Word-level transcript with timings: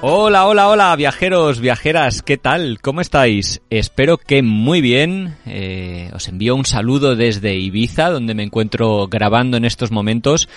Hola, 0.00 0.46
hola, 0.46 0.68
hola, 0.68 0.94
viajeros, 0.94 1.58
viajeras, 1.58 2.22
¿qué 2.22 2.38
tal? 2.38 2.78
¿Cómo 2.80 3.00
estáis? 3.00 3.62
Espero 3.68 4.16
que 4.16 4.42
muy 4.42 4.80
bien. 4.80 5.34
Eh, 5.44 6.12
os 6.14 6.28
envío 6.28 6.54
un 6.54 6.64
saludo 6.64 7.16
desde 7.16 7.56
Ibiza, 7.56 8.08
donde 8.08 8.32
me 8.32 8.44
encuentro 8.44 9.08
grabando 9.08 9.56
en 9.56 9.64
estos 9.64 9.90
momentos. 9.90 10.48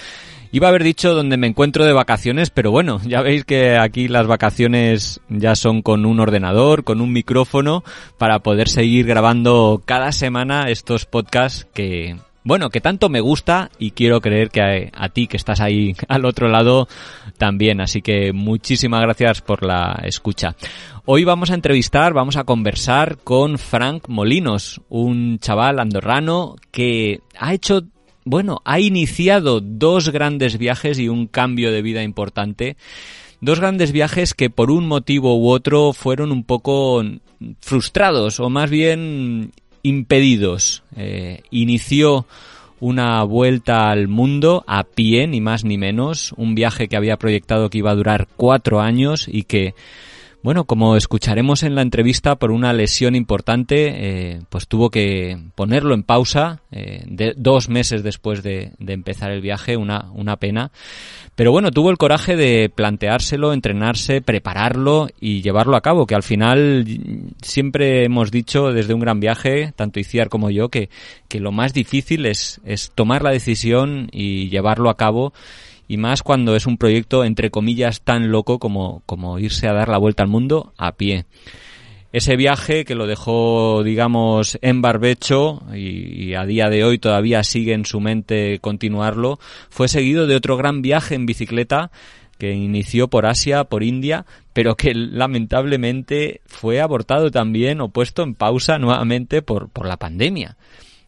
Iba 0.51 0.67
a 0.67 0.69
haber 0.69 0.83
dicho 0.83 1.15
donde 1.15 1.37
me 1.37 1.47
encuentro 1.47 1.85
de 1.85 1.93
vacaciones, 1.93 2.51
pero 2.51 2.69
bueno, 2.69 3.01
ya 3.03 3.23
veis 3.23 3.43
que 3.43 3.77
aquí 3.77 4.07
las 4.07 4.27
vacaciones 4.27 5.21
ya 5.27 5.55
son 5.55 5.81
con 5.81 6.05
un 6.05 6.19
ordenador, 6.19 6.83
con 6.83 7.01
un 7.01 7.11
micrófono, 7.11 7.83
para 8.19 8.43
poder 8.43 8.69
seguir 8.69 9.07
grabando 9.07 9.81
cada 9.85 10.11
semana 10.11 10.69
estos 10.69 11.07
podcasts 11.07 11.65
que, 11.73 12.15
bueno, 12.43 12.69
que 12.69 12.81
tanto 12.81 13.09
me 13.09 13.21
gusta 13.21 13.69
y 13.77 13.91
quiero 13.91 14.19
creer 14.19 14.49
que 14.49 14.91
a, 14.93 15.09
ti 15.09 15.27
que 15.27 15.37
estás 15.37 15.61
ahí 15.61 15.95
al 16.07 16.25
otro 16.25 16.47
lado 16.47 16.87
también. 17.37 17.81
Así 17.81 18.01
que 18.01 18.33
muchísimas 18.33 19.01
gracias 19.01 19.41
por 19.41 19.63
la 19.63 20.01
escucha. 20.03 20.55
Hoy 21.05 21.23
vamos 21.23 21.51
a 21.51 21.55
entrevistar, 21.55 22.13
vamos 22.13 22.37
a 22.37 22.43
conversar 22.43 23.17
con 23.23 23.57
Frank 23.57 24.07
Molinos, 24.07 24.81
un 24.89 25.39
chaval 25.39 25.79
andorrano 25.79 26.55
que 26.71 27.21
ha 27.37 27.53
hecho, 27.53 27.83
bueno, 28.23 28.61
ha 28.65 28.79
iniciado 28.79 29.61
dos 29.61 30.09
grandes 30.09 30.57
viajes 30.57 30.99
y 30.99 31.09
un 31.09 31.27
cambio 31.27 31.71
de 31.71 31.81
vida 31.81 32.03
importante. 32.03 32.77
Dos 33.39 33.59
grandes 33.59 33.91
viajes 33.91 34.35
que 34.35 34.51
por 34.51 34.69
un 34.69 34.87
motivo 34.87 35.35
u 35.39 35.49
otro 35.49 35.93
fueron 35.93 36.31
un 36.31 36.43
poco 36.43 37.03
frustrados 37.59 38.39
o 38.39 38.51
más 38.51 38.69
bien 38.69 39.51
impedidos. 39.83 40.83
Eh, 40.95 41.43
inició 41.51 42.25
una 42.79 43.23
vuelta 43.23 43.91
al 43.91 44.07
mundo 44.07 44.63
a 44.67 44.83
pie, 44.83 45.27
ni 45.27 45.39
más 45.39 45.63
ni 45.63 45.77
menos, 45.77 46.33
un 46.35 46.55
viaje 46.55 46.87
que 46.87 46.97
había 46.97 47.17
proyectado 47.17 47.69
que 47.69 47.77
iba 47.77 47.91
a 47.91 47.95
durar 47.95 48.27
cuatro 48.35 48.81
años 48.81 49.27
y 49.31 49.43
que, 49.43 49.75
bueno, 50.43 50.65
como 50.65 50.95
escucharemos 50.95 51.63
en 51.63 51.75
la 51.75 51.81
entrevista, 51.81 52.35
por 52.35 52.51
una 52.51 52.73
lesión 52.73 53.15
importante, 53.15 54.31
eh, 54.33 54.39
pues 54.49 54.67
tuvo 54.67 54.89
que 54.89 55.37
ponerlo 55.55 55.93
en 55.93 56.03
pausa 56.03 56.61
eh, 56.71 57.03
de, 57.05 57.33
dos 57.37 57.69
meses 57.69 58.01
después 58.03 58.41
de, 58.41 58.71
empezar 58.79 59.31
el 59.31 59.41
viaje, 59.41 59.77
una, 59.77 60.09
una 60.13 60.37
pena. 60.37 60.71
Pero 61.35 61.51
bueno, 61.51 61.71
tuvo 61.71 61.91
el 61.91 61.97
coraje 61.97 62.35
de 62.35 62.69
planteárselo, 62.69 63.53
entrenarse, 63.53 64.21
prepararlo 64.21 65.09
y 65.19 65.41
llevarlo 65.41 65.75
a 65.75 65.81
cabo, 65.81 66.07
que 66.07 66.15
al 66.15 66.23
final 66.23 66.85
siempre 67.41 68.05
hemos 68.05 68.31
dicho 68.31 68.71
desde 68.71 68.93
un 68.93 68.99
gran 68.99 69.19
viaje, 69.19 69.73
tanto 69.75 69.99
Iciar 69.99 70.29
como 70.29 70.49
yo, 70.49 70.69
que, 70.69 70.89
que 71.27 71.39
lo 71.39 71.51
más 71.51 71.73
difícil 71.73 72.25
es, 72.25 72.59
es 72.65 72.91
tomar 72.95 73.21
la 73.21 73.31
decisión 73.31 74.09
y 74.11 74.49
llevarlo 74.49 74.89
a 74.89 74.97
cabo 74.97 75.33
y 75.91 75.97
más 75.97 76.23
cuando 76.23 76.55
es 76.55 76.67
un 76.67 76.77
proyecto 76.77 77.25
entre 77.25 77.51
comillas 77.51 77.99
tan 77.99 78.31
loco 78.31 78.59
como, 78.59 79.03
como 79.05 79.39
irse 79.39 79.67
a 79.67 79.73
dar 79.73 79.89
la 79.89 79.97
vuelta 79.97 80.23
al 80.23 80.29
mundo 80.29 80.71
a 80.77 80.93
pie. 80.93 81.25
Ese 82.13 82.37
viaje 82.37 82.85
que 82.85 82.95
lo 82.95 83.07
dejó, 83.07 83.83
digamos, 83.83 84.57
en 84.61 84.81
barbecho 84.81 85.61
y, 85.75 86.33
a 86.35 86.45
día 86.45 86.69
de 86.69 86.85
hoy 86.85 86.97
todavía 86.97 87.43
sigue 87.43 87.73
en 87.73 87.83
su 87.83 87.99
mente 87.99 88.59
continuarlo, 88.59 89.37
fue 89.69 89.89
seguido 89.89 90.27
de 90.27 90.37
otro 90.37 90.55
gran 90.55 90.81
viaje 90.81 91.15
en 91.15 91.25
bicicleta 91.25 91.91
que 92.37 92.53
inició 92.53 93.09
por 93.09 93.25
Asia, 93.25 93.65
por 93.65 93.83
India, 93.83 94.25
pero 94.53 94.75
que 94.75 94.93
lamentablemente 94.95 96.39
fue 96.45 96.79
abortado 96.79 97.31
también 97.31 97.81
o 97.81 97.89
puesto 97.89 98.23
en 98.23 98.35
pausa 98.35 98.79
nuevamente 98.79 99.41
por, 99.41 99.67
por 99.67 99.87
la 99.87 99.97
pandemia. 99.97 100.55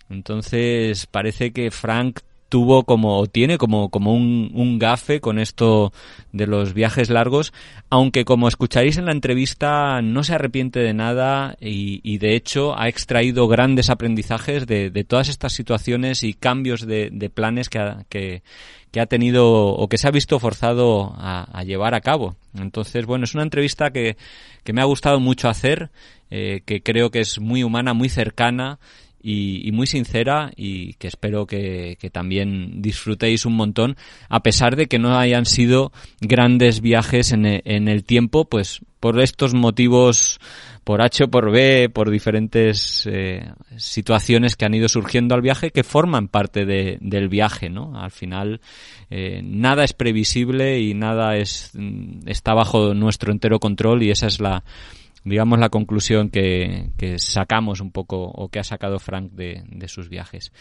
Entonces 0.09 1.05
parece 1.05 1.53
que 1.53 1.71
Frank 1.71 2.19
tuvo 2.53 2.83
como, 2.83 3.25
tiene 3.25 3.57
como, 3.57 3.89
como 3.89 4.13
un, 4.13 4.51
un 4.53 4.77
gafe 4.77 5.19
con 5.19 5.39
esto 5.39 5.91
de 6.33 6.45
los 6.45 6.75
viajes 6.75 7.09
largos, 7.09 7.51
aunque 7.89 8.25
como 8.25 8.47
escucharéis 8.47 8.99
en 8.99 9.07
la 9.07 9.11
entrevista 9.11 10.03
no 10.03 10.23
se 10.23 10.35
arrepiente 10.35 10.79
de 10.79 10.93
nada 10.93 11.57
y, 11.59 11.99
y 12.03 12.19
de 12.19 12.35
hecho 12.35 12.77
ha 12.77 12.89
extraído 12.89 13.47
grandes 13.47 13.89
aprendizajes 13.89 14.67
de, 14.67 14.91
de 14.91 15.03
todas 15.03 15.29
estas 15.29 15.53
situaciones 15.53 16.21
y 16.21 16.35
cambios 16.35 16.85
de, 16.85 17.09
de 17.11 17.29
planes 17.31 17.69
que 17.69 17.79
ha, 17.79 18.05
que, 18.07 18.43
que 18.91 19.01
ha 19.01 19.07
tenido 19.07 19.47
o 19.69 19.87
que 19.89 19.97
se 19.97 20.07
ha 20.07 20.11
visto 20.11 20.37
forzado 20.37 21.15
a, 21.17 21.47
a, 21.57 21.63
llevar 21.63 21.95
a 21.95 22.01
cabo. 22.01 22.35
Entonces, 22.55 23.07
bueno, 23.07 23.23
es 23.23 23.33
una 23.33 23.41
entrevista 23.41 23.89
que, 23.89 24.15
que 24.63 24.73
me 24.73 24.81
ha 24.81 24.85
gustado 24.85 25.19
mucho 25.19 25.49
hacer, 25.49 25.89
eh, 26.29 26.61
que 26.67 26.83
creo 26.83 27.09
que 27.09 27.21
es 27.21 27.39
muy 27.39 27.63
humana, 27.63 27.95
muy 27.95 28.09
cercana 28.09 28.77
y, 29.23 29.67
y, 29.67 29.71
muy 29.71 29.87
sincera 29.87 30.51
y 30.55 30.93
que 30.95 31.07
espero 31.07 31.47
que, 31.47 31.97
que, 31.99 32.09
también 32.09 32.81
disfrutéis 32.81 33.45
un 33.45 33.55
montón, 33.55 33.95
a 34.27 34.41
pesar 34.41 34.75
de 34.75 34.87
que 34.87 34.99
no 34.99 35.17
hayan 35.17 35.45
sido 35.45 35.93
grandes 36.19 36.81
viajes 36.81 37.31
en, 37.31 37.45
e, 37.45 37.61
en 37.63 37.87
el 37.87 38.03
tiempo, 38.03 38.45
pues 38.45 38.81
por 38.99 39.19
estos 39.21 39.53
motivos, 39.53 40.39
por 40.83 41.01
H 41.01 41.25
o 41.25 41.27
por 41.29 41.51
B, 41.51 41.89
por 41.89 42.09
diferentes 42.09 43.07
eh, 43.09 43.51
situaciones 43.77 44.55
que 44.55 44.65
han 44.65 44.73
ido 44.73 44.87
surgiendo 44.87 45.35
al 45.35 45.41
viaje 45.41 45.71
que 45.71 45.83
forman 45.83 46.27
parte 46.27 46.65
de, 46.65 46.97
del 47.01 47.29
viaje, 47.29 47.69
¿no? 47.69 47.99
Al 47.99 48.11
final, 48.11 48.61
eh, 49.09 49.41
nada 49.43 49.83
es 49.83 49.93
previsible 49.93 50.79
y 50.79 50.93
nada 50.93 51.37
es, 51.37 51.71
está 52.25 52.53
bajo 52.53 52.93
nuestro 52.93 53.31
entero 53.31 53.59
control 53.59 54.03
y 54.03 54.11
esa 54.11 54.27
es 54.27 54.39
la, 54.39 54.63
digamos, 55.23 55.59
la 55.59 55.69
conclusión 55.69 56.29
que, 56.29 56.91
sacamos 57.17 57.81
un 57.81 57.91
poco 57.91 58.23
o 58.23 58.49
que 58.49 58.59
ha 58.59 58.63
sacado 58.63 58.99
Frank 58.99 59.31
de, 59.31 59.63
de, 59.67 59.87
sus 59.87 60.09
viajes. 60.09 60.51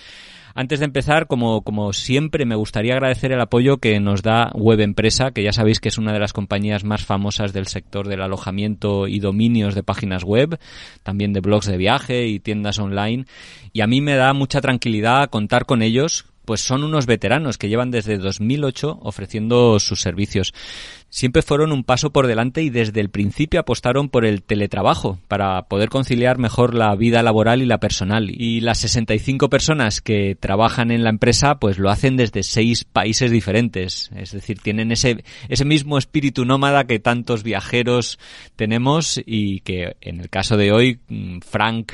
Antes 0.55 0.81
de 0.81 0.87
empezar, 0.87 1.27
como, 1.27 1.63
como 1.63 1.93
siempre, 1.93 2.45
me 2.45 2.57
gustaría 2.57 2.95
agradecer 2.95 3.33
el 3.33 3.41
apoyo 3.41 3.79
que 3.79 3.99
nos 4.01 4.23
da 4.23 4.51
Web 4.55 4.81
Empresa, 4.81 5.31
que 5.31 5.43
ya 5.43 5.53
sabéis 5.53 5.81
que 5.81 5.89
es 5.89 5.99
una 5.99 6.13
de 6.13 6.19
las 6.21 6.33
compañías 6.33 6.85
más 6.85 7.05
famosas 7.05 7.53
del 7.53 7.67
sector 7.67 8.09
del 8.09 8.23
alojamiento 8.23 9.09
y 9.09 9.19
dominios 9.19 9.75
de 9.75 9.83
páginas 9.83 10.25
web, 10.25 10.59
también 11.03 11.33
de 11.33 11.41
blogs 11.41 11.67
de 11.67 11.77
viaje 11.77 12.27
y 12.27 12.39
tiendas 12.39 12.79
online. 12.79 13.25
Y 13.73 13.81
a 13.81 13.87
mí 13.87 14.01
me 14.01 14.17
da 14.17 14.33
mucha 14.33 14.61
tranquilidad 14.61 15.31
contar 15.31 15.65
con 15.65 15.83
ellos, 15.83 16.27
pues 16.45 16.61
son 16.61 16.85
unos 16.85 17.07
veteranos 17.07 17.59
que 17.59 17.69
llevan 17.69 17.91
desde 17.91 18.19
2008 18.19 18.99
ofreciendo 19.03 19.79
sus 19.81 20.01
servicios. 20.01 20.53
Siempre 21.09 21.43
fueron 21.43 21.73
un 21.73 21.85
paso 21.85 22.11
por 22.11 22.27
delante 22.27 22.63
y 22.63 22.71
desde 22.71 23.01
el 23.01 23.11
principio 23.11 23.61
apostaron 23.61 24.09
por 24.09 24.25
el 24.25 24.43
teletrabajo 24.43 25.19
para 25.29 25.63
poder 25.69 25.91
conciliar 25.91 26.39
mejor 26.39 26.75
la 26.75 26.95
vida 26.97 27.23
laboral 27.23 27.61
y 27.61 27.67
la 27.67 27.79
personal. 27.79 28.31
Y 28.31 28.61
las 28.61 28.79
65 28.79 29.51
personas 29.51 30.01
que 30.01 30.37
trabajan 30.41 30.91
en 30.91 31.05
la 31.05 31.11
empresa 31.11 31.57
pues 31.57 31.79
lo 31.79 31.91
hacen 31.91 32.17
desde 32.17 32.43
seis 32.43 32.85
países 32.85 33.31
diferentes. 33.31 34.11
Es 34.17 34.33
decir, 34.33 34.61
tienen 34.61 34.91
ese, 34.91 35.23
ese 35.51 35.67
mismo 35.67 35.99
espíritu 35.99 36.47
nómada 36.47 36.85
que 36.85 36.99
tantos 36.99 37.43
viajeros 37.43 38.19
tenemos 38.57 39.21
y 39.27 39.61
que 39.61 39.97
en 40.01 40.19
el 40.19 40.31
caso 40.31 40.57
de 40.57 40.73
hoy 40.73 41.01
Frank 41.43 41.93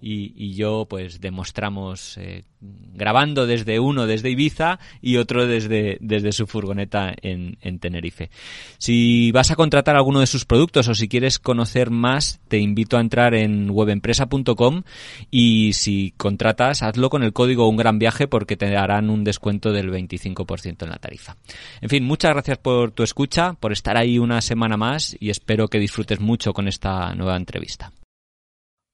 y, 0.00 0.32
y 0.36 0.54
yo 0.54 0.86
pues 0.88 1.20
demostramos 1.20 2.16
eh, 2.18 2.44
grabando 2.60 3.46
desde 3.46 3.78
uno 3.78 4.06
desde 4.06 4.30
Ibiza 4.30 4.78
y 5.00 5.16
otro 5.16 5.46
desde, 5.46 5.98
desde 6.00 6.32
su 6.32 6.46
furgoneta 6.46 7.14
en, 7.22 7.56
en, 7.60 7.78
Tenerife. 7.78 8.30
Si 8.78 9.30
vas 9.32 9.50
a 9.50 9.56
contratar 9.56 9.96
alguno 9.96 10.20
de 10.20 10.26
sus 10.26 10.44
productos 10.44 10.88
o 10.88 10.94
si 10.94 11.08
quieres 11.08 11.38
conocer 11.38 11.90
más, 11.90 12.40
te 12.48 12.58
invito 12.58 12.96
a 12.96 13.00
entrar 13.00 13.34
en 13.34 13.70
webempresa.com 13.70 14.82
y 15.30 15.72
si 15.74 16.12
contratas, 16.16 16.82
hazlo 16.82 17.10
con 17.10 17.22
el 17.22 17.32
código 17.32 17.68
Un 17.68 17.76
Gran 17.76 17.98
Viaje 17.98 18.26
porque 18.26 18.56
te 18.56 18.70
darán 18.70 19.10
un 19.10 19.24
descuento 19.24 19.72
del 19.72 19.90
25% 19.90 20.82
en 20.82 20.90
la 20.90 20.98
tarifa. 20.98 21.36
En 21.80 21.88
fin, 21.88 22.04
muchas 22.04 22.32
gracias 22.32 22.58
por 22.58 22.90
tu 22.90 23.02
escucha, 23.02 23.52
por 23.54 23.72
estar 23.72 23.96
ahí 23.96 24.18
una 24.18 24.40
semana 24.40 24.76
más 24.76 25.16
y 25.20 25.30
espero 25.30 25.68
que 25.68 25.78
disfrutes 25.78 26.20
mucho 26.20 26.52
con 26.52 26.66
esta 26.66 27.14
nueva 27.14 27.36
entrevista. 27.36 27.92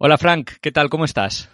Hola 0.07 0.19
Frank, 0.19 0.51
¿qué 0.61 0.71
tal? 0.71 0.91
¿Cómo 0.91 1.07
estás? 1.07 1.49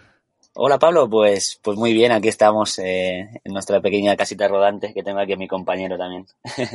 Hola 0.55 0.77
Pablo, 0.77 1.09
pues, 1.09 1.57
pues 1.63 1.77
muy 1.77 1.93
bien, 1.93 2.11
aquí 2.11 2.27
estamos 2.27 2.79
eh, 2.79 3.29
en 3.45 3.53
nuestra 3.53 3.79
pequeña 3.79 4.17
casita 4.17 4.49
rodante 4.49 4.93
que 4.93 5.03
tengo 5.03 5.21
aquí 5.21 5.31
a 5.31 5.37
mi 5.37 5.47
compañero 5.47 5.97
también. 5.97 6.25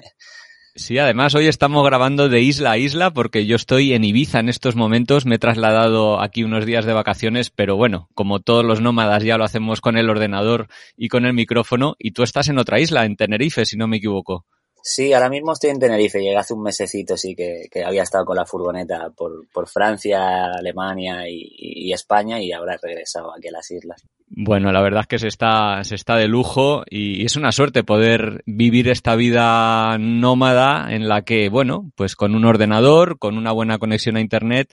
Sí, 0.78 0.98
además 0.98 1.34
hoy 1.34 1.46
estamos 1.46 1.82
grabando 1.86 2.28
de 2.28 2.42
isla 2.42 2.72
a 2.72 2.76
isla 2.76 3.10
porque 3.10 3.46
yo 3.46 3.56
estoy 3.56 3.94
en 3.94 4.04
Ibiza 4.04 4.40
en 4.40 4.50
estos 4.50 4.76
momentos, 4.76 5.24
me 5.24 5.36
he 5.36 5.38
trasladado 5.38 6.20
aquí 6.20 6.44
unos 6.44 6.66
días 6.66 6.84
de 6.84 6.92
vacaciones, 6.92 7.48
pero 7.48 7.76
bueno, 7.76 8.10
como 8.12 8.40
todos 8.40 8.62
los 8.62 8.82
nómadas 8.82 9.24
ya 9.24 9.38
lo 9.38 9.44
hacemos 9.44 9.80
con 9.80 9.96
el 9.96 10.10
ordenador 10.10 10.68
y 10.94 11.08
con 11.08 11.24
el 11.24 11.32
micrófono 11.32 11.96
y 11.98 12.10
tú 12.10 12.24
estás 12.24 12.48
en 12.48 12.58
otra 12.58 12.78
isla, 12.78 13.06
en 13.06 13.16
Tenerife, 13.16 13.64
si 13.64 13.78
no 13.78 13.88
me 13.88 13.96
equivoco. 13.96 14.44
Sí, 14.88 15.12
ahora 15.12 15.28
mismo 15.28 15.52
estoy 15.52 15.70
en 15.70 15.80
Tenerife. 15.80 16.20
Llegué 16.20 16.36
hace 16.36 16.54
un 16.54 16.62
mesecito, 16.62 17.16
sí, 17.16 17.34
que, 17.34 17.68
había 17.84 18.04
estado 18.04 18.24
con 18.24 18.36
la 18.36 18.46
furgoneta 18.46 19.10
por, 19.10 19.68
Francia, 19.68 20.44
Alemania 20.44 21.28
y, 21.28 21.92
España 21.92 22.40
y 22.40 22.52
ahora 22.52 22.78
regresado 22.80 23.34
aquí 23.34 23.48
a 23.48 23.50
las 23.50 23.68
islas. 23.72 24.04
Bueno, 24.28 24.70
la 24.70 24.80
verdad 24.80 25.00
es 25.00 25.06
que 25.08 25.18
se 25.18 25.26
está, 25.26 25.82
se 25.82 25.96
está 25.96 26.14
de 26.14 26.28
lujo 26.28 26.84
y 26.88 27.24
es 27.24 27.34
una 27.34 27.50
suerte 27.50 27.82
poder 27.82 28.44
vivir 28.46 28.88
esta 28.88 29.16
vida 29.16 29.98
nómada 29.98 30.94
en 30.94 31.08
la 31.08 31.22
que, 31.22 31.48
bueno, 31.48 31.90
pues 31.96 32.14
con 32.14 32.36
un 32.36 32.44
ordenador, 32.44 33.18
con 33.18 33.38
una 33.38 33.50
buena 33.50 33.78
conexión 33.78 34.16
a 34.16 34.20
Internet, 34.20 34.72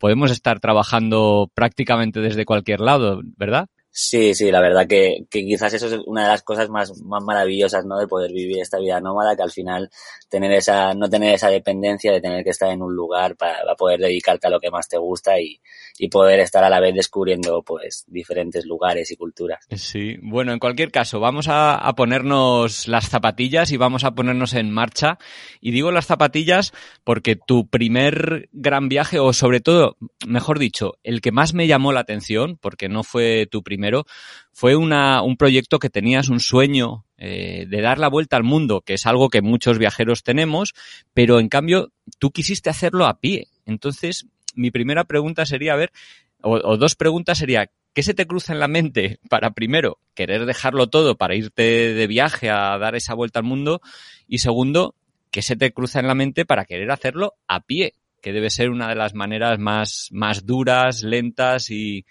podemos 0.00 0.32
estar 0.32 0.58
trabajando 0.58 1.48
prácticamente 1.54 2.18
desde 2.18 2.44
cualquier 2.44 2.80
lado, 2.80 3.20
¿verdad? 3.36 3.68
Sí, 3.96 4.34
sí, 4.34 4.50
la 4.50 4.60
verdad 4.60 4.88
que, 4.88 5.24
quizás 5.30 5.72
eso 5.72 5.86
es 5.86 6.00
una 6.06 6.22
de 6.22 6.28
las 6.30 6.42
cosas 6.42 6.68
más, 6.68 7.00
más 7.02 7.22
maravillosas, 7.22 7.84
¿no? 7.86 7.96
De 7.96 8.08
poder 8.08 8.32
vivir 8.32 8.58
esta 8.58 8.80
vida 8.80 9.00
nómada, 9.00 9.36
que 9.36 9.44
al 9.44 9.52
final 9.52 9.88
tener 10.28 10.50
esa, 10.50 10.94
no 10.94 11.08
tener 11.08 11.32
esa 11.32 11.48
dependencia 11.48 12.10
de 12.10 12.20
tener 12.20 12.42
que 12.42 12.50
estar 12.50 12.70
en 12.70 12.82
un 12.82 12.92
lugar 12.92 13.36
para, 13.36 13.58
para 13.60 13.76
poder 13.76 14.00
dedicarte 14.00 14.48
a 14.48 14.50
lo 14.50 14.58
que 14.58 14.72
más 14.72 14.88
te 14.88 14.98
gusta 14.98 15.38
y, 15.38 15.60
y, 15.96 16.08
poder 16.08 16.40
estar 16.40 16.64
a 16.64 16.70
la 16.70 16.80
vez 16.80 16.92
descubriendo, 16.92 17.62
pues, 17.62 18.04
diferentes 18.08 18.66
lugares 18.66 19.12
y 19.12 19.16
culturas. 19.16 19.64
Sí, 19.70 20.16
bueno, 20.22 20.52
en 20.52 20.58
cualquier 20.58 20.90
caso, 20.90 21.20
vamos 21.20 21.46
a, 21.46 21.76
a 21.76 21.94
ponernos 21.94 22.88
las 22.88 23.08
zapatillas 23.08 23.70
y 23.70 23.76
vamos 23.76 24.02
a 24.02 24.16
ponernos 24.16 24.54
en 24.54 24.72
marcha. 24.72 25.18
Y 25.60 25.70
digo 25.70 25.92
las 25.92 26.06
zapatillas 26.06 26.72
porque 27.04 27.36
tu 27.36 27.68
primer 27.68 28.48
gran 28.50 28.88
viaje, 28.88 29.20
o 29.20 29.32
sobre 29.32 29.60
todo, 29.60 29.96
mejor 30.26 30.58
dicho, 30.58 30.94
el 31.04 31.20
que 31.20 31.30
más 31.30 31.54
me 31.54 31.68
llamó 31.68 31.92
la 31.92 32.00
atención, 32.00 32.58
porque 32.60 32.88
no 32.88 33.04
fue 33.04 33.46
tu 33.48 33.62
primer 33.62 33.83
primero, 33.84 34.06
fue 34.52 34.76
un 34.76 35.36
proyecto 35.36 35.78
que 35.78 35.90
tenías 35.90 36.30
un 36.30 36.40
sueño 36.40 37.04
eh, 37.18 37.66
de 37.68 37.80
dar 37.82 37.98
la 37.98 38.08
vuelta 38.08 38.36
al 38.36 38.42
mundo, 38.42 38.80
que 38.80 38.94
es 38.94 39.04
algo 39.04 39.28
que 39.28 39.42
muchos 39.42 39.78
viajeros 39.78 40.22
tenemos, 40.22 40.72
pero 41.12 41.38
en 41.38 41.48
cambio 41.50 41.92
tú 42.18 42.30
quisiste 42.30 42.70
hacerlo 42.70 43.04
a 43.04 43.20
pie. 43.20 43.48
Entonces, 43.66 44.26
mi 44.54 44.70
primera 44.70 45.04
pregunta 45.04 45.44
sería, 45.44 45.74
a 45.74 45.76
ver, 45.76 45.92
o, 46.40 46.52
o 46.52 46.76
dos 46.78 46.94
preguntas 46.94 47.36
sería, 47.36 47.70
¿qué 47.92 48.02
se 48.02 48.14
te 48.14 48.26
cruza 48.26 48.54
en 48.54 48.60
la 48.60 48.68
mente 48.68 49.18
para 49.28 49.50
primero 49.50 49.98
querer 50.14 50.46
dejarlo 50.46 50.86
todo 50.88 51.16
para 51.16 51.34
irte 51.34 51.92
de 51.92 52.06
viaje 52.06 52.48
a 52.48 52.78
dar 52.78 52.94
esa 52.94 53.12
vuelta 53.12 53.40
al 53.40 53.44
mundo? 53.44 53.82
Y 54.26 54.38
segundo, 54.38 54.94
¿qué 55.30 55.42
se 55.42 55.56
te 55.56 55.72
cruza 55.72 56.00
en 56.00 56.06
la 56.06 56.14
mente 56.14 56.46
para 56.46 56.64
querer 56.64 56.90
hacerlo 56.90 57.34
a 57.48 57.60
pie? 57.60 57.92
que 58.22 58.32
debe 58.32 58.48
ser 58.48 58.70
una 58.70 58.88
de 58.88 58.94
las 58.94 59.12
maneras 59.12 59.58
más, 59.58 60.08
más 60.10 60.46
duras, 60.46 61.02
lentas 61.02 61.70
y, 61.70 62.06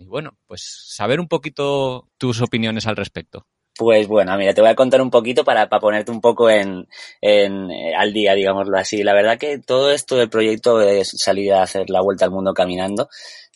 y 0.00 0.06
bueno, 0.06 0.38
pues 0.46 0.62
saber 0.88 1.20
un 1.20 1.28
poquito 1.28 2.08
tus 2.16 2.40
opiniones 2.40 2.86
al 2.86 2.96
respecto. 2.96 3.46
Pues 3.76 4.08
bueno, 4.08 4.34
mira, 4.38 4.54
te 4.54 4.62
voy 4.62 4.70
a 4.70 4.74
contar 4.74 5.02
un 5.02 5.10
poquito 5.10 5.44
para, 5.44 5.68
para 5.68 5.80
ponerte 5.80 6.10
un 6.10 6.22
poco 6.22 6.48
en, 6.48 6.88
en, 7.20 7.70
eh, 7.70 7.94
al 7.94 8.12
día, 8.12 8.34
digámoslo 8.34 8.78
así. 8.78 9.02
La 9.02 9.12
verdad 9.12 9.38
que 9.38 9.58
todo 9.58 9.90
esto 9.90 10.16
del 10.16 10.30
proyecto 10.30 10.78
de 10.78 11.04
salir 11.04 11.52
a 11.52 11.62
hacer 11.62 11.90
la 11.90 12.00
vuelta 12.00 12.24
al 12.24 12.30
mundo 12.30 12.54
caminando 12.54 13.08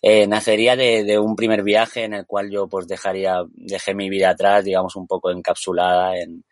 eh, 0.06 0.26
nacería 0.26 0.76
de, 0.76 1.02
de, 1.02 1.18
un 1.18 1.34
primer 1.34 1.62
viaje 1.62 2.04
en 2.04 2.12
el 2.12 2.26
cual 2.26 2.50
yo 2.50 2.68
pues 2.68 2.86
dejaría, 2.86 3.42
dejé 3.54 3.94
mi 3.94 4.10
vida 4.10 4.28
atrás, 4.28 4.62
digamos, 4.62 4.96
un 4.96 5.06
poco 5.06 5.30
encapsulada 5.30 6.18
en, 6.18 6.44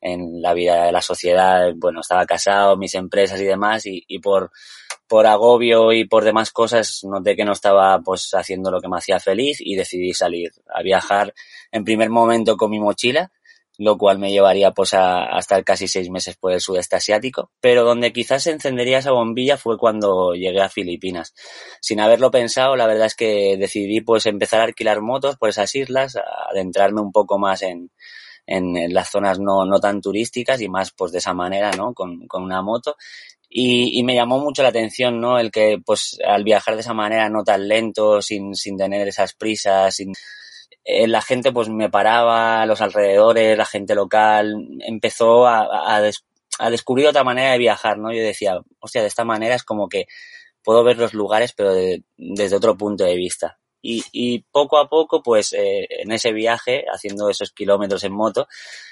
en 0.00 0.42
la 0.42 0.52
vida 0.54 0.86
de 0.86 0.90
la 0.90 1.00
sociedad. 1.00 1.72
Bueno, 1.76 2.00
estaba 2.00 2.26
casado, 2.26 2.76
mis 2.76 2.94
empresas 2.94 3.40
y 3.40 3.44
demás, 3.44 3.86
y, 3.86 4.02
y 4.08 4.18
por, 4.18 4.50
por 5.06 5.28
agobio 5.28 5.92
y 5.92 6.08
por 6.08 6.24
demás 6.24 6.50
cosas 6.50 7.04
noté 7.04 7.36
que 7.36 7.44
no 7.44 7.52
estaba 7.52 8.00
pues 8.00 8.34
haciendo 8.34 8.72
lo 8.72 8.80
que 8.80 8.88
me 8.88 8.98
hacía 8.98 9.20
feliz 9.20 9.58
y 9.60 9.76
decidí 9.76 10.12
salir 10.12 10.50
a 10.74 10.82
viajar 10.82 11.32
en 11.70 11.84
primer 11.84 12.10
momento 12.10 12.56
con 12.56 12.72
mi 12.72 12.80
mochila 12.80 13.30
lo 13.78 13.98
cual 13.98 14.18
me 14.18 14.30
llevaría 14.30 14.72
pues 14.72 14.94
a, 14.94 15.36
a, 15.36 15.38
estar 15.38 15.62
casi 15.64 15.88
seis 15.88 16.10
meses 16.10 16.36
por 16.36 16.52
el 16.52 16.60
sudeste 16.60 16.96
asiático, 16.96 17.50
pero 17.60 17.84
donde 17.84 18.12
quizás 18.12 18.44
se 18.44 18.50
encendería 18.50 18.98
esa 18.98 19.12
bombilla 19.12 19.56
fue 19.56 19.76
cuando 19.76 20.34
llegué 20.34 20.60
a 20.60 20.68
Filipinas. 20.68 21.34
Sin 21.80 22.00
haberlo 22.00 22.30
pensado, 22.30 22.76
la 22.76 22.86
verdad 22.86 23.06
es 23.06 23.14
que 23.14 23.56
decidí 23.58 24.00
pues 24.00 24.26
empezar 24.26 24.60
a 24.60 24.64
alquilar 24.64 25.00
motos 25.00 25.36
por 25.36 25.48
esas 25.48 25.74
islas, 25.74 26.16
adentrarme 26.50 27.00
un 27.00 27.12
poco 27.12 27.38
más 27.38 27.62
en, 27.62 27.90
en, 28.46 28.76
en 28.76 28.94
las 28.94 29.10
zonas 29.10 29.38
no, 29.38 29.64
no 29.66 29.80
tan 29.80 30.00
turísticas 30.00 30.60
y 30.60 30.68
más 30.68 30.92
pues 30.92 31.12
de 31.12 31.18
esa 31.18 31.34
manera, 31.34 31.70
¿no? 31.72 31.92
Con, 31.92 32.26
con 32.26 32.42
una 32.42 32.62
moto 32.62 32.96
y, 33.48 33.98
y, 33.98 34.02
me 34.02 34.14
llamó 34.14 34.38
mucho 34.38 34.62
la 34.62 34.70
atención, 34.70 35.20
¿no? 35.20 35.38
El 35.38 35.50
que, 35.50 35.78
pues, 35.84 36.18
al 36.26 36.44
viajar 36.44 36.74
de 36.74 36.80
esa 36.80 36.94
manera, 36.94 37.28
no 37.28 37.44
tan 37.44 37.68
lento, 37.68 38.20
sin, 38.20 38.54
sin 38.54 38.76
tener 38.76 39.06
esas 39.06 39.34
prisas, 39.34 39.94
sin, 39.94 40.12
eh, 40.88 41.08
la 41.08 41.20
gente, 41.20 41.50
pues, 41.50 41.68
me 41.68 41.90
paraba, 41.90 42.64
los 42.64 42.80
alrededores, 42.80 43.58
la 43.58 43.66
gente 43.66 43.96
local, 43.96 44.54
empezó 44.86 45.44
a, 45.44 45.96
a, 45.96 46.00
des, 46.00 46.24
a, 46.60 46.70
descubrir 46.70 47.08
otra 47.08 47.24
manera 47.24 47.50
de 47.52 47.58
viajar, 47.58 47.98
¿no? 47.98 48.12
Yo 48.12 48.22
decía, 48.22 48.60
hostia, 48.78 49.02
de 49.02 49.08
esta 49.08 49.24
manera 49.24 49.56
es 49.56 49.64
como 49.64 49.88
que 49.88 50.06
puedo 50.62 50.84
ver 50.84 50.96
los 50.98 51.12
lugares, 51.12 51.52
pero 51.52 51.74
de, 51.74 52.04
desde 52.16 52.54
otro 52.54 52.76
punto 52.76 53.02
de 53.04 53.16
vista. 53.16 53.58
Y, 53.82 54.04
y, 54.12 54.44
poco 54.52 54.78
a 54.78 54.88
poco, 54.88 55.22
pues 55.24 55.52
eh, 55.54 55.88
en 55.90 56.12
ese 56.12 56.32
viaje, 56.32 56.84
haciendo 56.92 57.28
esos 57.30 57.50
kilómetros 57.52 58.04
en 58.04 58.12
moto, 58.12 58.46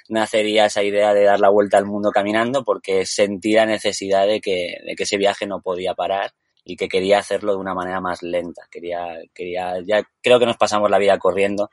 nacería 0.09 0.67
esa 0.67 0.83
idea 0.83 1.15
de 1.15 1.25
dar 1.25 1.39
la 1.39 1.51
vuelta 1.51 1.79
al 1.79 1.87
mundo 1.87 2.11
caminando 2.11 2.65
porque 2.65 3.07
sentí 3.07 3.53
la 3.53 3.67
necesidad 3.67 4.27
de 4.27 4.41
que, 4.41 4.79
de 4.85 4.97
que 4.97 5.05
ese 5.05 5.17
viaje 5.17 5.47
no 5.47 5.61
podía 5.63 5.95
parar 5.95 6.33
y 6.65 6.77
que 6.77 6.89
quería 6.89 7.19
hacerlo 7.19 7.53
de 7.53 7.59
una 7.59 7.75
manera 7.75 8.01
más 8.01 8.23
lenta. 8.23 8.63
Quería, 8.71 9.19
quería, 9.35 9.81
ya 9.87 10.03
creo 10.23 10.39
que 10.39 10.47
nos 10.47 10.57
pasamos 10.57 10.91
la 10.91 10.99
vida 10.99 11.19
corriendo 11.19 11.71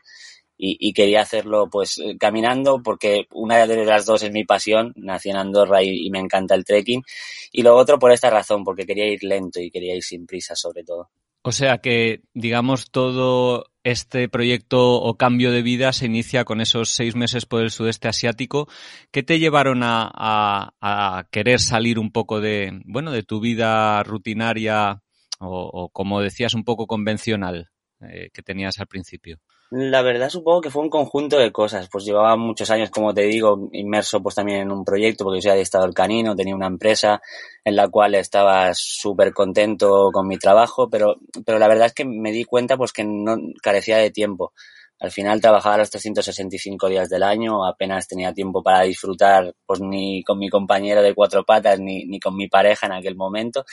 y, 0.57 0.77
y, 0.79 0.93
quería 0.93 1.21
hacerlo 1.21 1.69
pues 1.71 1.99
caminando 2.19 2.81
porque 2.83 3.25
una 3.31 3.65
de 3.65 3.85
las 3.85 4.05
dos 4.05 4.23
es 4.23 4.31
mi 4.31 4.43
pasión, 4.45 4.93
nací 4.95 5.29
en 5.29 5.37
Andorra 5.37 5.81
y, 5.81 6.05
y, 6.05 6.09
me 6.11 6.19
encanta 6.19 6.55
el 6.55 6.65
trekking 6.65 7.03
y 7.51 7.63
lo 7.63 7.75
otro 7.75 7.97
por 7.99 8.11
esta 8.11 8.29
razón, 8.29 8.63
porque 8.63 8.85
quería 8.85 9.07
ir 9.07 9.23
lento 9.23 9.59
y 9.59 9.71
quería 9.71 9.95
ir 9.95 10.03
sin 10.03 10.25
prisa 10.27 10.55
sobre 10.55 10.83
todo. 10.83 11.09
O 11.43 11.51
sea 11.51 11.79
que, 11.79 12.21
digamos, 12.33 12.91
todo 12.91 13.65
este 13.83 14.29
proyecto 14.29 15.01
o 15.01 15.17
cambio 15.17 15.51
de 15.51 15.63
vida 15.63 15.91
se 15.91 16.05
inicia 16.05 16.45
con 16.45 16.61
esos 16.61 16.89
seis 16.89 17.15
meses 17.15 17.47
por 17.47 17.63
el 17.63 17.71
sudeste 17.71 18.07
asiático. 18.07 18.67
¿Qué 19.11 19.23
te 19.23 19.39
llevaron 19.39 19.81
a, 19.83 21.25
querer 21.31 21.59
salir 21.59 21.97
un 21.97 22.11
poco 22.11 22.41
de, 22.41 22.81
bueno, 22.85 23.11
de 23.11 23.23
tu 23.23 23.39
vida 23.39 24.03
rutinaria 24.03 25.01
o, 25.39 25.69
o 25.73 25.89
como 25.89 26.21
decías, 26.21 26.53
un 26.53 26.63
poco 26.63 26.85
convencional 26.85 27.71
eh, 28.01 28.29
que 28.31 28.43
tenías 28.43 28.79
al 28.79 28.87
principio? 28.87 29.39
La 29.73 30.01
verdad 30.01 30.27
supongo 30.27 30.59
que 30.59 30.69
fue 30.69 30.81
un 30.81 30.89
conjunto 30.89 31.37
de 31.37 31.53
cosas. 31.53 31.87
Pues 31.89 32.03
llevaba 32.03 32.35
muchos 32.35 32.69
años, 32.71 32.89
como 32.89 33.13
te 33.13 33.21
digo, 33.21 33.69
inmerso 33.71 34.21
pues 34.21 34.35
también 34.35 34.59
en 34.59 34.71
un 34.71 34.83
proyecto, 34.83 35.23
porque 35.23 35.37
yo 35.37 35.43
soy 35.43 35.51
adiestrador 35.51 35.93
canino, 35.93 36.35
tenía 36.35 36.53
una 36.53 36.67
empresa 36.67 37.21
en 37.63 37.77
la 37.77 37.87
cual 37.87 38.15
estaba 38.15 38.73
súper 38.73 39.31
contento 39.33 40.09
con 40.11 40.27
mi 40.27 40.37
trabajo, 40.37 40.89
pero, 40.89 41.15
pero 41.45 41.57
la 41.57 41.69
verdad 41.69 41.85
es 41.85 41.93
que 41.93 42.03
me 42.03 42.33
di 42.33 42.43
cuenta 42.43 42.75
pues 42.75 42.91
que 42.91 43.05
no 43.05 43.37
carecía 43.63 43.95
de 43.97 44.11
tiempo. 44.11 44.51
Al 44.99 45.11
final 45.11 45.39
trabajaba 45.39 45.77
los 45.77 45.89
365 45.89 46.89
días 46.89 47.07
del 47.09 47.23
año, 47.23 47.65
apenas 47.65 48.09
tenía 48.09 48.33
tiempo 48.33 48.61
para 48.61 48.81
disfrutar 48.81 49.55
pues 49.65 49.79
ni 49.79 50.21
con 50.23 50.37
mi 50.37 50.49
compañero 50.49 51.01
de 51.01 51.15
cuatro 51.15 51.45
patas 51.45 51.79
ni, 51.79 52.03
ni 52.05 52.19
con 52.19 52.35
mi 52.35 52.49
pareja 52.49 52.87
en 52.87 52.91
aquel 52.93 53.15
momento. 53.15 53.63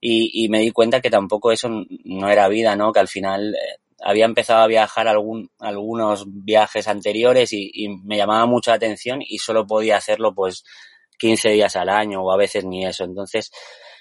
Y, 0.00 0.44
y 0.44 0.48
me 0.48 0.60
di 0.60 0.70
cuenta 0.70 1.00
que 1.00 1.10
tampoco 1.10 1.50
eso 1.50 1.68
no 2.04 2.28
era 2.30 2.48
vida, 2.48 2.76
¿no? 2.76 2.92
Que 2.92 3.00
al 3.00 3.08
final 3.08 3.54
eh, 3.54 3.89
había 4.02 4.24
empezado 4.24 4.62
a 4.62 4.66
viajar 4.66 5.08
algún, 5.08 5.50
algunos 5.58 6.24
viajes 6.26 6.88
anteriores 6.88 7.52
y, 7.52 7.88
me 8.04 8.16
llamaba 8.16 8.46
mucho 8.46 8.70
la 8.70 8.76
atención 8.76 9.20
y 9.26 9.38
solo 9.38 9.66
podía 9.66 9.96
hacerlo 9.96 10.34
pues 10.34 10.64
15 11.18 11.50
días 11.50 11.76
al 11.76 11.88
año 11.88 12.22
o 12.22 12.32
a 12.32 12.36
veces 12.36 12.64
ni 12.64 12.86
eso. 12.86 13.04
Entonces 13.04 13.50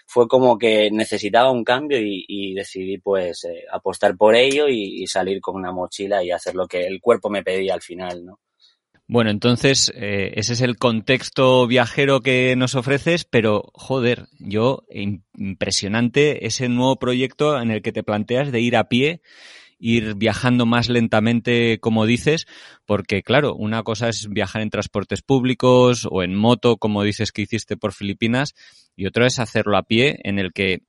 fue 0.05 0.27
como 0.27 0.57
que 0.57 0.89
necesitaba 0.91 1.51
un 1.51 1.63
cambio 1.63 1.99
y, 2.01 2.53
decidí 2.53 2.97
pues 2.97 3.43
eh, 3.45 3.65
apostar 3.71 4.17
por 4.17 4.35
ello 4.35 4.67
y, 4.67 5.03
y, 5.03 5.07
salir 5.07 5.41
con 5.41 5.55
una 5.55 5.71
mochila 5.71 6.23
y 6.23 6.31
hacer 6.31 6.55
lo 6.55 6.67
que 6.67 6.81
el 6.81 6.99
cuerpo 7.01 7.29
me 7.29 7.43
pedía 7.43 7.73
al 7.73 7.81
final, 7.81 8.25
¿no? 8.25 8.39
Bueno, 9.11 9.31
entonces 9.31 9.91
eh, 9.95 10.33
ese 10.35 10.53
es 10.53 10.61
el 10.61 10.77
contexto 10.77 11.65
viajero 11.65 12.21
que 12.21 12.55
nos 12.55 12.75
ofreces, 12.75 13.25
pero 13.25 13.71
joder, 13.73 14.27
yo 14.37 14.83
impresionante 15.33 16.45
ese 16.45 16.69
nuevo 16.69 16.99
proyecto 16.99 17.59
en 17.59 17.71
el 17.71 17.81
que 17.81 17.91
te 17.91 18.03
planteas 18.03 18.51
de 18.51 18.61
ir 18.61 18.77
a 18.77 18.87
pie 18.87 19.23
ir 19.79 20.15
viajando 20.15 20.65
más 20.65 20.89
lentamente, 20.89 21.79
como 21.79 22.05
dices, 22.05 22.45
porque 22.85 23.23
claro, 23.23 23.55
una 23.55 23.81
cosa 23.83 24.09
es 24.09 24.27
viajar 24.29 24.61
en 24.61 24.69
transportes 24.69 25.21
públicos 25.21 26.07
o 26.09 26.21
en 26.21 26.35
moto, 26.35 26.77
como 26.77 27.03
dices 27.03 27.31
que 27.31 27.41
hiciste 27.41 27.77
por 27.77 27.93
Filipinas, 27.93 28.53
y 28.95 29.07
otra 29.07 29.25
es 29.25 29.39
hacerlo 29.39 29.77
a 29.77 29.83
pie, 29.83 30.19
en 30.23 30.37
el 30.37 30.51
que 30.51 30.83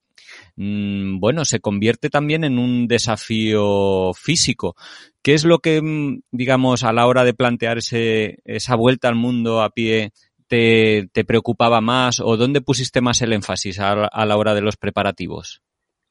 mm, 0.57 1.21
bueno, 1.21 1.45
se 1.45 1.61
convierte 1.61 2.11
también 2.11 2.45
en 2.45 2.59
un 2.59 2.89
desafío 2.89 4.13
físico. 4.15 4.75
¿Qué 5.23 5.35
es 5.35 5.45
lo 5.45 5.61
que, 5.61 5.81
mm, 5.81 6.23
digamos, 6.33 6.83
a 6.83 6.93
la 6.93 7.07
hora 7.07 7.25
de 7.25 7.35
plantear 7.35 7.79
ese, 7.79 8.39
esa 8.45 8.75
vuelta 8.75 9.09
al 9.09 9.15
mundo 9.15 9.63
a 9.63 9.71
pie 9.71 10.13
te, 10.49 11.09
te 11.13 11.25
preocupaba 11.25 11.81
más 11.81 12.19
o 12.21 12.37
dónde 12.37 12.61
pusiste 12.61 13.01
más 13.01 13.23
el 13.23 13.33
énfasis 13.33 13.79
a 13.79 14.27
la 14.27 14.37
hora 14.37 14.55
de 14.55 14.63
los 14.63 14.77
preparativos? 14.77 15.63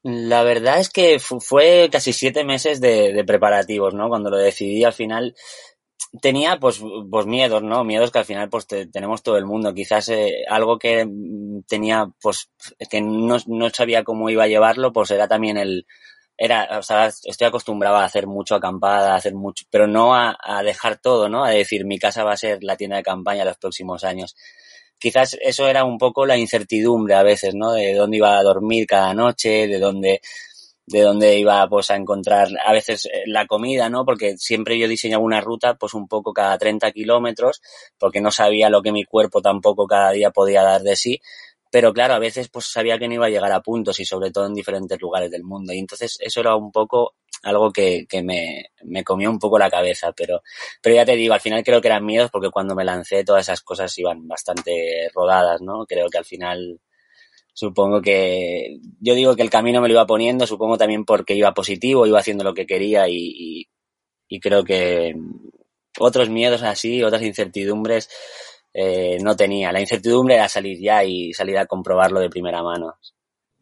La 0.03 0.43
verdad 0.43 0.79
es 0.79 0.89
que 0.89 1.19
fue 1.19 1.89
casi 1.91 2.13
siete 2.13 2.43
meses 2.45 2.79
de, 2.79 3.11
de, 3.11 3.23
preparativos, 3.25 3.93
¿no? 3.93 4.07
Cuando 4.07 4.29
lo 4.29 4.37
decidí 4.37 4.83
al 4.85 4.93
final, 4.93 5.35
tenía 6.21 6.57
pues, 6.57 6.81
pues 7.11 7.25
miedos, 7.25 7.61
¿no? 7.63 7.83
Miedos 7.83 8.11
que 8.11 8.19
al 8.19 8.25
final 8.25 8.49
pues 8.49 8.65
tenemos 8.67 9.23
todo 9.23 9.37
el 9.37 9.45
mundo. 9.45 9.73
Quizás 9.73 10.09
eh, 10.09 10.43
algo 10.49 10.79
que 10.79 11.07
tenía 11.67 12.09
pues 12.21 12.49
que 12.89 13.01
no, 13.01 13.37
no 13.47 13.69
sabía 13.69 14.03
cómo 14.03 14.29
iba 14.29 14.43
a 14.45 14.47
llevarlo 14.47 14.93
pues 14.93 15.11
era 15.11 15.27
también 15.27 15.57
el, 15.57 15.85
era, 16.37 16.79
o 16.79 16.83
sea, 16.83 17.07
estoy 17.07 17.47
acostumbrado 17.47 17.97
a 17.97 18.05
hacer 18.05 18.25
mucho 18.25 18.55
acampada, 18.55 19.13
a 19.13 19.17
hacer 19.17 19.33
mucho, 19.35 19.65
pero 19.69 19.87
no 19.87 20.15
a, 20.15 20.37
a, 20.41 20.63
dejar 20.63 20.97
todo, 20.97 21.27
¿no? 21.27 21.43
A 21.43 21.49
decir, 21.49 21.85
mi 21.85 21.99
casa 21.99 22.23
va 22.23 22.31
a 22.33 22.37
ser 22.37 22.63
la 22.63 22.77
tienda 22.77 22.95
de 22.95 23.03
campaña 23.03 23.43
los 23.43 23.57
próximos 23.57 24.05
años. 24.05 24.35
Quizás 24.99 25.37
eso 25.41 25.67
era 25.67 25.83
un 25.85 25.97
poco 25.97 26.25
la 26.25 26.37
incertidumbre 26.37 27.15
a 27.15 27.23
veces, 27.23 27.55
¿no? 27.55 27.73
De 27.73 27.93
dónde 27.93 28.17
iba 28.17 28.37
a 28.37 28.43
dormir 28.43 28.85
cada 28.87 29.13
noche, 29.13 29.67
de 29.67 29.79
dónde, 29.79 30.21
de 30.87 31.01
dónde 31.01 31.37
iba 31.37 31.67
pues 31.69 31.91
a 31.91 31.95
encontrar 31.95 32.49
a 32.65 32.73
veces 32.73 33.05
eh, 33.05 33.23
la 33.27 33.45
comida, 33.45 33.89
¿no? 33.89 34.05
Porque 34.05 34.37
siempre 34.37 34.77
yo 34.79 34.87
diseñaba 34.87 35.23
una 35.23 35.39
ruta 35.41 35.75
pues 35.75 35.93
un 35.93 36.07
poco 36.07 36.33
cada 36.33 36.57
30 36.57 36.91
kilómetros 36.91 37.61
porque 37.97 38.21
no 38.21 38.31
sabía 38.31 38.69
lo 38.69 38.81
que 38.81 38.91
mi 38.91 39.03
cuerpo 39.05 39.41
tampoco 39.41 39.87
cada 39.87 40.11
día 40.11 40.31
podía 40.31 40.63
dar 40.63 40.81
de 40.81 40.95
sí. 40.95 41.21
Pero 41.71 41.93
claro, 41.93 42.15
a 42.15 42.19
veces 42.19 42.49
pues 42.49 42.65
sabía 42.65 42.97
que 42.97 43.07
no 43.07 43.15
iba 43.15 43.27
a 43.27 43.29
llegar 43.29 43.51
a 43.51 43.61
puntos 43.61 43.99
y 43.99 44.05
sobre 44.05 44.31
todo 44.31 44.47
en 44.47 44.53
diferentes 44.53 44.99
lugares 44.99 45.31
del 45.31 45.43
mundo. 45.43 45.73
Y 45.73 45.79
entonces 45.79 46.17
eso 46.19 46.39
era 46.39 46.55
un 46.55 46.71
poco 46.71 47.15
algo 47.43 47.71
que, 47.71 48.05
que 48.07 48.23
me, 48.23 48.71
me 48.83 49.03
comió 49.03 49.29
un 49.29 49.39
poco 49.39 49.59
la 49.59 49.69
cabeza. 49.69 50.11
Pero, 50.13 50.41
pero 50.81 50.95
ya 50.95 51.05
te 51.05 51.15
digo, 51.15 51.33
al 51.33 51.41
final 51.41 51.63
creo 51.63 51.81
que 51.81 51.87
eran 51.87 52.05
miedos 52.05 52.31
porque 52.31 52.49
cuando 52.49 52.75
me 52.75 52.85
lancé 52.85 53.23
todas 53.23 53.43
esas 53.43 53.61
cosas 53.61 53.97
iban 53.97 54.27
bastante 54.27 55.09
rodadas, 55.13 55.61
¿no? 55.61 55.85
Creo 55.85 56.09
que 56.09 56.17
al 56.17 56.25
final 56.25 56.79
Supongo 57.59 58.01
que 58.01 58.79
yo 59.01 59.15
digo 59.15 59.35
que 59.35 59.41
el 59.41 59.49
camino 59.49 59.81
me 59.81 59.89
lo 59.89 59.95
iba 59.95 60.05
poniendo, 60.07 60.47
supongo 60.47 60.77
también 60.77 61.03
porque 61.03 61.35
iba 61.35 61.53
positivo, 61.53 62.07
iba 62.07 62.17
haciendo 62.17 62.45
lo 62.45 62.53
que 62.53 62.65
quería 62.65 63.09
y, 63.09 63.67
y, 64.29 64.39
creo 64.39 64.63
que 64.63 65.13
otros 65.99 66.29
miedos 66.29 66.63
así, 66.63 67.03
otras 67.03 67.21
incertidumbres 67.21 68.09
eh, 68.73 69.17
no 69.21 69.35
tenía. 69.35 69.71
La 69.71 69.81
incertidumbre 69.81 70.35
era 70.35 70.49
salir 70.49 70.79
ya 70.79 71.03
y 71.03 71.33
salir 71.33 71.57
a 71.57 71.65
comprobarlo 71.65 72.19
de 72.19 72.29
primera 72.29 72.63
mano. 72.63 72.95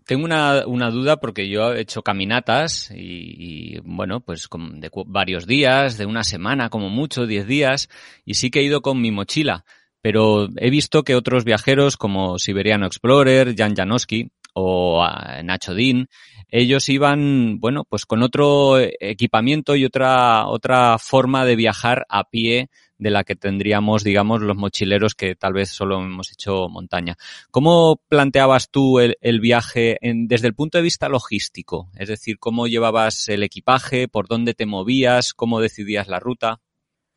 Tengo 0.05 0.23
una, 0.23 0.65
una, 0.65 0.89
duda 0.89 1.17
porque 1.17 1.49
yo 1.49 1.73
he 1.73 1.81
hecho 1.81 2.01
caminatas 2.01 2.91
y, 2.91 3.75
y 3.75 3.79
bueno, 3.83 4.21
pues 4.21 4.47
de 4.49 4.89
varios 5.05 5.45
días, 5.45 5.97
de 5.97 6.05
una 6.05 6.23
semana 6.23 6.69
como 6.69 6.89
mucho, 6.89 7.25
diez 7.25 7.45
días, 7.45 7.89
y 8.23 8.35
sí 8.35 8.49
que 8.49 8.59
he 8.59 8.63
ido 8.63 8.81
con 8.81 9.01
mi 9.01 9.11
mochila 9.11 9.65
pero 10.01 10.47
he 10.55 10.69
visto 10.69 11.03
que 11.03 11.15
otros 11.15 11.43
viajeros 11.43 11.97
como 11.97 12.39
Siberiano 12.39 12.85
Explorer, 12.85 13.53
Jan 13.57 13.75
Janowski 13.75 14.31
o 14.53 15.03
ah, 15.03 15.41
Nacho 15.43 15.73
Dean, 15.73 16.07
ellos 16.49 16.87
iban, 16.89 17.59
bueno, 17.59 17.83
pues 17.83 18.05
con 18.05 18.23
otro 18.23 18.79
equipamiento 18.79 19.75
y 19.75 19.85
otra, 19.85 20.47
otra 20.47 20.97
forma 20.97 21.45
de 21.45 21.55
viajar 21.55 22.05
a 22.09 22.29
pie 22.29 22.69
de 22.97 23.11
la 23.11 23.23
que 23.23 23.35
tendríamos, 23.35 24.03
digamos, 24.03 24.41
los 24.41 24.57
mochileros 24.57 25.13
que 25.13 25.35
tal 25.35 25.53
vez 25.53 25.69
solo 25.69 26.01
hemos 26.01 26.31
hecho 26.31 26.67
montaña. 26.69 27.15
¿Cómo 27.51 28.01
planteabas 28.07 28.69
tú 28.71 28.99
el, 28.99 29.17
el 29.21 29.39
viaje 29.39 29.97
en, 30.01 30.27
desde 30.27 30.47
el 30.47 30.55
punto 30.55 30.77
de 30.77 30.83
vista 30.83 31.09
logístico? 31.09 31.89
Es 31.95 32.09
decir, 32.09 32.39
¿cómo 32.39 32.67
llevabas 32.67 33.29
el 33.29 33.43
equipaje? 33.43 34.07
¿Por 34.07 34.27
dónde 34.27 34.53
te 34.53 34.65
movías? 34.65 35.33
¿Cómo 35.33 35.61
decidías 35.61 36.07
la 36.07 36.19
ruta? 36.19 36.59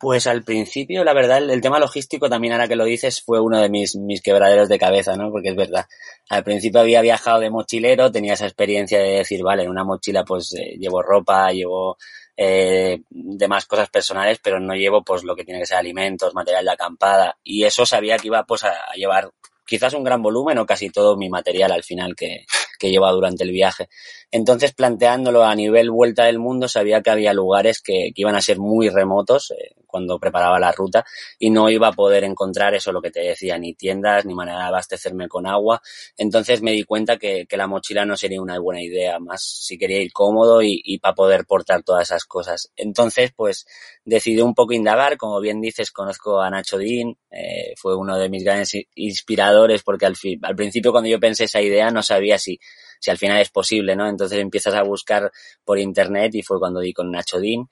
Pues 0.01 0.25
al 0.25 0.43
principio, 0.43 1.03
la 1.03 1.13
verdad, 1.13 1.37
el, 1.37 1.61
tema 1.61 1.77
logístico 1.77 2.27
también, 2.27 2.53
ahora 2.53 2.67
que 2.67 2.75
lo 2.75 2.85
dices, 2.85 3.21
fue 3.21 3.39
uno 3.39 3.59
de 3.59 3.69
mis, 3.69 3.95
mis 3.95 4.19
quebraderos 4.23 4.67
de 4.67 4.79
cabeza, 4.79 5.15
¿no? 5.15 5.29
Porque 5.29 5.49
es 5.49 5.55
verdad. 5.55 5.85
Al 6.27 6.43
principio 6.43 6.79
había 6.79 7.01
viajado 7.01 7.39
de 7.39 7.51
mochilero, 7.51 8.11
tenía 8.11 8.33
esa 8.33 8.47
experiencia 8.47 8.97
de 8.97 9.17
decir, 9.17 9.43
vale, 9.43 9.61
en 9.61 9.69
una 9.69 9.83
mochila 9.83 10.23
pues 10.23 10.55
eh, 10.55 10.75
llevo 10.79 11.03
ropa, 11.03 11.51
llevo 11.51 11.97
eh, 12.35 13.01
demás 13.11 13.67
cosas 13.67 13.91
personales, 13.91 14.39
pero 14.43 14.59
no 14.59 14.73
llevo 14.73 15.03
pues 15.03 15.23
lo 15.23 15.35
que 15.35 15.43
tiene 15.43 15.59
que 15.59 15.67
ser 15.67 15.77
alimentos, 15.77 16.33
material 16.33 16.65
de 16.65 16.71
acampada. 16.71 17.37
Y 17.43 17.65
eso 17.65 17.85
sabía 17.85 18.17
que 18.17 18.27
iba 18.27 18.43
pues 18.45 18.63
a, 18.63 18.73
llevar 18.95 19.29
quizás 19.67 19.93
un 19.93 20.03
gran 20.03 20.23
volumen 20.23 20.57
o 20.57 20.65
casi 20.65 20.89
todo 20.89 21.15
mi 21.15 21.29
material 21.29 21.71
al 21.71 21.83
final 21.83 22.15
que, 22.15 22.45
que 22.79 22.89
lleva 22.89 23.11
durante 23.11 23.43
el 23.43 23.51
viaje. 23.51 23.87
Entonces, 24.31 24.73
planteándolo 24.73 25.43
a 25.43 25.53
nivel 25.53 25.91
vuelta 25.91 26.23
del 26.25 26.39
mundo, 26.39 26.67
sabía 26.67 27.03
que 27.03 27.11
había 27.11 27.33
lugares 27.33 27.81
que, 27.81 28.11
que 28.15 28.21
iban 28.21 28.35
a 28.35 28.41
ser 28.41 28.57
muy 28.57 28.89
remotos 28.89 29.51
eh, 29.51 29.75
cuando 29.91 30.17
preparaba 30.17 30.59
la 30.59 30.71
ruta 30.71 31.05
y 31.37 31.49
no 31.49 31.69
iba 31.69 31.89
a 31.89 31.91
poder 31.91 32.23
encontrar 32.23 32.73
eso, 32.73 32.91
lo 32.91 33.01
que 33.01 33.11
te 33.11 33.21
decía, 33.21 33.57
ni 33.57 33.73
tiendas, 33.73 34.25
ni 34.25 34.33
manera 34.33 34.59
de 34.59 34.65
abastecerme 34.65 35.27
con 35.27 35.45
agua. 35.45 35.81
Entonces 36.17 36.61
me 36.61 36.71
di 36.71 36.83
cuenta 36.83 37.17
que, 37.17 37.45
que 37.47 37.57
la 37.57 37.67
mochila 37.67 38.05
no 38.05 38.15
sería 38.15 38.41
una 38.41 38.57
buena 38.59 38.81
idea, 38.81 39.19
más 39.19 39.43
si 39.43 39.77
quería 39.77 40.01
ir 40.01 40.11
cómodo 40.13 40.61
y, 40.61 40.81
y 40.83 40.99
para 40.99 41.13
poder 41.13 41.45
portar 41.45 41.83
todas 41.83 42.03
esas 42.03 42.25
cosas. 42.25 42.71
Entonces, 42.75 43.31
pues 43.35 43.65
decidí 44.05 44.41
un 44.41 44.55
poco 44.55 44.73
indagar, 44.73 45.17
como 45.17 45.39
bien 45.39 45.61
dices, 45.61 45.91
conozco 45.91 46.41
a 46.41 46.49
Nacho 46.49 46.77
Dean, 46.77 47.17
eh, 47.29 47.73
fue 47.77 47.95
uno 47.95 48.17
de 48.17 48.29
mis 48.29 48.43
grandes 48.43 48.71
inspiradores 48.95 49.83
porque 49.83 50.05
al, 50.05 50.15
fin, 50.15 50.39
al 50.43 50.55
principio 50.55 50.91
cuando 50.91 51.09
yo 51.09 51.19
pensé 51.19 51.43
esa 51.45 51.61
idea 51.61 51.91
no 51.91 52.01
sabía 52.01 52.39
si 52.39 52.59
si 53.01 53.09
al 53.09 53.17
final 53.17 53.41
es 53.41 53.49
posible, 53.49 53.95
¿no? 53.95 54.07
Entonces 54.07 54.37
empiezas 54.39 54.75
a 54.75 54.83
buscar 54.83 55.31
por 55.65 55.79
internet 55.79 56.35
y 56.35 56.43
fue 56.43 56.59
cuando 56.59 56.79
di 56.79 56.93
con 56.93 57.11
Nacho 57.11 57.39
Dean 57.39 57.67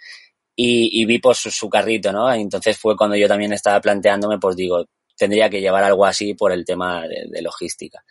y, 0.61 1.05
vi 1.05 1.19
pues 1.19 1.37
su, 1.37 1.69
carrito, 1.69 2.11
¿no? 2.11 2.31
Entonces 2.33 2.77
fue 2.77 2.97
cuando 2.97 3.15
yo 3.15 3.29
también 3.29 3.53
estaba 3.53 3.79
planteándome, 3.79 4.39
pues 4.39 4.57
digo, 4.57 4.85
tendría 5.15 5.49
que 5.49 5.61
llevar 5.61 5.85
algo 5.85 6.05
así 6.05 6.33
por 6.33 6.51
el 6.51 6.65
tema 6.65 7.07
de, 7.07 7.41
logística. 7.41 8.03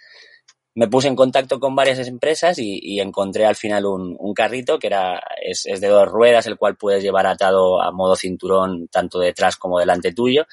Me 0.75 0.89
puse 0.89 1.09
en 1.09 1.17
contacto 1.17 1.61
con 1.61 1.75
varias 1.77 2.09
empresas 2.09 2.59
y, 2.59 3.01
encontré 3.01 3.45
al 3.45 3.57
final 3.57 3.85
un, 3.85 4.33
carrito 4.35 4.79
que 4.79 4.87
era, 4.87 5.21
es, 5.43 5.67
es 5.67 5.83
de 5.83 5.89
dos 5.89 6.09
ruedas, 6.09 6.47
el 6.47 6.57
cual 6.57 6.77
puedes 6.77 7.03
llevar 7.03 7.27
atado 7.27 7.83
a 7.83 7.93
modo 7.93 8.17
cinturón 8.17 8.89
tanto 8.89 9.19
detrás 9.19 9.57
como 9.59 9.79
delante 9.79 10.15
tuyo. 10.15 10.47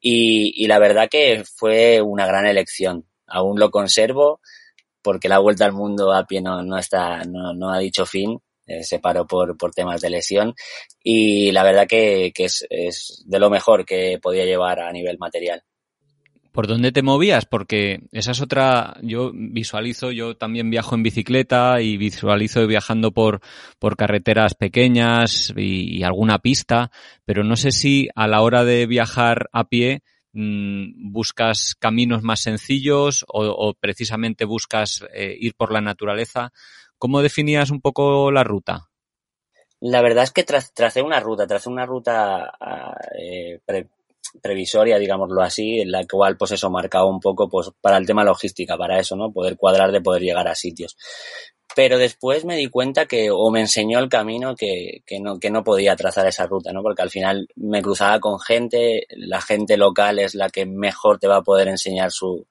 Y, 0.00 0.52
y 0.62 0.68
la 0.68 0.78
verdad 0.78 1.08
que 1.10 1.42
fue 1.44 2.00
una 2.02 2.24
gran 2.24 2.46
elección. 2.46 3.06
Aún 3.26 3.58
lo 3.58 3.72
conservo, 3.72 4.40
porque 5.02 5.28
la 5.28 5.40
vuelta 5.40 5.64
al 5.64 5.72
mundo 5.72 6.12
a 6.12 6.24
pie 6.24 6.40
no, 6.40 6.62
no 6.62 6.78
está, 6.78 7.24
no, 7.24 7.52
no 7.52 7.72
ha 7.72 7.78
dicho 7.78 8.06
fin, 8.06 8.38
eh, 8.66 8.84
se 8.84 8.98
paró 8.98 9.26
por, 9.26 9.56
por 9.56 9.72
temas 9.72 10.00
de 10.00 10.10
lesión 10.10 10.54
y 11.02 11.52
la 11.52 11.62
verdad 11.62 11.86
que, 11.86 12.32
que 12.34 12.44
es, 12.44 13.24
de 13.26 13.38
lo 13.38 13.50
mejor 13.50 13.84
que 13.84 14.18
podía 14.20 14.44
llevar 14.44 14.80
a 14.80 14.92
nivel 14.92 15.18
material. 15.18 15.62
¿Por 16.52 16.66
dónde 16.66 16.92
te 16.92 17.02
movías? 17.02 17.46
Porque 17.46 18.00
esa 18.12 18.32
es 18.32 18.42
otra, 18.42 18.98
yo 19.02 19.30
visualizo, 19.32 20.12
yo 20.12 20.36
también 20.36 20.68
viajo 20.68 20.94
en 20.94 21.02
bicicleta 21.02 21.80
y 21.80 21.96
visualizo 21.96 22.66
viajando 22.66 23.10
por, 23.12 23.40
por 23.78 23.96
carreteras 23.96 24.54
pequeñas 24.54 25.54
y, 25.56 25.98
y 25.98 26.02
alguna 26.02 26.40
pista, 26.40 26.90
pero 27.24 27.42
no 27.42 27.56
sé 27.56 27.70
si 27.70 28.10
a 28.14 28.28
la 28.28 28.42
hora 28.42 28.64
de 28.64 28.84
viajar 28.86 29.48
a 29.52 29.64
pie 29.64 30.02
Mm, 30.34 31.12
buscas 31.12 31.74
caminos 31.78 32.22
más 32.22 32.40
sencillos 32.40 33.22
o, 33.28 33.44
o 33.44 33.74
precisamente 33.74 34.46
buscas 34.46 35.04
eh, 35.12 35.36
ir 35.38 35.54
por 35.54 35.72
la 35.72 35.82
naturaleza. 35.82 36.52
¿Cómo 37.02 37.20
definías 37.20 37.72
un 37.72 37.80
poco 37.80 38.30
la 38.30 38.44
ruta? 38.44 38.88
La 39.80 40.02
verdad 40.02 40.22
es 40.22 40.30
que 40.30 40.44
tra 40.44 40.62
tracé 40.72 41.02
una 41.02 41.18
ruta, 41.18 41.48
tracé 41.48 41.68
una 41.68 41.84
ruta 41.84 42.52
eh, 43.20 43.58
pre 43.66 43.88
previsoria, 44.40 45.00
digámoslo 45.00 45.42
así, 45.42 45.80
en 45.80 45.90
la 45.90 46.06
cual 46.06 46.36
pues 46.36 46.52
eso 46.52 46.70
marcaba 46.70 47.06
un 47.06 47.18
poco 47.18 47.48
pues 47.48 47.70
para 47.80 47.96
el 47.96 48.06
tema 48.06 48.22
logística, 48.22 48.76
para 48.76 49.00
eso, 49.00 49.16
¿no? 49.16 49.32
Poder 49.32 49.56
cuadrar 49.56 49.90
de 49.90 50.00
poder 50.00 50.22
llegar 50.22 50.46
a 50.46 50.54
sitios 50.54 50.96
pero 51.74 51.98
después 51.98 52.44
me 52.44 52.56
di 52.56 52.68
cuenta 52.68 53.06
que, 53.06 53.30
o 53.30 53.50
me 53.50 53.60
enseñó 53.60 53.98
el 53.98 54.08
camino 54.08 54.54
que, 54.54 55.02
que, 55.06 55.18
no, 55.20 55.38
que 55.38 55.50
no 55.50 55.64
podía 55.64 55.96
trazar 55.96 56.26
esa 56.26 56.46
ruta, 56.46 56.70
¿no? 56.70 56.82
Porque 56.82 57.00
al 57.02 57.08
final 57.10 57.48
me 57.56 57.80
cruzaba 57.80 58.20
con 58.20 58.38
gente, 58.38 59.06
la 59.08 59.40
gente 59.40 59.78
local 59.78 60.18
es 60.18 60.34
la 60.34 60.50
que 60.50 60.66
mejor 60.66 61.18
te 61.18 61.28
va 61.28 61.36
a 61.36 61.42
poder 61.42 61.68
enseñar 61.68 62.10
su, 62.10 62.46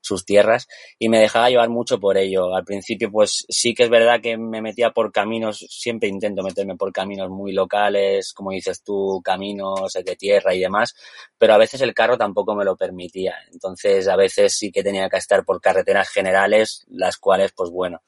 sus 0.00 0.24
tierras 0.24 0.68
y 0.98 1.08
me 1.08 1.18
dejaba 1.18 1.50
llevar 1.50 1.68
mucho 1.68 1.98
por 1.98 2.16
ello. 2.16 2.54
Al 2.54 2.64
principio, 2.64 3.10
pues 3.10 3.44
sí 3.48 3.74
que 3.74 3.84
es 3.84 3.90
verdad 3.90 4.20
que 4.20 4.36
me 4.36 4.62
metía 4.62 4.90
por 4.90 5.12
caminos, 5.12 5.58
siempre 5.68 6.08
intento 6.08 6.42
meterme 6.42 6.76
por 6.76 6.92
caminos 6.92 7.30
muy 7.30 7.52
locales, 7.52 8.32
como 8.32 8.52
dices 8.52 8.82
tú, 8.82 9.20
caminos 9.24 9.92
de 9.92 10.16
tierra 10.16 10.54
y 10.54 10.60
demás, 10.60 10.94
pero 11.36 11.54
a 11.54 11.58
veces 11.58 11.80
el 11.80 11.94
carro 11.94 12.16
tampoco 12.16 12.54
me 12.54 12.64
lo 12.64 12.76
permitía. 12.76 13.34
Entonces, 13.52 14.08
a 14.08 14.16
veces 14.16 14.56
sí 14.56 14.70
que 14.70 14.82
tenía 14.82 15.08
que 15.08 15.18
estar 15.18 15.44
por 15.44 15.60
carreteras 15.60 16.08
generales, 16.08 16.84
las 16.88 17.16
cuales, 17.18 17.52
pues 17.52 17.70
bueno, 17.70 18.02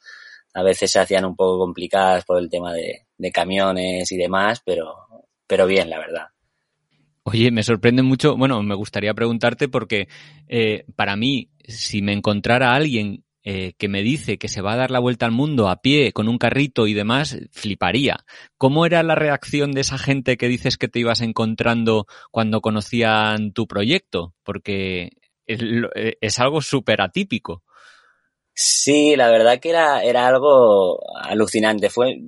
a 0.55 0.63
veces 0.63 0.91
se 0.91 0.99
hacían 0.99 1.25
un 1.25 1.37
poco 1.37 1.59
complicadas 1.59 2.25
por 2.25 2.39
el 2.39 2.49
tema 2.51 2.73
de, 2.73 3.07
de 3.17 3.33
camiones 3.33 4.11
y 4.13 4.17
demás, 4.17 4.61
pero, 4.65 4.95
pero 5.47 5.67
bien, 5.67 5.91
la 5.91 5.99
verdad. 5.99 6.27
Oye, 7.33 7.53
me 7.53 7.63
sorprende 7.63 8.03
mucho, 8.03 8.37
bueno, 8.37 8.61
me 8.65 8.75
gustaría 8.75 9.15
preguntarte 9.15 9.69
porque 9.69 10.09
eh, 10.49 10.85
para 10.97 11.15
mí, 11.15 11.49
si 11.63 12.03
me 12.03 12.13
encontrara 12.13 12.75
alguien 12.75 13.23
eh, 13.45 13.75
que 13.79 13.89
me 13.89 14.03
dice 14.03 14.37
que 14.37 14.49
se 14.49 14.63
va 14.63 14.73
a 14.73 14.77
dar 14.77 14.91
la 14.91 14.99
vuelta 14.99 15.27
al 15.27 15.33
mundo 15.33 15.69
a 15.69 15.81
pie, 15.81 16.13
con 16.13 16.29
un 16.29 16.39
carrito 16.39 16.89
y 16.89 16.95
demás, 16.95 17.39
fliparía. 17.53 18.25
¿Cómo 18.59 18.85
era 18.85 19.05
la 19.05 19.15
reacción 19.15 19.71
de 19.71 19.83
esa 19.83 19.97
gente 19.97 20.37
que 20.37 20.49
dices 20.49 20.77
que 20.77 20.89
te 20.89 20.99
ibas 20.99 21.21
encontrando 21.21 22.07
cuando 22.33 22.61
conocían 22.61 23.53
tu 23.53 23.69
proyecto? 23.69 24.35
Porque 24.43 25.11
es, 25.47 25.61
es 26.21 26.39
algo 26.41 26.61
súper 26.63 27.01
atípico. 27.01 27.63
Sí, 28.63 29.17
la 29.17 29.31
verdad 29.31 29.59
que 29.59 29.71
era, 29.71 30.03
era 30.03 30.27
algo 30.27 31.01
alucinante. 31.17 31.89
Fue, 31.89 32.19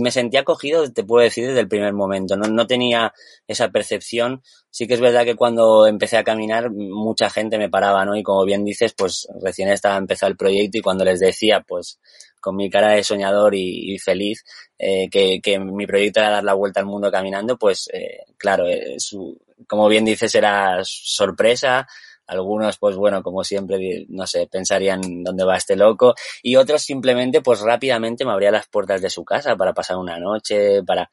me 0.00 0.10
sentía 0.10 0.40
acogido, 0.40 0.92
te 0.92 1.02
puedo 1.02 1.24
decir, 1.24 1.46
desde 1.46 1.60
el 1.60 1.68
primer 1.68 1.94
momento. 1.94 2.36
No, 2.36 2.46
no 2.46 2.66
tenía 2.66 3.14
esa 3.46 3.70
percepción. 3.70 4.42
Sí 4.70 4.86
que 4.86 4.92
es 4.92 5.00
verdad 5.00 5.24
que 5.24 5.34
cuando 5.34 5.86
empecé 5.86 6.18
a 6.18 6.24
caminar, 6.24 6.70
mucha 6.70 7.30
gente 7.30 7.56
me 7.56 7.70
paraba, 7.70 8.04
¿no? 8.04 8.16
Y 8.16 8.22
como 8.22 8.44
bien 8.44 8.66
dices, 8.66 8.92
pues 8.92 9.28
recién 9.42 9.70
estaba 9.70 9.96
empezado 9.96 10.30
el 10.30 10.36
proyecto 10.36 10.76
y 10.76 10.82
cuando 10.82 11.06
les 11.06 11.20
decía, 11.20 11.64
pues, 11.66 11.98
con 12.38 12.56
mi 12.56 12.68
cara 12.68 12.92
de 12.92 13.02
soñador 13.02 13.54
y, 13.54 13.98
feliz, 13.98 14.44
eh, 14.78 15.08
que, 15.10 15.40
que, 15.42 15.58
mi 15.58 15.86
proyecto 15.86 16.20
era 16.20 16.28
dar 16.30 16.44
la 16.44 16.52
vuelta 16.52 16.80
al 16.80 16.86
mundo 16.86 17.10
caminando, 17.10 17.56
pues, 17.56 17.88
eh, 17.94 18.24
claro, 18.36 18.66
eh, 18.66 18.96
su, 18.98 19.40
como 19.66 19.88
bien 19.88 20.04
dices, 20.04 20.34
era 20.34 20.80
sorpresa, 20.82 21.88
algunos, 22.28 22.78
pues 22.78 22.96
bueno, 22.96 23.22
como 23.22 23.42
siempre, 23.42 24.06
no 24.08 24.26
sé, 24.26 24.46
pensarían 24.46 25.00
dónde 25.24 25.44
va 25.44 25.56
este 25.56 25.76
loco. 25.76 26.14
Y 26.42 26.56
otros 26.56 26.82
simplemente, 26.82 27.40
pues 27.40 27.60
rápidamente 27.60 28.24
me 28.24 28.32
abría 28.32 28.50
las 28.50 28.68
puertas 28.68 29.00
de 29.02 29.10
su 29.10 29.24
casa 29.24 29.56
para 29.56 29.72
pasar 29.72 29.96
una 29.96 30.18
noche, 30.18 30.82
para 30.84 31.10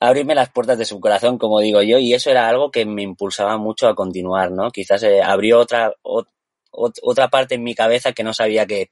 abrirme 0.00 0.34
las 0.34 0.50
puertas 0.50 0.78
de 0.78 0.84
su 0.86 0.98
corazón, 0.98 1.38
como 1.38 1.60
digo 1.60 1.82
yo. 1.82 1.98
Y 1.98 2.14
eso 2.14 2.30
era 2.30 2.48
algo 2.48 2.70
que 2.70 2.86
me 2.86 3.02
impulsaba 3.02 3.58
mucho 3.58 3.86
a 3.86 3.94
continuar, 3.94 4.50
¿no? 4.50 4.70
Quizás 4.70 5.02
eh, 5.02 5.22
abrió 5.22 5.60
otra, 5.60 5.92
otra 6.72 7.28
parte 7.28 7.56
en 7.56 7.62
mi 7.62 7.74
cabeza 7.74 8.12
que 8.12 8.24
no 8.24 8.32
sabía 8.32 8.66
que, 8.66 8.88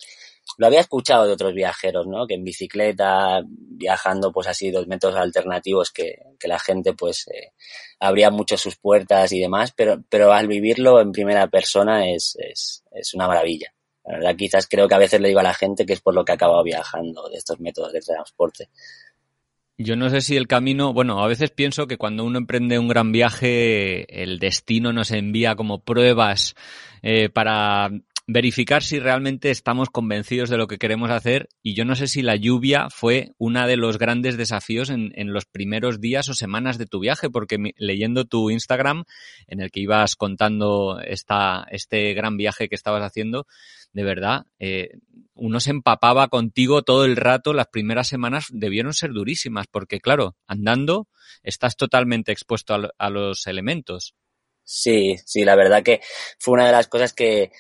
lo 0.57 0.67
había 0.67 0.81
escuchado 0.81 1.27
de 1.27 1.33
otros 1.33 1.55
viajeros, 1.55 2.07
¿no? 2.07 2.27
Que 2.27 2.35
en 2.35 2.45
bicicleta, 2.45 3.43
viajando 3.47 4.33
pues 4.33 4.47
así 4.47 4.71
dos 4.71 4.87
métodos 4.87 5.17
alternativos 5.17 5.91
que, 5.91 6.19
que 6.39 6.49
la 6.49 6.59
gente 6.59 6.95
pues 6.95 7.29
eh, 7.29 7.53
abría 8.01 8.31
mucho 8.31 8.57
sus 8.57 8.77
puertas 8.77 9.33
y 9.33 9.41
demás, 9.41 9.73
pero, 9.77 10.03
pero 10.09 10.33
al 10.33 10.49
vivirlo 10.49 11.01
en 11.01 11.13
primera 11.13 11.47
persona 11.49 12.09
es, 12.09 12.37
es, 12.39 12.85
es 12.93 13.15
una 13.15 13.29
maravilla. 13.29 13.73
La 14.05 14.19
verdad, 14.19 14.37
quizás 14.37 14.69
creo 14.69 14.87
que 14.87 14.95
a 14.95 14.99
veces 14.99 15.21
le 15.21 15.29
digo 15.29 15.41
a 15.41 15.45
la 15.45 15.55
gente 15.55 15.85
que 15.85 15.93
es 15.93 16.01
por 16.01 16.15
lo 16.15 16.25
que 16.25 16.33
he 16.33 16.37
acabado 16.37 16.63
viajando 16.63 17.29
de 17.29 17.37
estos 17.37 17.59
métodos 17.61 17.93
de 17.93 18.01
transporte. 18.01 18.69
Yo 19.79 19.95
no 19.95 20.09
sé 20.09 20.23
si 20.23 20.37
el 20.37 20.47
camino, 20.47 20.95
bueno, 20.95 21.23
a 21.23 21.27
veces 21.27 21.51
pienso 21.51 21.87
que 21.87 21.99
cuando 21.99 22.25
uno 22.25 22.39
emprende 22.39 22.79
un 22.79 22.89
gran 22.89 23.13
viaje, 23.13 24.23
el 24.23 24.39
destino 24.39 24.93
nos 24.93 25.11
envía 25.11 25.55
como 25.55 25.81
pruebas 25.81 26.55
eh, 27.03 27.29
para 27.29 27.91
verificar 28.27 28.83
si 28.83 28.99
realmente 28.99 29.51
estamos 29.51 29.89
convencidos 29.89 30.51
de 30.51 30.57
lo 30.57 30.67
que 30.67 30.79
queremos 30.79 31.11
hacer 31.11 31.49
y 31.63 31.75
yo 31.75 31.85
no 31.85 31.95
sé 31.95 32.09
si 32.09 32.23
la 32.23 32.35
lluvia 32.35 32.89
fue 32.91 33.31
uno 33.39 33.67
de 33.67 33.77
los 33.77 33.99
grandes 33.99 34.37
desafíos 34.37 34.91
en, 34.91 35.13
en 35.15 35.33
los 35.33 35.45
primeros 35.45 36.01
días 36.01 36.29
o 36.29 36.35
semanas 36.35 36.77
de 36.77 36.87
tu 36.87 36.99
viaje, 36.99 37.31
porque 37.31 37.57
leyendo 37.77 38.25
tu 38.25 38.51
Instagram 38.51 39.05
en 39.47 39.61
el 39.61 39.71
que 39.71 39.81
ibas 39.81 40.17
contando 40.17 41.01
esta, 41.01 41.67
este 41.71 42.15
gran 42.15 42.37
viaje 42.37 42.69
que 42.69 42.75
estabas 42.75 43.03
haciendo, 43.03 43.47
de 43.93 44.03
verdad, 44.03 44.47
eh, 44.59 44.91
uno 45.35 45.61
se 45.61 45.71
empapaba 45.71 46.27
contigo 46.27 46.83
todo 46.83 47.05
el 47.05 47.17
rato, 47.17 47.53
las 47.53 47.69
primeras 47.69 48.09
semanas 48.09 48.47
debieron 48.51 48.93
ser 48.93 49.13
durísimas, 49.13 49.69
porque 49.71 50.01
claro, 50.01 50.37
andando 50.49 51.07
estás 51.45 51.77
totalmente 51.77 52.33
expuesto 52.33 52.75
a, 52.75 52.91
a 52.99 53.11
los 53.11 53.47
elementos. 53.47 54.17
Sí, 54.65 55.17
sí, 55.25 55.45
la 55.45 55.55
verdad 55.55 55.85
que 55.85 56.01
fue 56.41 56.55
una 56.55 56.67
de 56.67 56.73
las 56.73 56.89
cosas 56.89 57.13
que, 57.13 57.53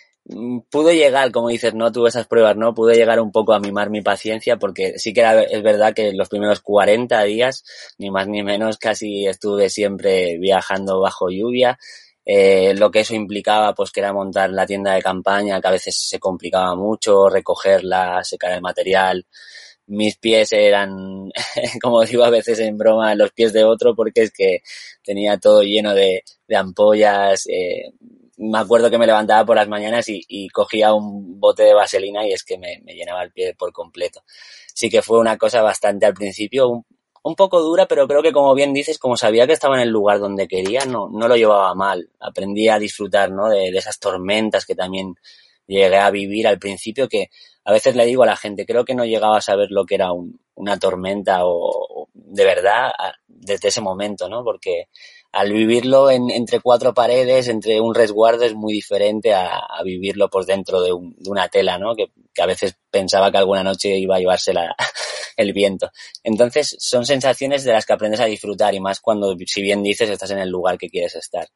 pude 0.70 0.96
llegar, 0.96 1.30
como 1.30 1.48
dices, 1.48 1.74
no 1.74 1.92
tuve 1.92 2.08
esas 2.08 2.26
pruebas, 2.26 2.56
¿no? 2.56 2.74
Pude 2.74 2.96
llegar 2.96 3.20
un 3.20 3.30
poco 3.30 3.52
a 3.52 3.60
mimar 3.60 3.90
mi 3.90 4.02
paciencia 4.02 4.56
porque 4.58 4.98
sí 4.98 5.12
que 5.12 5.20
era, 5.20 5.42
es 5.42 5.62
verdad 5.62 5.94
que 5.94 6.12
los 6.12 6.28
primeros 6.28 6.60
40 6.60 7.22
días, 7.24 7.64
ni 7.98 8.10
más 8.10 8.26
ni 8.26 8.42
menos, 8.42 8.78
casi 8.78 9.26
estuve 9.26 9.70
siempre 9.70 10.38
viajando 10.38 11.00
bajo 11.00 11.30
lluvia. 11.30 11.78
Eh, 12.24 12.74
lo 12.74 12.90
que 12.90 13.00
eso 13.00 13.14
implicaba, 13.14 13.72
pues 13.74 13.92
que 13.92 14.00
era 14.00 14.12
montar 14.12 14.50
la 14.50 14.66
tienda 14.66 14.94
de 14.94 15.02
campaña, 15.02 15.60
que 15.60 15.68
a 15.68 15.70
veces 15.70 15.96
se 16.08 16.18
complicaba 16.18 16.74
mucho, 16.74 17.28
recogerla, 17.28 18.24
secar 18.24 18.52
el 18.52 18.62
material. 18.62 19.24
Mis 19.86 20.16
pies 20.18 20.52
eran, 20.52 21.30
como 21.82 22.04
digo 22.04 22.24
a 22.24 22.30
veces 22.30 22.58
en 22.60 22.76
broma, 22.76 23.14
los 23.14 23.30
pies 23.32 23.52
de 23.52 23.64
otro, 23.64 23.94
porque 23.94 24.22
es 24.22 24.32
que 24.32 24.62
tenía 25.04 25.38
todo 25.38 25.62
lleno 25.62 25.94
de, 25.94 26.24
de 26.48 26.56
ampollas, 26.56 27.46
eh, 27.48 27.92
me 28.36 28.58
acuerdo 28.58 28.90
que 28.90 28.98
me 28.98 29.06
levantaba 29.06 29.44
por 29.44 29.56
las 29.56 29.68
mañanas 29.68 30.06
y, 30.08 30.48
cogía 30.50 30.92
un 30.94 31.40
bote 31.40 31.62
de 31.62 31.74
vaselina 31.74 32.26
y 32.26 32.32
es 32.32 32.44
que 32.44 32.58
me, 32.58 32.80
llenaba 32.86 33.22
el 33.22 33.32
pie 33.32 33.54
por 33.54 33.72
completo. 33.72 34.22
Sí 34.74 34.90
que 34.90 35.02
fue 35.02 35.18
una 35.18 35.38
cosa 35.38 35.62
bastante 35.62 36.06
al 36.06 36.14
principio, 36.14 36.84
un, 37.22 37.34
poco 37.34 37.60
dura, 37.60 37.86
pero 37.86 38.06
creo 38.06 38.22
que 38.22 38.32
como 38.32 38.54
bien 38.54 38.72
dices, 38.72 38.98
como 38.98 39.16
sabía 39.16 39.46
que 39.46 39.52
estaba 39.52 39.76
en 39.76 39.82
el 39.82 39.90
lugar 39.90 40.20
donde 40.20 40.46
quería, 40.46 40.84
no, 40.84 41.08
no 41.08 41.28
lo 41.28 41.36
llevaba 41.36 41.74
mal. 41.74 42.10
Aprendí 42.20 42.68
a 42.68 42.78
disfrutar, 42.78 43.30
¿no? 43.32 43.48
De, 43.48 43.68
esas 43.68 43.98
tormentas 43.98 44.64
que 44.66 44.74
también 44.74 45.14
llegué 45.66 45.96
a 45.96 46.10
vivir 46.10 46.46
al 46.46 46.58
principio, 46.58 47.08
que 47.08 47.30
a 47.64 47.72
veces 47.72 47.96
le 47.96 48.06
digo 48.06 48.22
a 48.22 48.26
la 48.26 48.36
gente, 48.36 48.66
creo 48.66 48.84
que 48.84 48.94
no 48.94 49.04
llegaba 49.04 49.38
a 49.38 49.40
saber 49.42 49.68
lo 49.70 49.84
que 49.86 49.96
era 49.96 50.12
un, 50.12 50.38
una 50.54 50.78
tormenta 50.78 51.40
o 51.42 52.08
de 52.14 52.44
verdad 52.44 52.92
desde 53.26 53.68
ese 53.68 53.80
momento, 53.80 54.28
¿no? 54.28 54.44
Porque 54.44 54.88
al 55.32 55.52
vivirlo 55.52 56.10
en, 56.10 56.30
entre 56.30 56.60
cuatro 56.60 56.94
paredes, 56.94 57.48
entre 57.48 57.80
un 57.80 57.94
resguardo, 57.94 58.44
es 58.44 58.54
muy 58.54 58.72
diferente 58.72 59.34
a, 59.34 59.58
a 59.58 59.82
vivirlo 59.82 60.28
por 60.28 60.46
dentro 60.46 60.80
de, 60.80 60.92
un, 60.92 61.14
de 61.18 61.30
una 61.30 61.48
tela, 61.48 61.78
¿no? 61.78 61.94
Que, 61.94 62.06
que, 62.32 62.42
a 62.42 62.46
veces 62.46 62.76
pensaba 62.90 63.30
que 63.30 63.38
alguna 63.38 63.62
noche 63.62 63.96
iba 63.96 64.16
a 64.16 64.18
llevarse 64.18 64.52
la, 64.52 64.74
el 65.36 65.52
viento. 65.52 65.90
Entonces, 66.22 66.76
son 66.78 67.04
sensaciones 67.04 67.64
de 67.64 67.72
las 67.72 67.86
que 67.86 67.92
aprendes 67.92 68.20
a 68.20 68.26
disfrutar 68.26 68.74
y 68.74 68.80
más 68.80 69.00
cuando, 69.00 69.36
si 69.46 69.62
bien 69.62 69.82
dices, 69.82 70.08
estás 70.08 70.30
en 70.30 70.38
el 70.38 70.48
lugar 70.48 70.78
que 70.78 70.88
quieres 70.88 71.14
estar. 71.16 71.46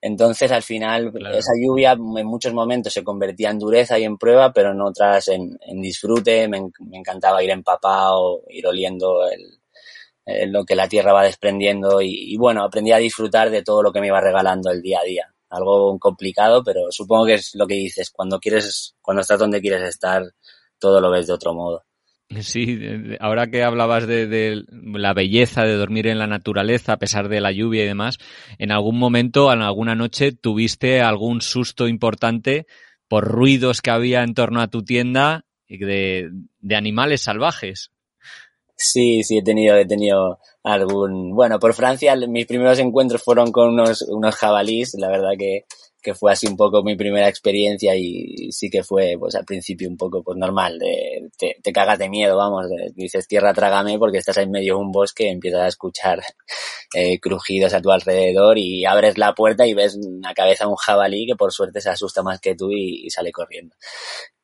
Entonces, 0.00 0.52
al 0.52 0.62
final, 0.62 1.10
claro. 1.12 1.36
esa 1.36 1.52
lluvia 1.60 1.92
en 1.92 2.26
muchos 2.26 2.52
momentos 2.52 2.92
se 2.92 3.02
convertía 3.02 3.50
en 3.50 3.58
dureza 3.58 3.98
y 3.98 4.04
en 4.04 4.18
prueba, 4.18 4.52
pero 4.52 4.72
en 4.72 4.80
otras 4.80 5.28
en, 5.28 5.58
en 5.62 5.80
disfrute. 5.80 6.46
Me, 6.48 6.60
me, 6.80 6.98
encantaba 6.98 7.42
ir 7.42 7.50
empapado, 7.50 8.42
ir 8.50 8.66
oliendo 8.66 9.26
el, 9.26 9.55
eh, 10.26 10.46
lo 10.46 10.64
que 10.64 10.74
la 10.74 10.88
tierra 10.88 11.12
va 11.12 11.22
desprendiendo 11.22 12.02
y, 12.02 12.32
y, 12.32 12.36
bueno, 12.36 12.64
aprendí 12.64 12.90
a 12.90 12.98
disfrutar 12.98 13.48
de 13.48 13.62
todo 13.62 13.82
lo 13.82 13.92
que 13.92 14.00
me 14.00 14.08
iba 14.08 14.20
regalando 14.20 14.70
el 14.72 14.82
día 14.82 14.98
a 15.00 15.04
día. 15.04 15.32
Algo 15.48 15.96
complicado, 16.00 16.64
pero 16.64 16.90
supongo 16.90 17.26
que 17.26 17.34
es 17.34 17.54
lo 17.54 17.66
que 17.66 17.74
dices, 17.74 18.10
cuando 18.10 18.40
quieres, 18.40 18.96
cuando 19.00 19.20
estás 19.20 19.38
donde 19.38 19.60
quieres 19.60 19.82
estar, 19.82 20.24
todo 20.80 21.00
lo 21.00 21.10
ves 21.10 21.28
de 21.28 21.32
otro 21.32 21.54
modo. 21.54 21.84
Sí, 22.40 22.76
ahora 23.20 23.46
que 23.46 23.62
hablabas 23.62 24.08
de, 24.08 24.26
de, 24.26 24.64
la 24.68 25.14
belleza 25.14 25.62
de 25.62 25.76
dormir 25.76 26.08
en 26.08 26.18
la 26.18 26.26
naturaleza 26.26 26.94
a 26.94 26.98
pesar 26.98 27.28
de 27.28 27.40
la 27.40 27.52
lluvia 27.52 27.84
y 27.84 27.86
demás, 27.86 28.18
¿en 28.58 28.72
algún 28.72 28.98
momento, 28.98 29.52
en 29.52 29.62
alguna 29.62 29.94
noche, 29.94 30.32
tuviste 30.32 31.00
algún 31.00 31.40
susto 31.40 31.86
importante 31.86 32.66
por 33.06 33.28
ruidos 33.28 33.80
que 33.80 33.90
había 33.90 34.24
en 34.24 34.34
torno 34.34 34.60
a 34.60 34.66
tu 34.66 34.82
tienda 34.82 35.44
de, 35.68 36.30
de 36.58 36.76
animales 36.76 37.22
salvajes? 37.22 37.92
Sí, 38.76 39.22
sí, 39.22 39.38
he 39.38 39.42
tenido, 39.42 39.76
he 39.76 39.86
tenido 39.86 40.38
algún, 40.62 41.34
bueno, 41.34 41.58
por 41.58 41.72
Francia 41.74 42.14
mis 42.28 42.46
primeros 42.46 42.78
encuentros 42.78 43.22
fueron 43.22 43.50
con 43.50 43.70
unos, 43.70 44.02
unos 44.02 44.34
jabalís, 44.36 44.94
la 44.98 45.08
verdad 45.08 45.30
que, 45.38 45.64
que 46.02 46.14
fue 46.14 46.30
así 46.32 46.46
un 46.46 46.56
poco 46.56 46.82
mi 46.82 46.94
primera 46.94 47.26
experiencia 47.28 47.94
y 47.96 48.52
sí 48.52 48.68
que 48.68 48.82
fue, 48.84 49.16
pues 49.18 49.34
al 49.34 49.46
principio 49.46 49.88
un 49.88 49.96
poco, 49.96 50.22
pues 50.22 50.36
normal, 50.36 50.78
de, 50.78 51.30
te, 51.38 51.56
te 51.62 51.72
cagas 51.72 51.98
de 51.98 52.10
miedo, 52.10 52.36
vamos, 52.36 52.66
dices 52.94 53.26
tierra 53.26 53.54
trágame 53.54 53.98
porque 53.98 54.18
estás 54.18 54.36
en 54.38 54.50
medio 54.50 54.74
de 54.74 54.80
un 54.80 54.92
bosque, 54.92 55.30
empiezas 55.30 55.62
a 55.62 55.68
escuchar 55.68 56.22
eh, 56.94 57.18
crujidos 57.18 57.72
a 57.72 57.80
tu 57.80 57.90
alrededor 57.90 58.58
y 58.58 58.84
abres 58.84 59.16
la 59.16 59.34
puerta 59.34 59.66
y 59.66 59.72
ves 59.74 59.96
una 59.96 60.34
cabeza 60.34 60.68
un 60.68 60.76
jabalí 60.76 61.26
que 61.26 61.36
por 61.36 61.50
suerte 61.52 61.80
se 61.80 61.90
asusta 61.90 62.22
más 62.22 62.40
que 62.40 62.54
tú 62.54 62.70
y, 62.70 63.06
y 63.06 63.10
sale 63.10 63.32
corriendo. 63.32 63.74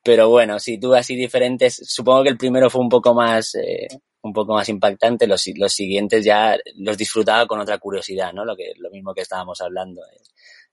Pero 0.03 0.29
bueno, 0.29 0.59
si 0.59 0.79
tú 0.79 0.93
así 0.95 1.15
diferentes, 1.15 1.75
supongo 1.87 2.23
que 2.23 2.29
el 2.29 2.37
primero 2.37 2.69
fue 2.69 2.81
un 2.81 2.89
poco 2.89 3.13
más, 3.13 3.55
eh, 3.55 3.87
un 4.23 4.33
poco 4.33 4.53
más 4.53 4.69
impactante, 4.69 5.27
los, 5.27 5.45
los 5.55 5.73
siguientes 5.73 6.23
ya 6.23 6.57
los 6.77 6.97
disfrutaba 6.97 7.45
con 7.45 7.59
otra 7.59 7.77
curiosidad, 7.77 8.33
¿no? 8.33 8.45
Lo 8.45 8.55
que, 8.55 8.73
lo 8.77 8.89
mismo 8.89 9.13
que 9.13 9.21
estábamos 9.21 9.61
hablando. 9.61 10.01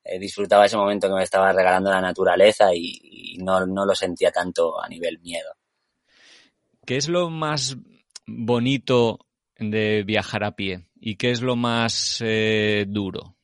Eh, 0.05 0.19
disfrutaba 0.19 0.67
ese 0.67 0.77
momento 0.77 1.09
que 1.09 1.15
me 1.15 1.25
estaba 1.25 1.53
regalando 1.53 1.91
la 1.91 2.01
naturaleza 2.01 2.73
y, 2.73 3.01
y 3.03 3.39
no, 3.39 3.67
no 3.67 3.85
lo 3.85 3.95
sentía 3.95 4.31
tanto 4.31 4.81
a 4.81 4.89
nivel 4.89 5.19
miedo. 5.21 5.51
¿Qué 6.87 6.97
es 6.97 7.09
lo 7.09 7.29
más 7.29 7.77
bonito 8.27 9.19
de 9.59 10.05
viajar 10.05 10.45
a 10.45 10.57
pie? 10.57 10.87
¿Y 11.01 11.17
qué 11.17 11.33
es 11.33 11.43
lo 11.43 11.57
más 11.57 12.23
eh, 12.25 12.87
duro? 12.89 13.37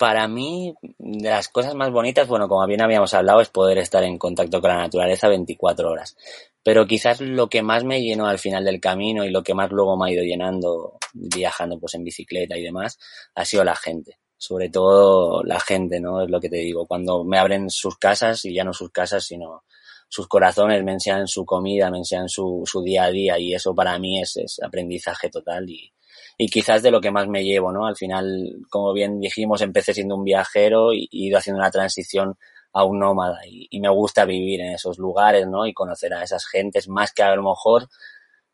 para 0.00 0.26
mí, 0.28 0.74
de 0.96 1.28
las 1.28 1.48
cosas 1.50 1.74
más 1.74 1.90
bonitas, 1.90 2.26
bueno, 2.26 2.48
como 2.48 2.66
bien 2.66 2.80
habíamos 2.80 3.12
hablado, 3.12 3.42
es 3.42 3.50
poder 3.50 3.76
estar 3.76 4.02
en 4.02 4.16
contacto 4.16 4.58
con 4.58 4.70
la 4.70 4.78
naturaleza 4.78 5.28
24 5.28 5.90
horas. 5.90 6.16
Pero 6.62 6.86
quizás 6.86 7.20
lo 7.20 7.48
que 7.48 7.62
más 7.62 7.84
me 7.84 8.02
llenó 8.02 8.26
al 8.26 8.38
final 8.38 8.64
del 8.64 8.80
camino 8.80 9.24
y 9.24 9.30
lo 9.30 9.42
que 9.42 9.54
más 9.54 9.70
luego 9.70 9.96
me 9.96 10.10
ha 10.10 10.12
ido 10.12 10.22
llenando 10.22 10.98
viajando 11.12 11.78
pues 11.78 11.94
en 11.94 12.04
bicicleta 12.04 12.56
y 12.56 12.62
demás, 12.62 12.98
ha 13.34 13.44
sido 13.44 13.64
la 13.64 13.76
gente. 13.76 14.18
Sobre 14.36 14.70
todo 14.70 15.42
la 15.42 15.60
gente, 15.60 16.00
¿no? 16.00 16.22
Es 16.22 16.30
lo 16.30 16.40
que 16.40 16.48
te 16.48 16.56
digo. 16.56 16.86
Cuando 16.86 17.24
me 17.24 17.38
abren 17.38 17.68
sus 17.68 17.98
casas, 17.98 18.44
y 18.46 18.54
ya 18.54 18.64
no 18.64 18.72
sus 18.72 18.90
casas, 18.90 19.24
sino 19.26 19.64
sus 20.08 20.26
corazones, 20.28 20.82
me 20.82 20.92
enseñan 20.92 21.28
su 21.28 21.44
comida, 21.44 21.90
me 21.90 21.98
enseñan 21.98 22.28
su, 22.28 22.62
su 22.64 22.82
día 22.82 23.04
a 23.04 23.10
día 23.10 23.38
y 23.38 23.54
eso 23.54 23.74
para 23.74 23.98
mí 23.98 24.20
es, 24.20 24.36
es 24.38 24.60
aprendizaje 24.62 25.28
total 25.28 25.68
y, 25.70 25.92
y 26.36 26.48
quizás 26.48 26.82
de 26.82 26.90
lo 26.90 27.00
que 27.00 27.10
más 27.10 27.28
me 27.28 27.44
llevo, 27.44 27.70
¿no? 27.70 27.86
Al 27.86 27.96
final, 27.96 28.56
como 28.70 28.92
bien 28.92 29.20
dijimos, 29.20 29.60
empecé 29.60 29.94
siendo 29.94 30.16
un 30.16 30.24
viajero 30.24 30.92
y 30.92 31.08
he 31.12 31.28
ido 31.28 31.38
haciendo 31.38 31.60
una 31.60 31.70
transición 31.70 32.36
a 32.72 32.84
un 32.84 32.98
nómada 32.98 33.40
y, 33.46 33.80
me 33.80 33.88
gusta 33.88 34.24
vivir 34.24 34.60
en 34.60 34.72
esos 34.74 34.98
lugares, 34.98 35.46
¿no? 35.46 35.66
Y 35.66 35.74
conocer 35.74 36.14
a 36.14 36.22
esas 36.22 36.46
gentes 36.46 36.88
más 36.88 37.12
que 37.12 37.22
a 37.22 37.34
lo 37.34 37.42
mejor 37.42 37.88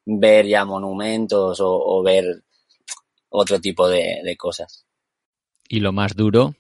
ver 0.04 0.46
ya 0.46 0.64
monumentos 0.64 1.58
o, 1.60 2.02
ver 2.02 2.42
otro 3.28 3.60
tipo 3.60 3.88
de, 3.88 4.36
cosas. 4.38 4.86
¿Y 5.68 5.80
lo 5.80 5.92
más 5.92 6.14
duro? 6.14 6.54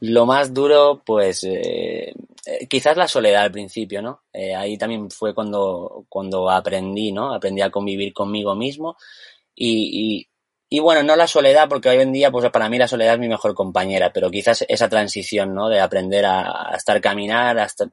Lo 0.00 0.26
más 0.26 0.52
duro, 0.54 1.02
pues 1.04 1.44
eh, 1.44 2.14
eh, 2.46 2.66
quizás 2.68 2.96
la 2.96 3.06
soledad 3.06 3.42
al 3.42 3.52
principio, 3.52 4.02
¿no? 4.02 4.22
Eh, 4.32 4.54
ahí 4.54 4.76
también 4.78 5.10
fue 5.10 5.34
cuando, 5.34 6.06
cuando 6.08 6.50
aprendí, 6.50 7.12
¿no? 7.12 7.34
Aprendí 7.34 7.60
a 7.60 7.70
convivir 7.70 8.12
conmigo 8.12 8.54
mismo 8.54 8.96
y, 9.54 10.16
y 10.18 10.28
bueno, 10.78 11.02
no 11.02 11.16
la 11.16 11.26
soledad, 11.26 11.68
porque 11.68 11.88
hoy 11.88 11.98
en 11.98 12.12
día, 12.12 12.30
pues 12.30 12.48
para 12.50 12.68
mí 12.68 12.78
la 12.78 12.88
soledad 12.88 13.14
es 13.14 13.20
mi 13.20 13.28
mejor 13.28 13.54
compañera, 13.54 14.12
pero 14.12 14.30
quizás 14.30 14.64
esa 14.68 14.88
transición, 14.88 15.54
¿no? 15.54 15.68
De 15.68 15.80
aprender 15.80 16.24
a, 16.24 16.72
estar 16.76 17.00
caminar, 17.00 17.58
a 17.58 17.64
estar, 17.64 17.88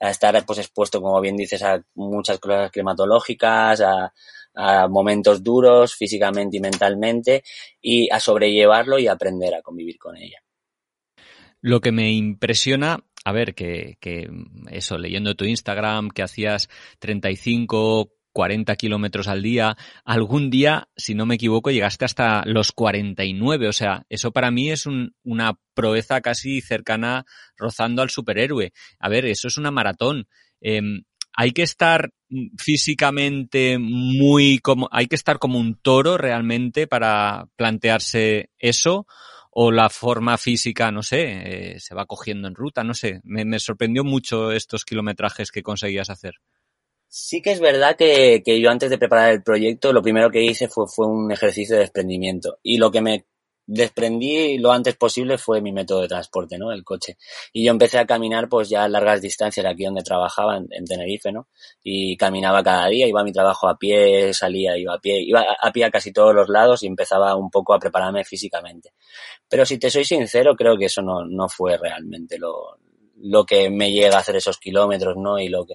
a 0.00 0.10
estar, 0.10 0.44
pues 0.46 0.58
expuesto, 0.58 1.00
como 1.00 1.20
bien 1.20 1.36
dices, 1.36 1.62
a 1.62 1.82
muchas 1.94 2.38
cosas 2.38 2.70
climatológicas, 2.70 3.80
a, 3.80 4.12
a 4.54 4.88
momentos 4.88 5.42
duros 5.42 5.94
físicamente 5.94 6.58
y 6.58 6.60
mentalmente, 6.60 7.42
y 7.80 8.10
a 8.10 8.20
sobrellevarlo 8.20 8.98
y 8.98 9.08
aprender 9.08 9.54
a 9.54 9.62
convivir 9.62 9.98
con 9.98 10.16
ella. 10.16 10.42
Lo 11.60 11.80
que 11.80 11.92
me 11.92 12.10
impresiona 12.10 12.98
a 13.24 13.32
ver, 13.32 13.54
que, 13.54 13.96
que, 14.00 14.28
eso, 14.70 14.98
leyendo 14.98 15.34
tu 15.34 15.44
Instagram, 15.44 16.10
que 16.10 16.22
hacías 16.22 16.68
35, 16.98 18.12
40 18.32 18.74
kilómetros 18.76 19.28
al 19.28 19.42
día. 19.42 19.76
Algún 20.04 20.50
día, 20.50 20.88
si 20.96 21.14
no 21.14 21.26
me 21.26 21.36
equivoco, 21.36 21.70
llegaste 21.70 22.04
hasta 22.04 22.42
los 22.46 22.72
49. 22.72 23.68
O 23.68 23.72
sea, 23.72 24.04
eso 24.08 24.32
para 24.32 24.50
mí 24.50 24.70
es 24.70 24.86
una 24.86 25.58
proeza 25.74 26.20
casi 26.20 26.60
cercana, 26.60 27.24
rozando 27.56 28.02
al 28.02 28.10
superhéroe. 28.10 28.72
A 28.98 29.08
ver, 29.08 29.26
eso 29.26 29.48
es 29.48 29.56
una 29.56 29.70
maratón. 29.70 30.26
Em, 30.60 31.04
hay 31.34 31.52
que 31.52 31.62
estar 31.62 32.10
físicamente 32.58 33.78
muy 33.78 34.58
como, 34.58 34.88
hay 34.92 35.06
que 35.06 35.16
estar 35.16 35.38
como 35.38 35.58
un 35.58 35.76
toro 35.76 36.18
realmente 36.18 36.86
para 36.86 37.46
plantearse 37.56 38.50
eso 38.58 39.06
o 39.50 39.70
la 39.70 39.90
forma 39.90 40.38
física, 40.38 40.90
no 40.90 41.02
sé, 41.02 41.74
eh, 41.74 41.80
se 41.80 41.94
va 41.94 42.06
cogiendo 42.06 42.48
en 42.48 42.54
ruta, 42.54 42.84
no 42.84 42.94
sé. 42.94 43.20
me 43.24 43.58
sorprendió 43.58 44.02
mucho 44.02 44.50
estos 44.50 44.84
kilometrajes 44.84 45.50
que 45.50 45.62
conseguías 45.62 46.08
hacer. 46.08 46.36
Sí 47.14 47.42
que 47.42 47.52
es 47.52 47.60
verdad 47.60 47.94
que, 47.94 48.42
que, 48.42 48.58
yo 48.58 48.70
antes 48.70 48.88
de 48.88 48.96
preparar 48.96 49.32
el 49.32 49.42
proyecto 49.42 49.92
lo 49.92 50.00
primero 50.00 50.30
que 50.30 50.42
hice 50.42 50.68
fue, 50.68 50.86
fue 50.88 51.06
un 51.06 51.30
ejercicio 51.30 51.74
de 51.76 51.82
desprendimiento 51.82 52.58
y 52.62 52.78
lo 52.78 52.90
que 52.90 53.02
me 53.02 53.26
desprendí 53.66 54.56
lo 54.56 54.72
antes 54.72 54.96
posible 54.96 55.36
fue 55.36 55.60
mi 55.60 55.72
método 55.72 56.00
de 56.00 56.08
transporte, 56.08 56.56
¿no? 56.56 56.72
El 56.72 56.84
coche. 56.84 57.18
Y 57.52 57.66
yo 57.66 57.70
empecé 57.70 57.98
a 57.98 58.06
caminar 58.06 58.48
pues 58.48 58.70
ya 58.70 58.84
a 58.84 58.88
largas 58.88 59.20
distancias 59.20 59.66
aquí 59.66 59.84
donde 59.84 60.02
trabajaba, 60.02 60.56
en, 60.56 60.84
Tenerife, 60.86 61.32
¿no? 61.32 61.48
Y 61.82 62.16
caminaba 62.16 62.62
cada 62.62 62.88
día, 62.88 63.06
iba 63.06 63.20
a 63.20 63.24
mi 63.24 63.32
trabajo 63.32 63.68
a 63.68 63.76
pie, 63.76 64.32
salía, 64.32 64.78
iba 64.78 64.94
a 64.94 64.98
pie, 64.98 65.20
iba 65.20 65.44
a 65.60 65.70
pie 65.70 65.84
a 65.84 65.90
casi 65.90 66.12
todos 66.12 66.34
los 66.34 66.48
lados 66.48 66.82
y 66.82 66.86
empezaba 66.86 67.36
un 67.36 67.50
poco 67.50 67.74
a 67.74 67.78
prepararme 67.78 68.24
físicamente. 68.24 68.94
Pero 69.50 69.66
si 69.66 69.78
te 69.78 69.90
soy 69.90 70.06
sincero, 70.06 70.56
creo 70.56 70.78
que 70.78 70.86
eso 70.86 71.02
no, 71.02 71.26
no 71.26 71.46
fue 71.50 71.76
realmente 71.76 72.38
lo, 72.38 72.78
lo 73.22 73.44
que 73.44 73.70
me 73.70 73.92
llega 73.92 74.16
a 74.16 74.20
hacer 74.20 74.36
esos 74.36 74.58
kilómetros, 74.58 75.16
¿no? 75.16 75.38
Y 75.38 75.48
lo 75.48 75.64
que, 75.64 75.74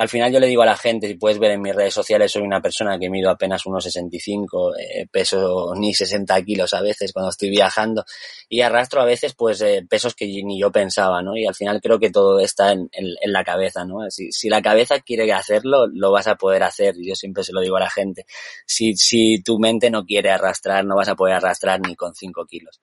al 0.00 0.08
final 0.08 0.32
yo 0.32 0.40
le 0.40 0.46
digo 0.46 0.62
a 0.62 0.66
la 0.66 0.78
gente, 0.78 1.06
si 1.08 1.14
puedes 1.14 1.38
ver 1.38 1.50
en 1.50 1.60
mis 1.60 1.74
redes 1.74 1.92
sociales, 1.92 2.32
soy 2.32 2.40
una 2.40 2.62
persona 2.62 2.98
que 2.98 3.10
mido 3.10 3.28
apenas 3.28 3.66
unos 3.66 3.84
65, 3.84 4.76
eh, 4.78 5.06
peso 5.10 5.74
ni 5.76 5.92
60 5.92 6.42
kilos 6.42 6.72
a 6.72 6.80
veces 6.80 7.12
cuando 7.12 7.28
estoy 7.28 7.50
viajando 7.50 8.06
y 8.48 8.62
arrastro 8.62 9.02
a 9.02 9.04
veces 9.04 9.34
pues 9.34 9.60
eh, 9.60 9.84
pesos 9.86 10.14
que 10.14 10.24
ni 10.24 10.58
yo 10.58 10.72
pensaba, 10.72 11.20
¿no? 11.20 11.36
Y 11.36 11.44
al 11.44 11.54
final 11.54 11.82
creo 11.82 11.98
que 11.98 12.10
todo 12.10 12.40
está 12.40 12.72
en, 12.72 12.88
la 13.26 13.44
cabeza, 13.44 13.84
¿no? 13.84 14.10
Si, 14.10 14.48
la 14.48 14.62
cabeza 14.62 15.00
quiere 15.00 15.30
hacerlo, 15.34 15.86
lo 15.86 16.10
vas 16.10 16.28
a 16.28 16.36
poder 16.36 16.62
hacer. 16.62 16.94
Yo 16.98 17.14
siempre 17.14 17.44
se 17.44 17.52
lo 17.52 17.60
digo 17.60 17.76
a 17.76 17.80
la 17.80 17.90
gente. 17.90 18.24
Si, 18.66 18.96
si 18.96 19.42
tu 19.42 19.58
mente 19.58 19.90
no 19.90 20.06
quiere 20.06 20.30
arrastrar, 20.30 20.82
no 20.86 20.96
vas 20.96 21.08
a 21.08 21.14
poder 21.14 21.34
arrastrar 21.34 21.78
ni 21.86 21.94
con 21.94 22.14
5 22.14 22.46
kilos. 22.46 22.80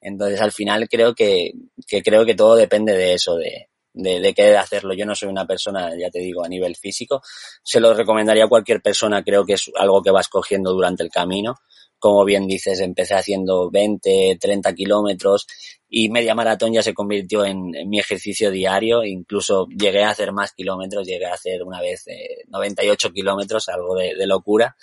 Entonces 0.00 0.40
al 0.40 0.52
final 0.52 0.88
creo 0.88 1.12
que, 1.12 1.54
que 1.88 2.02
creo 2.02 2.24
que 2.24 2.36
todo 2.36 2.54
depende 2.54 2.92
de 2.92 3.14
eso, 3.14 3.34
de, 3.36 3.68
de, 3.94 4.20
de 4.20 4.34
querer 4.34 4.56
hacerlo. 4.56 4.94
Yo 4.94 5.06
no 5.06 5.14
soy 5.14 5.28
una 5.28 5.46
persona, 5.46 5.90
ya 5.98 6.10
te 6.10 6.20
digo, 6.20 6.44
a 6.44 6.48
nivel 6.48 6.76
físico. 6.76 7.22
Se 7.62 7.80
lo 7.80 7.94
recomendaría 7.94 8.44
a 8.44 8.48
cualquier 8.48 8.80
persona, 8.80 9.22
creo 9.22 9.44
que 9.44 9.54
es 9.54 9.70
algo 9.76 10.02
que 10.02 10.10
vas 10.10 10.28
cogiendo 10.28 10.72
durante 10.72 11.02
el 11.02 11.10
camino. 11.10 11.56
Como 11.98 12.24
bien 12.24 12.48
dices, 12.48 12.80
empecé 12.80 13.14
haciendo 13.14 13.70
20, 13.70 14.36
30 14.40 14.74
kilómetros 14.74 15.46
y 15.94 16.08
media 16.08 16.34
maratón 16.34 16.72
ya 16.72 16.82
se 16.82 16.94
convirtió 16.94 17.44
en, 17.44 17.70
mi 17.86 18.00
ejercicio 18.00 18.50
diario. 18.50 19.04
Incluso 19.04 19.68
llegué 19.68 20.02
a 20.02 20.10
hacer 20.10 20.32
más 20.32 20.52
kilómetros, 20.52 21.06
llegué 21.06 21.26
a 21.26 21.34
hacer 21.34 21.62
una 21.62 21.80
vez 21.80 22.06
98 22.48 23.08
eh, 23.08 23.12
kilómetros, 23.12 23.68
algo 23.68 23.94
de, 23.94 24.14
de, 24.16 24.26
locura. 24.26 24.74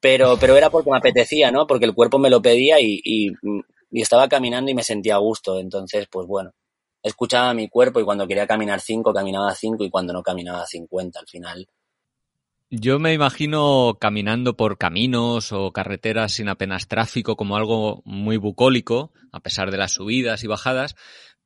Pero, 0.00 0.38
pero 0.40 0.56
era 0.56 0.70
porque 0.70 0.90
me 0.90 0.96
apetecía, 0.96 1.50
¿no? 1.50 1.66
Porque 1.66 1.84
el 1.84 1.94
cuerpo 1.94 2.18
me 2.18 2.30
lo 2.30 2.40
pedía 2.40 2.80
y, 2.80 3.00
y, 3.04 3.28
y 3.90 4.00
estaba 4.00 4.26
caminando 4.26 4.70
y 4.70 4.74
me 4.74 4.82
sentía 4.82 5.16
a 5.16 5.18
gusto. 5.18 5.58
Entonces, 5.58 6.06
pues 6.10 6.26
bueno, 6.26 6.52
escuchaba 7.04 7.54
mi 7.54 7.68
cuerpo 7.68 8.00
y 8.00 8.04
cuando 8.04 8.26
quería 8.26 8.46
caminar 8.46 8.80
5, 8.80 9.12
caminaba 9.12 9.54
5 9.54 9.84
y 9.84 9.90
cuando 9.90 10.12
no 10.12 10.22
caminaba 10.22 10.66
50 10.66 11.20
al 11.20 11.26
final. 11.28 11.68
Yo 12.70 12.98
me 12.98 13.12
imagino 13.12 13.98
caminando 14.00 14.56
por 14.56 14.78
caminos 14.78 15.52
o 15.52 15.70
carreteras 15.70 16.32
sin 16.32 16.48
apenas 16.48 16.88
tráfico 16.88 17.36
como 17.36 17.56
algo 17.56 18.02
muy 18.04 18.36
bucólico, 18.38 19.12
a 19.30 19.40
pesar 19.40 19.70
de 19.70 19.76
las 19.76 19.92
subidas 19.92 20.42
y 20.42 20.48
bajadas, 20.48 20.96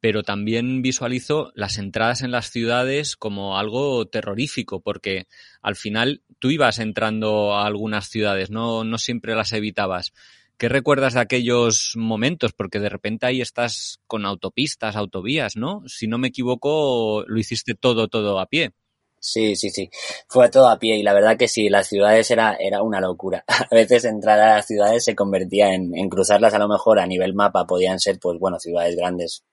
pero 0.01 0.23
también 0.23 0.81
visualizo 0.81 1.51
las 1.55 1.77
entradas 1.77 2.23
en 2.23 2.31
las 2.31 2.51
ciudades 2.51 3.17
como 3.17 3.59
algo 3.59 4.07
terrorífico, 4.07 4.81
porque 4.81 5.27
al 5.61 5.75
final 5.75 6.23
tú 6.39 6.51
ibas 6.51 6.79
entrando 6.79 7.55
a 7.55 7.67
algunas 7.67 8.09
ciudades, 8.09 8.51
no, 8.51 8.85
no 8.85 8.97
siempre 8.97 9.35
las 9.35 9.53
evitabas. 9.53 10.13
¿Qué 10.59 10.69
recuerdas 10.69 11.15
de 11.15 11.21
aquellos 11.21 11.93
momentos? 11.95 12.53
Porque 12.53 12.81
de 12.81 12.89
repente 12.89 13.27
ahí 13.27 13.41
estás 13.41 14.01
con 14.09 14.27
autopistas, 14.27 14.97
autovías, 14.97 15.57
¿no? 15.57 15.85
Si 15.87 16.09
no 16.09 16.19
me 16.19 16.29
equivoco, 16.29 17.23
lo 17.29 17.39
hiciste 17.39 17.75
todo, 17.75 18.09
todo 18.09 18.41
a 18.41 18.47
pie. 18.47 18.73
Sí, 19.21 19.55
sí, 19.55 19.71
sí. 19.71 19.89
Fue 20.27 20.49
todo 20.49 20.69
a 20.69 20.79
pie 20.81 20.97
y 20.97 21.05
la 21.05 21.13
verdad 21.13 21.37
que 21.37 21.47
sí, 21.47 21.69
las 21.69 21.87
ciudades 21.87 22.29
era, 22.33 22.57
era 22.59 22.83
una 22.83 23.01
locura. 23.01 23.45
A 23.71 23.73
veces 23.73 24.05
entrar 24.05 24.41
a 24.41 24.57
las 24.57 24.67
ciudades 24.67 25.05
se 25.05 25.15
convertía 25.15 25.75
en, 25.75 25.97
en 25.97 26.09
cruzarlas 26.09 26.55
a 26.55 26.59
lo 26.59 26.69
mejor 26.69 26.99
a 26.99 27.07
nivel 27.07 27.35
mapa 27.35 27.67
podían 27.67 28.01
ser, 28.01 28.19
pues 28.21 28.39
bueno, 28.41 28.59
ciudades 28.59 28.97
grandes 28.97 29.45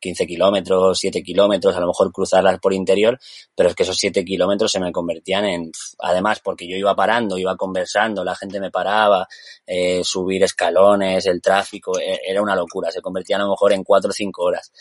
15 0.00 0.26
kilómetros, 0.26 0.98
7 0.98 1.22
kilómetros, 1.22 1.74
a 1.76 1.80
lo 1.80 1.86
mejor 1.86 2.12
cruzarlas 2.12 2.58
por 2.60 2.74
interior, 2.74 3.18
pero 3.54 3.68
es 3.68 3.74
que 3.74 3.84
esos 3.84 3.96
7 3.96 4.24
kilómetros 4.24 4.70
se 4.70 4.80
me 4.80 4.92
convertían 4.92 5.44
en, 5.46 5.72
además, 5.98 6.40
porque 6.40 6.68
yo 6.68 6.76
iba 6.76 6.94
parando, 6.94 7.38
iba 7.38 7.56
conversando, 7.56 8.22
la 8.22 8.34
gente 8.34 8.60
me 8.60 8.70
paraba, 8.70 9.26
eh, 9.66 10.02
subir 10.04 10.42
escalones, 10.42 11.26
el 11.26 11.40
tráfico, 11.40 11.98
e, 11.98 12.20
era 12.26 12.42
una 12.42 12.54
locura, 12.54 12.90
se 12.90 13.00
convertía 13.00 13.36
a 13.36 13.40
lo 13.40 13.50
mejor 13.50 13.72
en 13.72 13.82
4 13.82 14.10
o 14.10 14.12
5 14.12 14.42
horas. 14.42 14.72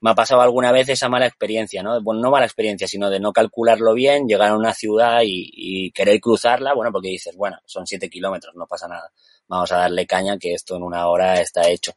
Me 0.00 0.10
ha 0.10 0.14
pasado 0.14 0.40
alguna 0.40 0.72
vez 0.72 0.88
esa 0.88 1.08
mala 1.08 1.26
experiencia, 1.26 1.82
¿no? 1.82 2.00
Bueno, 2.02 2.20
no 2.20 2.30
mala 2.30 2.46
experiencia, 2.46 2.88
sino 2.88 3.10
de 3.10 3.20
no 3.20 3.32
calcularlo 3.32 3.94
bien, 3.94 4.26
llegar 4.26 4.50
a 4.50 4.56
una 4.56 4.72
ciudad 4.72 5.20
y, 5.22 5.50
y 5.52 5.90
querer 5.92 6.20
cruzarla, 6.20 6.74
bueno, 6.74 6.90
porque 6.92 7.08
dices, 7.08 7.36
bueno, 7.36 7.58
son 7.66 7.86
7 7.86 8.08
kilómetros, 8.08 8.54
no 8.54 8.66
pasa 8.66 8.88
nada 8.88 9.10
vamos 9.50 9.72
a 9.72 9.78
darle 9.78 10.06
caña 10.06 10.38
que 10.38 10.54
esto 10.54 10.76
en 10.76 10.84
una 10.84 11.08
hora 11.08 11.40
está 11.40 11.68
hecho 11.68 11.92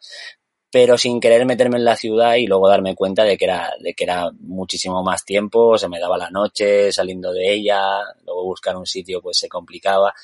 pero 0.74 0.98
sin 0.98 1.20
querer 1.20 1.46
meterme 1.46 1.78
en 1.78 1.86
la 1.86 1.96
ciudad 1.96 2.34
y 2.34 2.48
luego 2.48 2.68
darme 2.68 2.96
cuenta 2.96 3.24
de 3.24 3.38
que 3.38 3.46
era, 3.46 3.76
de 3.80 3.94
que 3.94 4.06
era 4.06 4.32
muchísimo 4.40 5.04
más 5.04 5.24
tiempo, 5.24 5.78
se 5.78 5.88
me 5.88 6.00
daba 6.00 6.18
la 6.18 6.32
noche 6.32 6.92
saliendo 6.92 7.32
de 7.32 7.54
ella, 7.54 8.00
luego 8.26 8.46
buscar 8.46 8.76
un 8.76 8.88
sitio 8.88 9.22
pues 9.22 9.38
se 9.38 9.48
complicaba. 9.48 10.16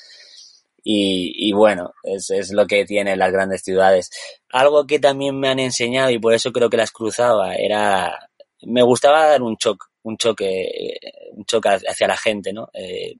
Y, 0.82 1.48
y 1.48 1.52
bueno, 1.52 1.94
es, 2.02 2.30
es 2.30 2.50
lo 2.50 2.66
que 2.66 2.84
tienen 2.84 3.20
las 3.20 3.30
grandes 3.30 3.62
ciudades. 3.62 4.10
Algo 4.48 4.88
que 4.88 4.98
también 4.98 5.38
me 5.38 5.50
han 5.50 5.60
enseñado 5.60 6.10
y 6.10 6.18
por 6.18 6.34
eso 6.34 6.50
creo 6.50 6.68
que 6.68 6.78
las 6.78 6.90
cruzaba 6.90 7.54
era, 7.54 8.28
me 8.62 8.82
gustaba 8.82 9.28
dar 9.28 9.42
un 9.42 9.56
choque, 9.56 9.86
un 10.02 10.16
choque, 10.16 10.98
un 11.30 11.44
choque 11.44 11.68
hacia 11.68 12.08
la 12.08 12.16
gente, 12.16 12.52
¿no? 12.52 12.70
Eh, 12.74 13.14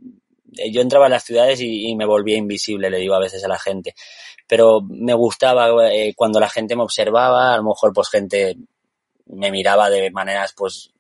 yo 0.71 0.81
entraba 0.81 1.07
a 1.07 1.11
las 1.11 1.25
ciudades 1.25 1.61
y, 1.61 1.95
me 1.95 2.07
volvía 2.07 2.37
invisible, 2.37 2.90
le 2.90 2.99
digo 2.99 3.14
a 3.14 3.21
veces 3.21 3.45
a 3.45 3.49
la 3.49 3.59
gente. 3.59 3.95
Pero 4.50 4.80
me 4.80 5.14
gustaba 5.14 5.68
eh, 5.92 6.12
cuando 6.16 6.40
la 6.40 6.48
gente 6.50 6.74
me 6.74 6.82
observaba, 6.82 7.54
a 7.54 7.56
lo 7.56 7.62
mejor 7.62 7.92
pues 7.92 8.10
gente 8.10 8.56
me 9.26 9.52
miraba 9.52 9.88
de 9.88 10.10
maneras 10.10 10.52
pues 10.56 10.90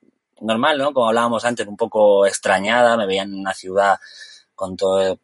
normal, 0.40 0.78
¿no? 0.78 0.92
Como 0.94 1.08
hablábamos 1.08 1.44
antes, 1.44 1.66
un 1.66 1.76
poco 1.76 2.26
extrañada, 2.26 2.96
me 2.96 3.08
veían 3.08 3.32
en 3.32 3.40
una 3.40 3.52
ciudad 3.52 3.98
con 4.54 4.76
todo, 4.76 5.18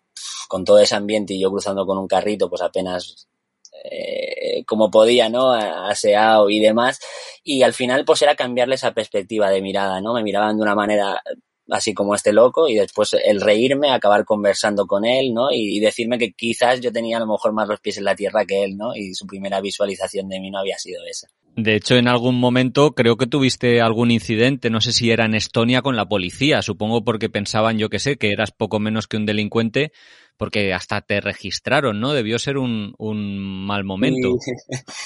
con 0.48 0.64
todo 0.64 0.80
ese 0.80 0.96
ambiente 0.96 1.34
y 1.34 1.40
yo 1.40 1.52
cruzando 1.52 1.86
con 1.86 1.98
un 1.98 2.08
carrito, 2.08 2.50
pues 2.50 2.62
apenas 2.62 3.28
eh, 3.84 4.64
como 4.66 4.90
podía, 4.90 5.28
¿no? 5.28 5.52
Aseado 5.52 6.50
y 6.50 6.58
demás. 6.58 6.98
Y 7.44 7.62
al 7.62 7.74
final, 7.74 8.04
pues 8.04 8.22
era 8.22 8.34
cambiarle 8.34 8.74
esa 8.74 8.90
perspectiva 8.90 9.50
de 9.50 9.62
mirada, 9.62 10.00
¿no? 10.00 10.14
Me 10.14 10.24
miraban 10.24 10.56
de 10.56 10.62
una 10.64 10.74
manera 10.74 11.22
así 11.70 11.94
como 11.94 12.14
este 12.14 12.32
loco, 12.32 12.68
y 12.68 12.74
después 12.74 13.14
el 13.24 13.40
reírme, 13.40 13.90
acabar 13.90 14.24
conversando 14.24 14.86
con 14.86 15.04
él, 15.04 15.34
¿no? 15.34 15.50
Y, 15.50 15.80
decirme 15.80 16.18
que 16.18 16.32
quizás 16.32 16.80
yo 16.80 16.92
tenía 16.92 17.16
a 17.16 17.20
lo 17.20 17.26
mejor 17.26 17.52
más 17.52 17.68
los 17.68 17.80
pies 17.80 17.98
en 17.98 18.04
la 18.04 18.14
tierra 18.14 18.44
que 18.44 18.64
él, 18.64 18.76
¿no? 18.76 18.94
Y 18.94 19.14
su 19.14 19.26
primera 19.26 19.60
visualización 19.60 20.28
de 20.28 20.40
mí 20.40 20.50
no 20.50 20.58
había 20.58 20.78
sido 20.78 21.04
esa. 21.08 21.28
De 21.56 21.74
hecho, 21.74 21.96
en 21.96 22.08
algún 22.08 22.38
momento 22.38 22.94
creo 22.94 23.16
que 23.16 23.26
tuviste 23.26 23.80
algún 23.80 24.10
incidente, 24.10 24.68
no 24.68 24.80
sé 24.80 24.92
si 24.92 25.10
era 25.10 25.24
en 25.24 25.34
Estonia 25.34 25.80
con 25.80 25.96
la 25.96 26.06
policía, 26.06 26.60
supongo 26.60 27.02
porque 27.02 27.30
pensaban, 27.30 27.78
yo 27.78 27.88
que 27.88 27.98
sé, 27.98 28.16
que 28.16 28.30
eras 28.30 28.50
poco 28.50 28.78
menos 28.78 29.06
que 29.06 29.16
un 29.16 29.24
delincuente, 29.24 29.92
porque 30.36 30.74
hasta 30.74 31.00
te 31.00 31.20
registraron, 31.20 32.00
¿no? 32.00 32.12
Debió 32.12 32.38
ser 32.38 32.58
un, 32.58 32.94
un 32.98 33.66
mal 33.66 33.84
momento. 33.84 34.30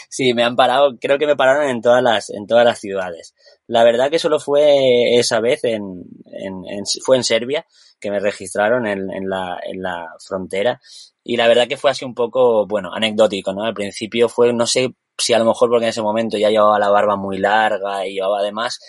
Sí, 0.09 0.35
me 0.35 0.43
han 0.43 0.57
parado, 0.57 0.99
creo 1.01 1.19
que 1.19 1.27
me 1.27 1.37
pararon 1.37 1.71
en 1.71 1.81
todas 1.81 2.03
las, 2.03 2.31
en 2.31 2.47
todas 2.47 2.64
las 2.64 2.81
ciudades. 2.81 3.35
La 3.66 3.85
verdad 3.85 4.11
que 4.11 4.19
solo 4.19 4.40
fue 4.40 5.19
esa 5.19 5.40
vez 5.40 5.64
en, 5.64 6.05
en, 6.27 6.83
fue 7.05 7.16
en 7.16 7.25
Serbia 7.25 7.64
que 8.01 8.11
me 8.11 8.19
registraron 8.19 8.87
en, 8.87 9.11
en, 9.11 9.29
la, 9.29 9.59
en 9.64 9.83
la 9.83 10.07
frontera 10.27 10.81
y 11.23 11.37
la 11.37 11.47
verdad 11.49 11.69
que 11.69 11.77
fue 11.77 11.90
así 11.90 12.05
un 12.05 12.14
poco, 12.14 12.66
bueno, 12.66 12.93
anecdótico, 12.93 13.53
¿no? 13.53 13.64
Al 13.64 13.75
principio 13.75 14.29
fue, 14.29 14.53
no 14.53 14.66
sé 14.66 14.95
si 15.16 15.33
a 15.33 15.38
lo 15.38 15.45
mejor 15.45 15.69
porque 15.69 15.85
en 15.85 15.90
ese 15.90 16.03
momento 16.03 16.38
ya 16.38 16.51
llevaba 16.51 16.79
la 16.79 16.90
barba 16.90 17.16
muy 17.16 17.38
larga 17.38 18.07
y 18.07 18.14
llevaba 18.14 18.40
además 18.40 18.81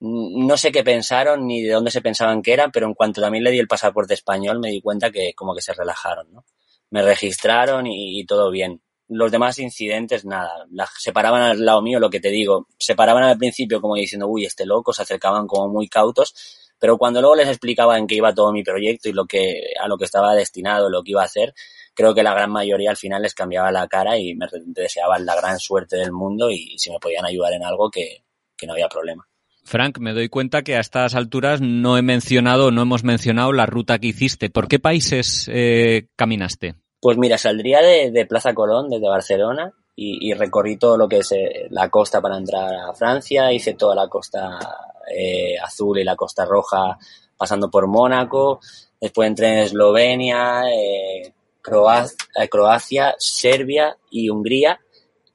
no 0.00 0.56
sé 0.56 0.72
qué 0.72 0.84
pensaron 0.84 1.46
ni 1.46 1.62
de 1.62 1.72
dónde 1.72 1.90
se 1.90 2.02
pensaban 2.02 2.42
que 2.42 2.52
eran, 2.52 2.70
pero 2.70 2.86
en 2.86 2.94
cuanto 2.94 3.20
también 3.20 3.44
le 3.44 3.50
di 3.50 3.58
el 3.58 3.68
pasaporte 3.68 4.14
español 4.14 4.60
me 4.60 4.70
di 4.70 4.80
cuenta 4.82 5.10
que 5.10 5.32
como 5.34 5.54
que 5.54 5.62
se 5.62 5.72
relajaron, 5.72 6.32
¿no? 6.32 6.44
Me 6.90 7.02
registraron 7.02 7.86
y, 7.86 8.24
todo 8.26 8.50
bien. 8.50 8.82
Los 9.08 9.32
demás 9.32 9.58
incidentes, 9.58 10.24
nada, 10.24 10.66
se 10.98 11.12
paraban 11.12 11.42
al 11.42 11.64
lado 11.64 11.82
mío, 11.82 12.00
lo 12.00 12.10
que 12.10 12.20
te 12.20 12.30
digo, 12.30 12.68
se 12.78 12.94
paraban 12.94 13.24
al 13.24 13.38
principio 13.38 13.80
como 13.80 13.94
diciendo, 13.96 14.28
uy, 14.28 14.44
este 14.44 14.66
loco, 14.66 14.92
se 14.92 15.02
acercaban 15.02 15.46
como 15.46 15.68
muy 15.68 15.88
cautos, 15.88 16.34
pero 16.78 16.98
cuando 16.98 17.20
luego 17.20 17.36
les 17.36 17.48
explicaba 17.48 17.98
en 17.98 18.06
qué 18.06 18.16
iba 18.16 18.34
todo 18.34 18.52
mi 18.52 18.62
proyecto 18.62 19.08
y 19.08 19.12
lo 19.12 19.26
que, 19.26 19.72
a 19.80 19.88
lo 19.88 19.96
que 19.98 20.04
estaba 20.04 20.34
destinado, 20.34 20.90
lo 20.90 21.02
que 21.02 21.12
iba 21.12 21.22
a 21.22 21.26
hacer, 21.26 21.54
creo 21.94 22.14
que 22.14 22.22
la 22.22 22.34
gran 22.34 22.50
mayoría 22.50 22.90
al 22.90 22.96
final 22.96 23.22
les 23.22 23.34
cambiaba 23.34 23.72
la 23.72 23.88
cara 23.88 24.18
y 24.18 24.34
me 24.34 24.46
deseaban 24.66 25.24
la 25.26 25.36
gran 25.36 25.58
suerte 25.58 25.96
del 25.96 26.12
mundo 26.12 26.50
y 26.50 26.78
si 26.78 26.90
me 26.90 26.98
podían 27.00 27.24
ayudar 27.26 27.52
en 27.54 27.64
algo 27.64 27.90
que 27.90 28.22
no 28.66 28.72
había 28.72 28.88
problema. 28.88 29.26
Frank, 29.66 29.98
me 29.98 30.12
doy 30.12 30.28
cuenta 30.28 30.62
que 30.62 30.76
a 30.76 30.80
estas 30.80 31.16
alturas 31.16 31.60
no 31.60 31.98
he 31.98 32.02
mencionado, 32.02 32.70
no 32.70 32.82
hemos 32.82 33.02
mencionado 33.02 33.52
la 33.52 33.66
ruta 33.66 33.98
que 33.98 34.06
hiciste. 34.06 34.48
¿Por 34.48 34.68
qué 34.68 34.78
países 34.78 35.50
eh, 35.52 36.06
caminaste? 36.14 36.76
Pues 37.00 37.18
mira, 37.18 37.36
saldría 37.36 37.80
de, 37.82 38.26
Plaza 38.26 38.54
Colón, 38.54 38.88
desde 38.88 39.08
Barcelona, 39.08 39.72
y, 39.96 40.32
recorrí 40.34 40.76
todo 40.76 40.96
lo 40.96 41.08
que 41.08 41.18
es 41.18 41.32
eh, 41.32 41.66
la 41.70 41.88
costa 41.88 42.20
para 42.20 42.36
entrar 42.36 42.72
a 42.74 42.94
Francia, 42.94 43.52
hice 43.52 43.74
toda 43.74 43.94
la 43.94 44.08
costa 44.08 44.58
eh, 45.12 45.56
azul 45.58 45.98
y 45.98 46.04
la 46.04 46.14
costa 46.14 46.44
roja 46.44 46.96
pasando 47.36 47.70
por 47.70 47.88
Mónaco, 47.88 48.60
después 49.00 49.26
entré 49.26 49.48
en 49.48 49.58
Eslovenia, 49.64 50.62
Croacia, 51.62 53.14
Serbia 53.18 53.96
y 54.10 54.28
Hungría, 54.28 54.78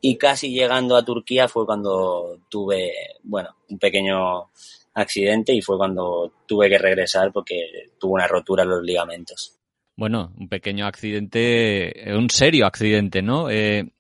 y 0.01 0.17
casi 0.17 0.51
llegando 0.51 0.97
a 0.97 1.05
Turquía 1.05 1.47
fue 1.47 1.65
cuando 1.65 2.39
tuve, 2.49 2.91
bueno, 3.23 3.55
un 3.69 3.77
pequeño 3.77 4.49
accidente 4.95 5.53
y 5.53 5.61
fue 5.61 5.77
cuando 5.77 6.33
tuve 6.47 6.69
que 6.69 6.79
regresar 6.79 7.31
porque 7.31 7.91
tuve 7.99 8.13
una 8.13 8.27
rotura 8.27 8.63
en 8.63 8.69
los 8.69 8.83
ligamentos. 8.83 9.57
Bueno, 9.95 10.33
un 10.37 10.49
pequeño 10.49 10.87
accidente, 10.87 12.09
eh, 12.09 12.17
un 12.17 12.29
serio 12.31 12.65
accidente, 12.65 13.21
¿no? 13.21 13.49
Eh, 13.51 13.91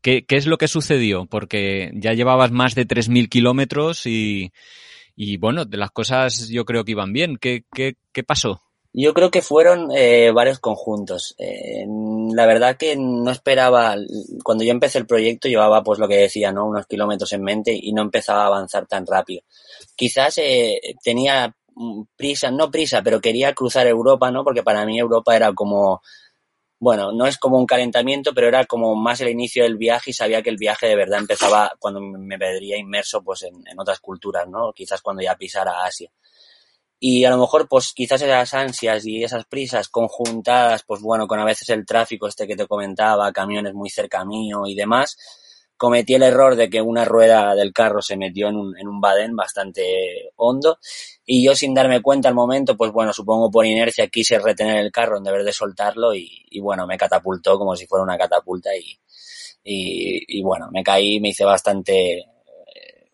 ¿qué, 0.00 0.24
es 0.28 0.46
lo 0.46 0.58
que 0.58 0.68
sucedió? 0.68 1.26
Porque 1.26 1.90
ya 1.94 2.12
llevabas 2.12 2.52
más 2.52 2.76
de 2.76 2.86
3.000 2.86 3.28
kilómetros 3.28 4.06
y, 4.06 4.52
y, 5.16 5.36
bueno, 5.38 5.64
de 5.64 5.76
las 5.76 5.90
cosas 5.90 6.48
yo 6.48 6.64
creo 6.64 6.84
que 6.84 6.92
iban 6.92 7.12
bien. 7.12 7.36
¿Qué, 7.36 7.64
qué, 7.74 7.96
qué 8.12 8.22
pasó? 8.22 8.60
Yo 8.92 9.12
creo 9.14 9.30
que 9.30 9.42
fueron 9.42 9.90
eh, 9.94 10.30
varios 10.32 10.58
conjuntos. 10.58 11.34
Eh, 11.38 11.86
la 12.34 12.46
verdad 12.46 12.76
que 12.76 12.96
no 12.96 13.30
esperaba, 13.30 13.96
cuando 14.42 14.64
yo 14.64 14.70
empecé 14.70 14.98
el 14.98 15.06
proyecto 15.06 15.48
llevaba 15.48 15.82
pues 15.82 15.98
lo 15.98 16.08
que 16.08 16.16
decía, 16.16 16.52
¿no? 16.52 16.66
Unos 16.66 16.86
kilómetros 16.86 17.32
en 17.32 17.42
mente 17.42 17.78
y 17.80 17.92
no 17.92 18.02
empezaba 18.02 18.44
a 18.44 18.46
avanzar 18.46 18.86
tan 18.86 19.06
rápido. 19.06 19.42
Quizás 19.94 20.38
eh, 20.38 20.80
tenía 21.02 21.54
prisa, 22.16 22.50
no 22.50 22.70
prisa, 22.70 23.02
pero 23.02 23.20
quería 23.20 23.52
cruzar 23.54 23.86
Europa, 23.86 24.30
¿no? 24.30 24.42
Porque 24.42 24.62
para 24.62 24.84
mí 24.86 24.98
Europa 24.98 25.36
era 25.36 25.52
como, 25.52 26.02
bueno, 26.80 27.12
no 27.12 27.26
es 27.26 27.38
como 27.38 27.58
un 27.58 27.66
calentamiento, 27.66 28.32
pero 28.34 28.48
era 28.48 28.64
como 28.64 28.94
más 28.96 29.20
el 29.20 29.28
inicio 29.28 29.64
del 29.64 29.76
viaje 29.76 30.10
y 30.10 30.14
sabía 30.14 30.42
que 30.42 30.50
el 30.50 30.56
viaje 30.56 30.86
de 30.88 30.96
verdad 30.96 31.20
empezaba 31.20 31.72
cuando 31.78 32.00
me 32.00 32.36
vería 32.36 32.76
inmerso 32.78 33.22
pues 33.22 33.42
en, 33.42 33.54
en 33.66 33.78
otras 33.78 34.00
culturas, 34.00 34.48
¿no? 34.48 34.72
Quizás 34.72 35.02
cuando 35.02 35.22
ya 35.22 35.36
pisara 35.36 35.84
Asia. 35.84 36.10
Y 37.00 37.24
a 37.24 37.30
lo 37.30 37.38
mejor, 37.38 37.68
pues 37.68 37.92
quizás 37.94 38.22
esas 38.22 38.54
ansias 38.54 39.06
y 39.06 39.22
esas 39.22 39.44
prisas 39.46 39.88
conjuntadas, 39.88 40.82
pues 40.86 41.00
bueno, 41.00 41.26
con 41.26 41.38
a 41.38 41.44
veces 41.44 41.68
el 41.70 41.86
tráfico 41.86 42.26
este 42.26 42.46
que 42.46 42.56
te 42.56 42.66
comentaba, 42.66 43.32
camiones 43.32 43.74
muy 43.74 43.90
cerca 43.90 44.24
mío 44.24 44.66
y 44.66 44.74
demás, 44.74 45.16
cometí 45.76 46.14
el 46.14 46.24
error 46.24 46.56
de 46.56 46.68
que 46.68 46.82
una 46.82 47.04
rueda 47.04 47.54
del 47.54 47.72
carro 47.72 48.02
se 48.02 48.16
metió 48.16 48.48
en 48.48 48.56
un, 48.56 48.76
en 48.76 48.88
un 48.88 49.00
badén 49.00 49.36
bastante 49.36 50.32
hondo 50.36 50.78
y 51.24 51.44
yo 51.44 51.54
sin 51.54 51.72
darme 51.72 52.02
cuenta 52.02 52.28
al 52.28 52.34
momento, 52.34 52.76
pues 52.76 52.90
bueno, 52.90 53.12
supongo 53.12 53.48
por 53.50 53.64
inercia 53.64 54.08
quise 54.08 54.40
retener 54.40 54.78
el 54.78 54.90
carro 54.90 55.18
en 55.18 55.24
deber 55.24 55.44
de 55.44 55.52
soltarlo 55.52 56.14
y, 56.14 56.28
y 56.50 56.60
bueno, 56.60 56.86
me 56.86 56.98
catapultó 56.98 57.58
como 57.58 57.76
si 57.76 57.86
fuera 57.86 58.02
una 58.02 58.18
catapulta 58.18 58.70
y, 58.74 58.98
y, 59.70 60.42
bueno, 60.42 60.68
me 60.72 60.82
caí, 60.82 61.20
me 61.20 61.28
hice 61.30 61.44
bastante... 61.44 62.18
Eh, 62.18 63.10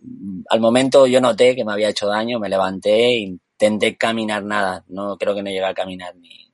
al 0.48 0.60
momento 0.60 1.06
yo 1.06 1.20
noté 1.20 1.54
que 1.56 1.64
me 1.64 1.72
había 1.72 1.88
hecho 1.88 2.06
daño, 2.06 2.38
me 2.38 2.48
levanté 2.48 3.16
intenté 3.54 3.96
caminar 3.96 4.42
nada, 4.44 4.84
no 4.88 5.16
creo 5.16 5.34
que 5.34 5.42
no 5.42 5.50
llegué 5.50 5.64
a 5.64 5.74
caminar 5.74 6.14
ni, 6.16 6.52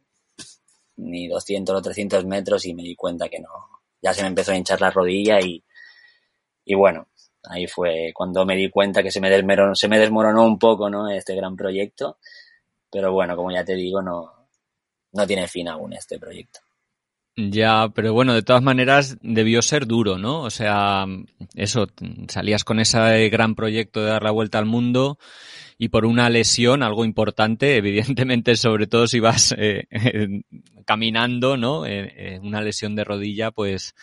ni 0.97 1.29
200 1.29 1.75
o 1.75 1.83
300 1.83 2.25
metros 2.27 2.67
y 2.67 2.75
me 2.75 2.83
di 2.83 2.95
cuenta 2.95 3.29
que 3.29 3.41
no, 3.41 3.49
ya 4.03 4.13
se 4.13 4.23
me 4.23 4.29
empezó 4.29 4.53
a 4.53 4.57
hinchar 4.57 4.81
la 4.81 4.91
rodilla 4.91 5.41
y, 5.41 5.65
y 6.65 6.75
bueno, 6.75 7.09
ahí 7.45 7.67
fue 7.67 8.13
cuando 8.15 8.45
me 8.45 8.57
di 8.57 8.71
cuenta 8.71 9.03
que 9.03 9.11
se 9.11 9.21
me, 9.21 9.31
desmoronó, 9.31 9.75
se 9.75 9.89
me 9.89 9.99
desmoronó 9.99 10.45
un 10.45 10.59
poco, 10.59 10.91
¿no? 10.91 11.09
Este 11.09 11.35
gran 11.35 11.57
proyecto, 11.57 12.19
pero 12.91 13.13
bueno, 13.13 13.35
como 13.35 13.51
ya 13.51 13.65
te 13.65 13.75
digo, 13.75 14.03
no, 14.03 14.49
no 15.13 15.27
tiene 15.27 15.49
fin 15.49 15.69
aún 15.69 15.95
este 15.95 16.19
proyecto. 16.19 16.61
Ya, 17.37 17.89
pero 17.95 18.13
bueno, 18.13 18.35
de 18.35 18.43
todas 18.43 18.63
maneras 18.63 19.17
debió 19.23 19.63
ser 19.63 19.87
duro, 19.87 20.19
¿no? 20.19 20.43
O 20.43 20.51
sea, 20.51 21.07
eso, 21.55 21.87
salías 22.29 22.65
con 22.65 22.81
ese 22.81 23.29
gran 23.31 23.55
proyecto 23.55 24.01
de 24.01 24.11
dar 24.11 24.23
la 24.23 24.33
vuelta 24.33 24.59
al 24.59 24.67
mundo 24.67 25.19
y 25.83 25.89
por 25.89 26.05
una 26.05 26.29
lesión, 26.29 26.83
algo 26.83 27.07
importante, 27.07 27.77
evidentemente, 27.79 28.55
sobre 28.55 28.87
todo 28.87 29.07
si 29.07 29.19
vas 29.19 29.55
eh, 29.57 29.85
caminando, 30.85 31.57
¿no? 31.57 31.87
Eh, 31.87 32.13
eh, 32.17 32.39
una 32.43 32.61
lesión 32.61 32.95
de 32.95 33.03
rodilla, 33.03 33.51
pues, 33.51 33.95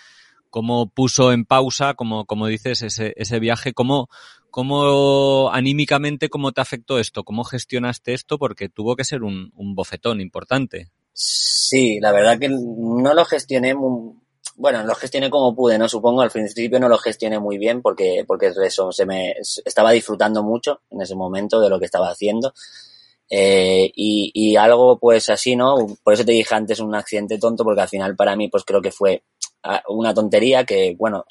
cómo 0.49 0.89
puso 0.89 1.31
en 1.31 1.45
pausa, 1.45 1.93
como, 1.93 2.25
como 2.25 2.47
dices, 2.47 2.81
ese, 2.81 3.13
ese 3.15 3.39
viaje, 3.39 3.73
cómo, 3.73 4.09
cómo 4.49 5.51
anímicamente, 5.53 6.29
cómo 6.29 6.51
te 6.51 6.61
afectó 6.61 6.97
esto, 6.97 7.23
cómo 7.23 7.43
gestionaste 7.43 8.15
esto, 8.15 8.39
porque 8.39 8.69
tuvo 8.69 8.95
que 8.95 9.03
ser 9.03 9.21
un, 9.21 9.51
un 9.55 9.75
bofetón 9.75 10.19
importante. 10.19 10.87
Sí, 11.13 11.99
la 11.99 12.11
verdad 12.11 12.39
que 12.39 12.49
no 12.49 13.13
lo 13.13 13.23
gestioné 13.23 13.75
muy, 13.75 14.13
bueno, 14.57 14.83
lo 14.83 14.95
gestioné 14.95 15.29
como 15.29 15.55
pude, 15.55 15.77
¿no? 15.77 15.87
Supongo 15.87 16.21
al 16.21 16.31
principio 16.31 16.79
no 16.79 16.89
lo 16.89 16.97
gestioné 16.97 17.39
muy 17.39 17.59
bien 17.59 17.81
porque, 17.81 18.25
porque 18.27 18.51
eso, 18.65 18.91
se 18.91 19.05
me, 19.05 19.35
estaba 19.65 19.91
disfrutando 19.91 20.43
mucho 20.43 20.81
en 20.89 21.01
ese 21.01 21.15
momento 21.15 21.61
de 21.61 21.69
lo 21.69 21.79
que 21.79 21.85
estaba 21.85 22.09
haciendo. 22.09 22.53
Eh, 23.29 23.91
y, 23.95 24.31
y 24.33 24.55
algo 24.55 24.99
pues 24.99 25.29
así, 25.29 25.55
¿no? 25.55 25.75
Por 26.03 26.13
eso 26.13 26.25
te 26.25 26.31
dije 26.31 26.55
antes 26.55 26.79
un 26.79 26.95
accidente 26.95 27.37
tonto 27.37 27.63
porque 27.63 27.81
al 27.81 27.89
final 27.89 28.15
para 28.15 28.35
mí 28.35 28.47
pues 28.49 28.63
creo 28.63 28.81
que 28.81 28.91
fue 28.91 29.23
ah, 29.63 29.83
una 29.89 30.13
tontería 30.13 30.65
que, 30.65 30.95
bueno, 30.97 31.25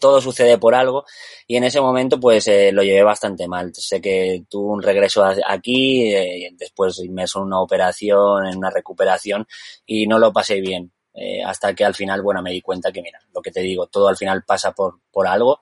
todo 0.00 0.20
sucede 0.22 0.56
por 0.56 0.74
algo 0.74 1.04
y 1.46 1.56
en 1.56 1.64
ese 1.64 1.80
momento 1.80 2.18
pues 2.18 2.48
eh, 2.48 2.72
lo 2.72 2.82
llevé 2.82 3.02
bastante 3.02 3.46
mal. 3.46 3.72
Sé 3.74 4.00
que 4.00 4.44
tuve 4.48 4.72
un 4.72 4.82
regreso 4.82 5.22
aquí, 5.46 6.14
eh, 6.14 6.50
después 6.56 6.98
inmerso 7.00 7.40
en 7.40 7.46
una 7.46 7.60
operación, 7.60 8.46
en 8.46 8.56
una 8.56 8.70
recuperación 8.70 9.46
y 9.84 10.06
no 10.06 10.18
lo 10.18 10.32
pasé 10.32 10.62
bien. 10.62 10.93
Eh, 11.14 11.42
hasta 11.44 11.74
que 11.74 11.84
al 11.84 11.94
final, 11.94 12.22
bueno, 12.22 12.42
me 12.42 12.50
di 12.50 12.60
cuenta 12.60 12.90
que, 12.90 13.00
mira, 13.00 13.20
lo 13.32 13.40
que 13.40 13.52
te 13.52 13.60
digo, 13.60 13.86
todo 13.86 14.08
al 14.08 14.16
final 14.16 14.42
pasa 14.44 14.72
por, 14.72 15.00
por 15.12 15.26
algo. 15.26 15.60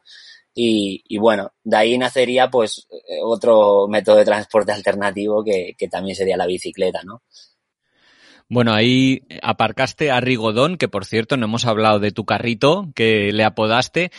Y, 0.55 1.03
y 1.09 1.19
bueno, 1.19 1.53
de 1.65 1.77
ahí 1.77 1.99
nacería 1.99 2.51
pues 2.51 2.87
eh, 2.91 3.21
otro 3.23 3.87
método 3.89 4.17
de 4.17 4.25
transporte 4.25 4.73
alternativo 4.73 5.43
que, 5.45 5.75
que 5.79 5.89
también 5.89 6.15
sería 6.15 6.37
la 6.37 6.47
bicicleta, 6.47 7.03
¿no? 7.05 7.23
Bueno, 8.49 8.75
ahí 8.75 9.23
aparcaste 9.41 10.11
a 10.11 10.21
Rigodón, 10.21 10.77
que 10.77 10.89
por 10.89 11.07
cierto 11.07 11.39
no 11.39 11.47
hemos 11.47 11.65
hablado 11.65 12.01
de 12.01 12.11
tu 12.11 12.27
carrito 12.27 12.91
que 12.95 13.33
le 13.33 13.45
apodaste. 13.45 14.11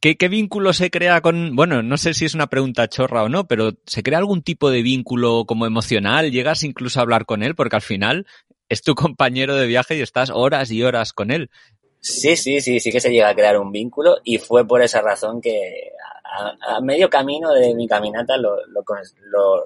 ¿Qué, 0.00 0.16
¿Qué, 0.16 0.28
vínculo 0.28 0.72
se 0.72 0.90
crea 0.90 1.20
con, 1.20 1.56
bueno, 1.56 1.82
no 1.82 1.96
sé 1.96 2.14
si 2.14 2.24
es 2.24 2.34
una 2.34 2.46
pregunta 2.46 2.86
chorra 2.86 3.24
o 3.24 3.28
no, 3.28 3.48
pero 3.48 3.72
¿se 3.86 4.04
crea 4.04 4.18
algún 4.18 4.42
tipo 4.42 4.70
de 4.70 4.82
vínculo 4.82 5.44
como 5.44 5.66
emocional? 5.66 6.30
¿Llegas 6.30 6.62
incluso 6.62 7.00
a 7.00 7.02
hablar 7.02 7.26
con 7.26 7.42
él? 7.42 7.56
Porque 7.56 7.74
al 7.74 7.82
final 7.82 8.26
es 8.70 8.82
tu 8.82 8.94
compañero 8.94 9.56
de 9.56 9.66
viaje 9.66 9.96
y 9.96 10.00
estás 10.00 10.30
horas 10.30 10.70
y 10.70 10.82
horas 10.82 11.12
con 11.12 11.30
él. 11.30 11.50
Sí, 11.98 12.36
sí, 12.36 12.62
sí, 12.62 12.80
sí 12.80 12.90
que 12.90 13.00
se 13.00 13.10
llega 13.10 13.28
a 13.28 13.34
crear 13.34 13.58
un 13.58 13.72
vínculo 13.72 14.18
y 14.24 14.38
fue 14.38 14.66
por 14.66 14.80
esa 14.80 15.02
razón 15.02 15.40
que 15.40 15.90
a, 16.24 16.80
medio 16.80 17.10
camino 17.10 17.52
de 17.52 17.74
mi 17.74 17.86
caminata 17.86 18.36
lo, 18.38 18.64
lo, 18.68 18.82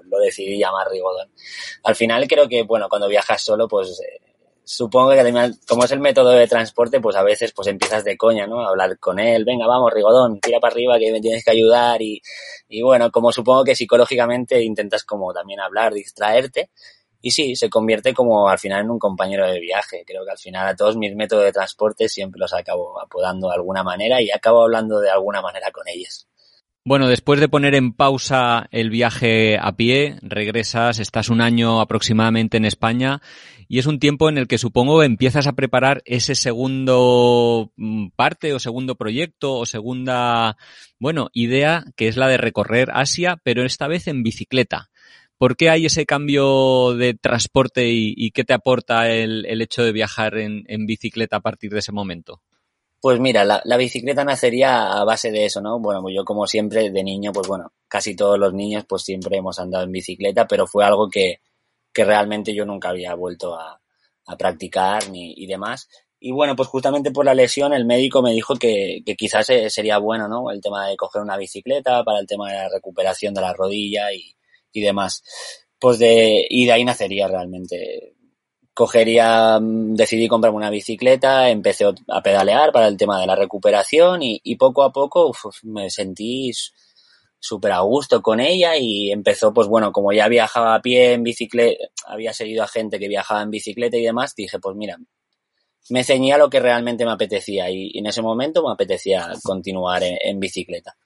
lo, 0.03 0.19
decidí 0.19 0.59
llamar 0.59 0.89
Rigodón. 0.91 1.31
Al 1.85 1.95
final 1.95 2.27
creo 2.27 2.49
que, 2.49 2.63
bueno, 2.63 2.89
cuando 2.89 3.07
viajas 3.07 3.45
solo, 3.45 3.69
pues 3.69 4.01
eh, 4.01 4.21
supongo 4.65 5.11
que 5.11 5.21
además, 5.21 5.61
como 5.69 5.85
es 5.85 5.93
el 5.93 6.01
método 6.01 6.31
de 6.31 6.49
transporte, 6.49 7.01
pues 7.01 7.15
a 7.15 7.23
veces 7.23 7.53
pues 7.53 7.69
empiezas 7.69 8.05
de 8.05 8.17
coña, 8.17 8.47
¿no? 8.47 8.67
Hablar 8.67 8.99
con 8.99 9.19
él, 9.19 9.45
venga, 9.45 9.67
vamos, 9.67 9.93
Rigodón, 9.93 10.41
tira 10.41 10.59
para 10.61 10.73
arriba 10.73 10.99
que 10.99 11.13
me 11.13 11.21
tienes 11.21 11.45
que 11.45 11.51
ayudar 11.51 12.01
y, 12.01 12.21
y 12.69 12.83
bueno, 12.83 13.13
como 13.13 13.31
supongo 13.31 13.65
que 13.65 13.77
psicológicamente 13.77 14.63
intentas 14.63 15.05
como 15.05 15.35
también 15.35 15.61
hablar, 15.61 15.93
distraerte 15.93 16.71
y 17.27 17.31
sí, 17.31 17.57
se 17.57 17.71
convierte 17.71 18.13
como 18.13 18.51
al 18.51 18.59
final 18.59 18.83
en 18.83 18.91
un 18.91 18.99
compañero 18.99 19.51
de 19.51 19.59
viaje. 19.59 20.05
Creo 20.07 20.27
que 20.27 20.33
al 20.33 20.37
final 20.37 20.69
a 20.69 20.77
todos 20.77 20.95
mis 20.99 21.17
métodos 21.17 21.45
de 21.45 21.53
transporte 21.53 22.07
siempre 22.07 22.39
los 22.39 22.53
acabo 22.53 23.01
apodando 23.01 23.49
de 23.49 23.55
alguna 23.55 23.83
manera 23.83 24.21
y 24.21 24.31
acabo 24.31 24.63
hablando 24.63 25.01
de 25.01 25.09
alguna 25.09 25.41
manera 25.41 25.71
con 25.71 25.89
ellos. 25.89 26.29
Bueno, 26.85 27.09
después 27.09 27.41
de 27.41 27.49
poner 27.49 27.75
en 27.77 27.95
pausa 27.95 28.69
el 28.73 28.91
viaje 28.91 29.57
a 29.59 29.75
pie, 29.75 30.19
regresas, 30.21 30.99
estás 30.99 31.31
un 31.31 31.41
año 31.41 31.81
aproximadamente 31.81 32.59
en 32.59 32.67
España 32.67 33.23
y 33.69 33.79
es 33.79 33.87
un 33.87 34.01
tiempo 34.01 34.29
en 34.29 34.37
el 34.37 34.47
que 34.47 34.59
supongo 34.59 35.03
empiezas 35.03 35.47
a 35.47 35.55
preparar 35.55 36.03
ese 36.05 36.35
segundo 36.35 37.73
mm, 37.77 38.09
parte 38.17 38.53
o 38.53 38.59
segundo 38.59 38.97
proyecto 38.97 39.55
o 39.55 39.65
segunda, 39.65 40.59
bueno, 40.99 41.31
idea 41.33 41.85
que 41.97 42.09
es 42.09 42.19
la 42.19 42.29
de 42.29 42.37
recorrer 42.37 42.91
Asia, 42.93 43.39
pero 43.43 43.65
esta 43.65 43.89
vez 43.89 44.09
en 44.09 44.23
bicicleta. 44.23 44.91
¿Por 45.39 45.57
qué 45.57 45.69
hay 45.69 45.87
ese 45.87 46.07
cambio 46.07 46.95
de 46.95 47.15
transporte 47.15 47.89
y, 47.89 48.31
qué 48.31 48.45
te 48.45 48.55
aporta 48.55 49.11
el, 49.11 49.61
hecho 49.61 49.83
de 49.83 49.93
viajar 49.93 50.39
en, 50.39 50.87
bicicleta 50.87 51.37
a 51.37 51.41
partir 51.41 51.73
de 51.73 51.81
ese 51.81 51.93
momento? 51.93 52.41
Pues 53.01 53.21
mira, 53.21 53.45
la, 53.45 53.77
bicicleta 53.77 54.25
nacería 54.25 54.93
a 54.93 55.05
base 55.05 55.31
de 55.31 55.45
eso, 55.45 55.61
¿no? 55.61 55.79
Bueno, 55.81 56.03
yo 56.09 56.25
como 56.25 56.47
siempre 56.47 56.91
de 56.91 57.03
niño, 57.03 57.33
pues 57.33 57.49
bueno, 57.49 57.73
casi 57.89 58.15
todos 58.15 58.39
los 58.39 58.55
niños 58.55 58.85
pues 58.89 59.03
siempre 59.03 59.37
hemos 59.37 59.59
andado 59.59 59.85
en 59.85 59.93
bicicleta, 59.93 60.47
pero 60.47 60.67
fue 60.67 60.85
algo 60.85 61.11
que, 61.11 61.41
realmente 61.93 62.55
yo 62.55 62.65
nunca 62.65 62.91
había 62.91 63.15
vuelto 63.15 63.55
a, 63.55 63.81
practicar 64.39 65.11
ni 65.11 65.35
y 65.37 65.47
demás. 65.47 65.89
Y 66.19 66.33
bueno, 66.33 66.57
pues 66.57 66.69
justamente 66.69 67.11
por 67.11 67.27
la 67.27 67.35
lesión 67.35 67.75
el 67.75 67.85
médico 67.85 68.23
me 68.23 68.33
dijo 68.33 68.55
que, 68.57 69.03
quizás 69.19 69.51
eh, 69.51 69.69
sería 69.69 69.99
bueno, 69.99 70.29
¿no? 70.29 70.51
El 70.51 70.63
tema 70.63 70.87
de 70.87 70.97
coger 70.97 71.21
una 71.23 71.37
bicicleta 71.37 72.03
para 72.05 72.21
el 72.21 72.27
tema 72.27 72.51
de 72.51 72.57
la 72.57 72.69
recuperación 72.71 73.35
de 73.35 73.43
la 73.43 73.53
rodilla 73.53 74.11
y, 74.13 74.35
y 74.75 74.83
demás. 74.83 75.23
Pues 75.79 75.99
de, 75.99 76.47
y 76.51 76.67
de 76.67 76.73
ahí 76.73 76.85
nacería 76.85 77.29
realmente. 77.29 78.15
Cogería, 78.75 79.61
mm, 79.61 79.95
decidí 79.95 80.29
comprarme 80.29 80.57
una 80.59 80.71
bicicleta, 80.71 81.49
empecé 81.51 81.85
a 82.09 82.23
pedalear 82.23 82.73
para 82.73 82.89
el 82.89 82.97
tema 82.97 83.21
de 83.21 83.27
la 83.27 83.37
recuperación 83.37 84.21
y, 84.23 84.57
poco 84.57 84.83
a 84.83 84.93
poco 84.93 85.33
me 85.63 85.91
sentí 85.91 86.51
súper 87.39 87.73
a 87.73 87.81
gusto 87.81 88.23
con 88.23 88.41
ella 88.41 88.77
y 88.77 89.13
empezó, 89.13 89.53
pues 89.55 89.69
bueno, 89.69 89.93
como 89.93 90.13
ya 90.13 90.29
viajaba 90.29 90.75
a 90.75 90.83
pie 90.83 91.13
en 91.13 91.23
bicicleta, 91.23 91.85
había 92.07 92.33
seguido 92.33 92.65
a 92.65 92.69
gente 92.69 92.99
que 92.99 93.09
viajaba 93.09 93.43
en 93.43 93.51
bicicleta 93.51 93.97
y 93.97 94.03
demás, 94.03 94.35
dije, 94.35 94.59
pues 94.59 94.77
mira, 94.77 94.99
me 95.91 96.05
ceñía 96.05 96.39
lo 96.39 96.51
que 96.51 96.61
realmente 96.61 97.05
me 97.05 97.13
apetecía 97.13 97.71
y, 97.71 97.93
en 97.97 98.07
ese 98.07 98.23
momento 98.23 98.67
me 98.67 98.73
apetecía 98.73 99.33
continuar 99.45 100.03
en 100.05 100.41
bicicleta 100.41 100.97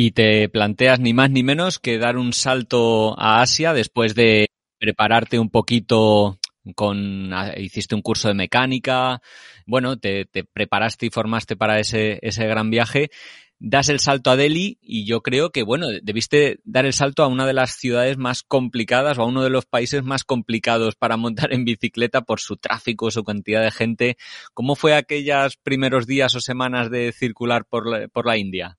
y 0.00 0.12
te 0.12 0.48
planteas 0.48 1.00
ni 1.00 1.12
más 1.12 1.28
ni 1.28 1.42
menos 1.42 1.80
que 1.80 1.98
dar 1.98 2.18
un 2.18 2.32
salto 2.32 3.18
a 3.18 3.42
Asia 3.42 3.72
después 3.72 4.14
de 4.14 4.46
prepararte 4.78 5.40
un 5.40 5.50
poquito 5.50 6.38
con 6.76 7.32
hiciste 7.56 7.96
un 7.96 8.02
curso 8.02 8.28
de 8.28 8.34
mecánica, 8.34 9.20
bueno, 9.66 9.98
te, 9.98 10.28
preparaste 10.52 11.06
y 11.06 11.10
formaste 11.10 11.56
para 11.56 11.80
ese, 11.80 12.20
ese 12.22 12.46
gran 12.46 12.70
viaje, 12.70 13.10
das 13.58 13.88
el 13.88 13.98
salto 13.98 14.30
a 14.30 14.36
Delhi 14.36 14.78
y 14.80 15.04
yo 15.04 15.20
creo 15.20 15.50
que, 15.50 15.64
bueno, 15.64 15.88
debiste 16.00 16.60
dar 16.62 16.86
el 16.86 16.92
salto 16.92 17.24
a 17.24 17.26
una 17.26 17.44
de 17.44 17.54
las 17.54 17.72
ciudades 17.72 18.18
más 18.18 18.44
complicadas 18.44 19.18
o 19.18 19.22
a 19.22 19.26
uno 19.26 19.42
de 19.42 19.50
los 19.50 19.66
países 19.66 20.04
más 20.04 20.22
complicados 20.22 20.94
para 20.94 21.16
montar 21.16 21.52
en 21.52 21.64
bicicleta 21.64 22.20
por 22.20 22.38
su 22.38 22.56
tráfico, 22.56 23.10
su 23.10 23.24
cantidad 23.24 23.64
de 23.64 23.72
gente. 23.72 24.16
¿Cómo 24.54 24.76
fue 24.76 24.94
aquellos 24.94 25.56
primeros 25.56 26.06
días 26.06 26.36
o 26.36 26.40
semanas 26.40 26.88
de 26.88 27.10
circular 27.10 27.64
por 27.64 28.08
por 28.12 28.26
la 28.26 28.36
India? 28.36 28.78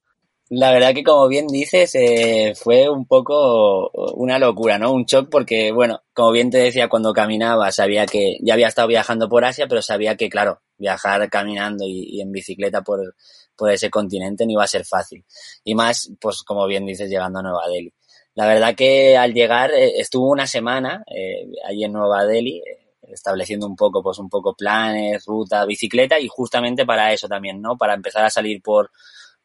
La 0.51 0.71
verdad 0.71 0.95
que 0.95 1.03
como 1.03 1.27
bien 1.27 1.45
dices, 1.47 1.93
eh, 1.93 2.53
fue 2.55 2.89
un 2.89 3.05
poco 3.05 3.89
una 4.15 4.39
locura, 4.39 4.79
¿no? 4.79 4.91
Un 4.91 5.05
shock 5.05 5.29
porque, 5.29 5.71
bueno, 5.71 6.01
como 6.13 6.31
bien 6.31 6.49
te 6.49 6.57
decía, 6.57 6.89
cuando 6.89 7.13
caminaba 7.13 7.71
sabía 7.71 8.07
que 8.07 8.37
ya 8.41 8.55
había 8.55 8.67
estado 8.67 8.87
viajando 8.87 9.29
por 9.29 9.45
Asia, 9.45 9.67
pero 9.67 9.83
sabía 9.83 10.15
que, 10.15 10.27
claro, 10.27 10.61
viajar 10.77 11.29
caminando 11.29 11.85
y, 11.87 12.19
en 12.19 12.31
bicicleta 12.31 12.81
por, 12.81 13.15
por 13.55 13.71
ese 13.71 13.91
continente 13.91 14.45
no 14.45 14.53
iba 14.53 14.63
a 14.63 14.67
ser 14.67 14.85
fácil. 14.85 15.23
Y 15.63 15.75
más, 15.75 16.11
pues 16.19 16.41
como 16.43 16.65
bien 16.65 16.85
dices, 16.85 17.09
llegando 17.09 17.39
a 17.39 17.43
Nueva 17.43 17.67
Delhi. 17.67 17.93
La 18.33 18.47
verdad 18.47 18.73
que 18.75 19.17
al 19.17 19.33
llegar 19.33 19.71
eh, 19.71 19.99
estuvo 19.99 20.29
una 20.29 20.47
semana 20.47 21.03
eh, 21.13 21.45
allí 21.67 21.83
en 21.83 21.91
Nueva 21.93 22.25
Delhi, 22.25 22.59
eh, 22.59 22.95
estableciendo 23.01 23.67
un 23.67 23.75
poco, 23.75 24.01
pues 24.01 24.17
un 24.17 24.29
poco 24.29 24.55
planes, 24.55 25.25
ruta, 25.25 25.65
bicicleta 25.65 26.19
y 26.19 26.27
justamente 26.27 26.85
para 26.85 27.11
eso 27.11 27.27
también, 27.27 27.61
¿no? 27.61 27.77
Para 27.77 27.95
empezar 27.95 28.23
a 28.25 28.29
salir 28.29 28.61
por 28.61 28.91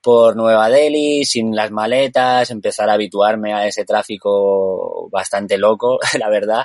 por 0.05 0.37
Nueva 0.37 0.69
Delhi, 0.69 1.25
sin 1.25 1.57
las 1.57 1.71
maletas, 1.71 2.51
empezar 2.51 2.90
a 2.90 2.93
habituarme 2.93 3.55
a 3.55 3.67
ese 3.67 3.87
tráfico 3.87 5.09
bastante 5.11 5.57
loco, 5.57 5.99
la 6.21 6.29
verdad. 6.29 6.64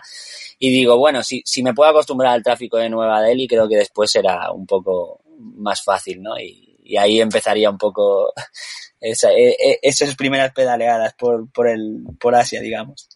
Y 0.59 0.69
digo, 0.69 0.97
bueno, 0.97 1.23
si, 1.23 1.41
si 1.45 1.63
me 1.63 1.73
puedo 1.73 1.89
acostumbrar 1.89 2.33
al 2.33 2.43
tráfico 2.43 2.75
de 2.75 2.89
Nueva 2.89 3.21
Delhi, 3.21 3.47
creo 3.47 3.69
que 3.69 3.77
después 3.77 4.11
será 4.11 4.51
un 4.51 4.67
poco 4.67 5.21
más 5.37 5.81
fácil, 5.81 6.21
¿no? 6.21 6.37
Y, 6.37 6.65
ahí 6.97 7.21
empezaría 7.21 7.69
un 7.69 7.77
poco 7.77 8.33
esa, 8.99 9.31
e, 9.31 9.51
e, 9.51 9.79
esas 9.83 10.15
primeras 10.15 10.51
pedaleadas 10.51 11.13
por, 11.13 11.49
por, 11.49 11.69
el, 11.69 12.03
por 12.19 12.35
Asia, 12.35 12.59
digamos. 12.59 13.07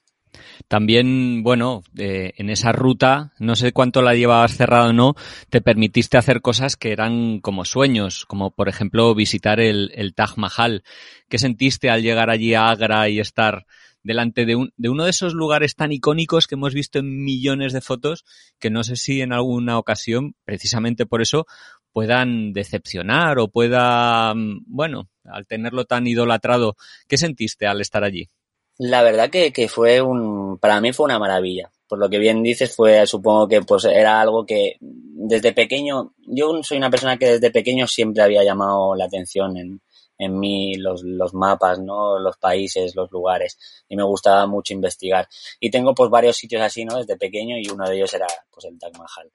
También, 0.74 1.44
bueno, 1.44 1.84
eh, 2.00 2.34
en 2.38 2.50
esa 2.50 2.72
ruta, 2.72 3.32
no 3.38 3.56
sé 3.56 3.74
cuánto 3.74 4.02
la 4.02 4.16
llevabas 4.16 4.58
cerrada 4.58 4.90
o 4.90 4.92
no, 4.92 5.14
te 5.52 5.62
permitiste 5.62 6.18
hacer 6.18 6.42
cosas 6.42 6.78
que 6.78 6.92
eran 6.92 7.42
como 7.42 7.64
sueños, 7.64 8.26
como 8.26 8.50
por 8.50 8.70
ejemplo 8.70 9.14
visitar 9.14 9.60
el, 9.60 9.92
el 9.94 10.16
Taj 10.16 10.36
Mahal. 10.36 10.84
¿Qué 11.30 11.38
sentiste 11.38 11.92
al 11.92 12.02
llegar 12.02 12.32
allí 12.32 12.56
a 12.56 12.70
Agra 12.70 13.08
y 13.08 13.20
estar 13.20 13.68
delante 14.02 14.48
de, 14.48 14.56
un, 14.56 14.74
de 14.76 14.90
uno 14.90 15.04
de 15.04 15.12
esos 15.12 15.36
lugares 15.36 15.76
tan 15.76 15.92
icónicos 15.92 16.48
que 16.48 16.56
hemos 16.56 16.74
visto 16.74 16.98
en 16.98 17.24
millones 17.24 17.72
de 17.72 17.82
fotos, 17.82 18.26
que 18.58 18.72
no 18.72 18.84
sé 18.84 18.96
si 18.96 19.22
en 19.22 19.32
alguna 19.32 19.78
ocasión, 19.78 20.34
precisamente 20.44 21.06
por 21.06 21.22
eso, 21.22 21.46
puedan 21.92 22.52
decepcionar 22.52 23.38
o 23.38 23.48
pueda, 23.48 24.34
mm, 24.34 24.64
bueno, 24.66 25.08
al 25.24 25.46
tenerlo 25.46 25.86
tan 25.86 26.08
idolatrado, 26.08 26.78
¿qué 27.08 27.20
sentiste 27.20 27.68
al 27.68 27.80
estar 27.80 28.04
allí? 28.04 28.32
La 28.78 29.04
verdad 29.04 29.30
que, 29.30 29.54
que 29.54 29.68
fue 29.68 30.02
un, 30.02 30.58
para 30.58 30.82
mí 30.82 30.94
fue 30.94 31.06
una 31.06 31.20
maravilla. 31.20 31.72
Por 31.88 32.00
lo 32.00 32.10
que 32.10 32.18
bien 32.18 32.42
dices, 32.42 32.76
fue, 32.76 33.06
supongo 33.06 33.48
que 33.48 33.62
pues 33.62 33.86
era 33.86 34.20
algo 34.20 34.46
que 34.46 34.78
desde 34.80 35.54
pequeño, 35.54 36.14
yo 36.18 36.64
soy 36.64 36.78
una 36.78 36.90
persona 36.90 37.18
que 37.18 37.34
desde 37.34 37.52
pequeño 37.52 37.88
siempre 37.88 38.24
había 38.24 38.44
llamado 38.44 38.96
la 38.96 39.06
atención 39.06 39.58
en, 39.58 39.82
en 40.18 40.40
mí 40.40 40.76
los, 40.76 41.04
los 41.04 41.34
mapas, 41.34 41.80
¿no? 41.80 42.20
Los 42.20 42.38
países, 42.38 42.96
los 42.96 43.12
lugares. 43.12 43.58
Y 43.88 43.96
me 43.96 44.04
gustaba 44.04 44.46
mucho 44.48 44.74
investigar. 44.74 45.28
Y 45.60 45.70
tengo 45.70 45.94
pues 45.94 46.10
varios 46.10 46.38
sitios 46.38 46.62
así, 46.62 46.86
¿no? 46.86 46.98
Desde 46.98 47.18
pequeño 47.18 47.58
y 47.58 47.70
uno 47.70 47.88
de 47.88 47.96
ellos 47.96 48.14
era 48.14 48.28
pues 48.52 48.66
el 48.66 48.80
Taj 48.80 48.94
Mahal. 48.94 49.32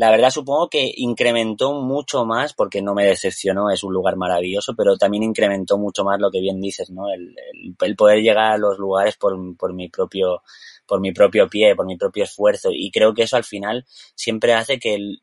La 0.00 0.10
verdad 0.10 0.30
supongo 0.30 0.70
que 0.70 0.90
incrementó 0.96 1.74
mucho 1.74 2.24
más, 2.24 2.54
porque 2.54 2.80
no 2.80 2.94
me 2.94 3.04
decepcionó, 3.04 3.68
es 3.68 3.84
un 3.84 3.92
lugar 3.92 4.16
maravilloso, 4.16 4.74
pero 4.74 4.96
también 4.96 5.24
incrementó 5.24 5.76
mucho 5.76 6.04
más 6.04 6.18
lo 6.18 6.30
que 6.30 6.40
bien 6.40 6.58
dices, 6.58 6.88
¿no? 6.88 7.12
El, 7.12 7.36
el, 7.78 7.96
poder 7.96 8.22
llegar 8.22 8.52
a 8.52 8.56
los 8.56 8.78
lugares 8.78 9.18
por, 9.18 9.36
por 9.58 9.74
mi 9.74 9.90
propio 9.90 10.40
por 10.86 11.02
mi 11.02 11.12
propio 11.12 11.50
pie, 11.50 11.76
por 11.76 11.84
mi 11.84 11.98
propio 11.98 12.24
esfuerzo. 12.24 12.70
Y 12.72 12.90
creo 12.90 13.12
que 13.12 13.24
eso 13.24 13.36
al 13.36 13.44
final 13.44 13.84
siempre 14.14 14.54
hace 14.54 14.78
que 14.78 14.94
el, 14.94 15.22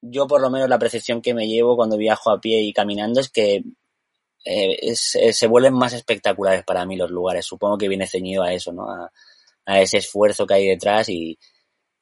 yo 0.00 0.28
por 0.28 0.40
lo 0.40 0.48
menos 0.48 0.68
la 0.68 0.78
percepción 0.78 1.20
que 1.20 1.34
me 1.34 1.48
llevo 1.48 1.74
cuando 1.74 1.96
viajo 1.96 2.30
a 2.30 2.40
pie 2.40 2.60
y 2.60 2.72
caminando 2.72 3.18
es 3.18 3.30
que 3.30 3.64
eh, 4.44 4.94
se 4.94 5.46
vuelven 5.48 5.74
más 5.74 5.92
espectaculares 5.92 6.62
para 6.62 6.86
mí 6.86 6.94
los 6.94 7.10
lugares. 7.10 7.46
Supongo 7.46 7.78
que 7.78 7.88
viene 7.88 8.06
ceñido 8.06 8.44
a 8.44 8.52
eso, 8.52 8.72
¿no? 8.72 8.88
A, 8.88 9.10
a 9.66 9.80
ese 9.80 9.98
esfuerzo 9.98 10.46
que 10.46 10.54
hay 10.54 10.68
detrás 10.68 11.08
y, 11.08 11.36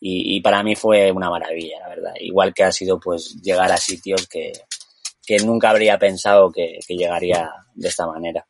y, 0.04 0.40
para 0.40 0.64
mí 0.64 0.74
fue 0.74 1.12
una 1.12 1.30
maravilla, 1.30 1.78
la 1.80 1.88
verdad. 1.88 2.12
Igual 2.18 2.52
que 2.52 2.64
ha 2.64 2.72
sido 2.72 2.98
pues 2.98 3.40
llegar 3.40 3.70
a 3.70 3.76
sitios 3.76 4.26
que, 4.26 4.50
nunca 5.44 5.70
habría 5.70 5.96
pensado 5.96 6.50
que, 6.50 6.80
llegaría 6.88 7.48
de 7.74 7.88
esta 7.88 8.08
manera. 8.08 8.44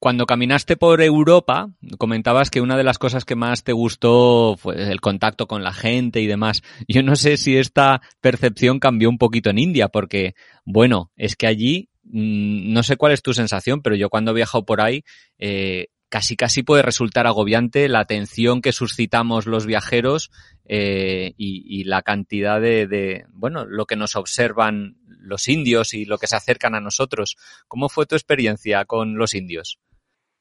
Cuando 0.00 0.26
caminaste 0.26 0.76
por 0.76 1.00
Europa, 1.00 1.68
comentabas 1.96 2.50
que 2.50 2.60
una 2.60 2.76
de 2.76 2.82
las 2.82 2.98
cosas 2.98 3.24
que 3.24 3.36
más 3.36 3.62
te 3.62 3.72
gustó 3.72 4.56
fue 4.56 4.90
el 4.90 5.00
contacto 5.00 5.46
con 5.46 5.62
la 5.62 5.72
gente 5.72 6.22
y 6.22 6.26
demás. 6.26 6.62
Yo 6.88 7.04
no 7.04 7.14
sé 7.14 7.36
si 7.36 7.56
esta 7.56 8.00
percepción 8.20 8.80
cambió 8.80 9.10
un 9.10 9.18
poquito 9.18 9.50
en 9.50 9.58
India, 9.58 9.88
porque, 9.88 10.34
bueno, 10.64 11.12
es 11.14 11.36
que 11.36 11.46
allí, 11.46 11.88
mm, 12.02 12.72
no 12.72 12.82
sé 12.82 12.96
cuál 12.96 13.12
es 13.12 13.22
tu 13.22 13.32
sensación, 13.32 13.80
pero 13.80 13.94
yo 13.94 14.10
cuando 14.10 14.32
he 14.32 14.34
viajado 14.34 14.64
por 14.64 14.80
ahí, 14.80 15.04
eh, 15.38 15.86
casi 16.10 16.36
casi 16.36 16.62
puede 16.62 16.82
resultar 16.82 17.26
agobiante 17.26 17.88
la 17.88 18.00
atención 18.00 18.60
que 18.60 18.72
suscitamos 18.72 19.46
los 19.46 19.64
viajeros 19.64 20.30
eh, 20.66 21.32
y, 21.36 21.84
la 21.84 22.02
cantidad 22.02 22.60
de, 22.60 22.86
de, 22.86 23.24
bueno, 23.30 23.64
lo 23.64 23.86
que 23.86 23.96
nos 23.96 24.16
observan 24.16 24.96
los 25.06 25.48
indios 25.48 25.94
y 25.94 26.04
lo 26.04 26.18
que 26.18 26.26
se 26.26 26.36
acercan 26.36 26.74
a 26.74 26.80
nosotros. 26.80 27.36
¿Cómo 27.68 27.88
fue 27.88 28.06
tu 28.06 28.16
experiencia 28.16 28.84
con 28.84 29.16
los 29.16 29.34
indios? 29.34 29.78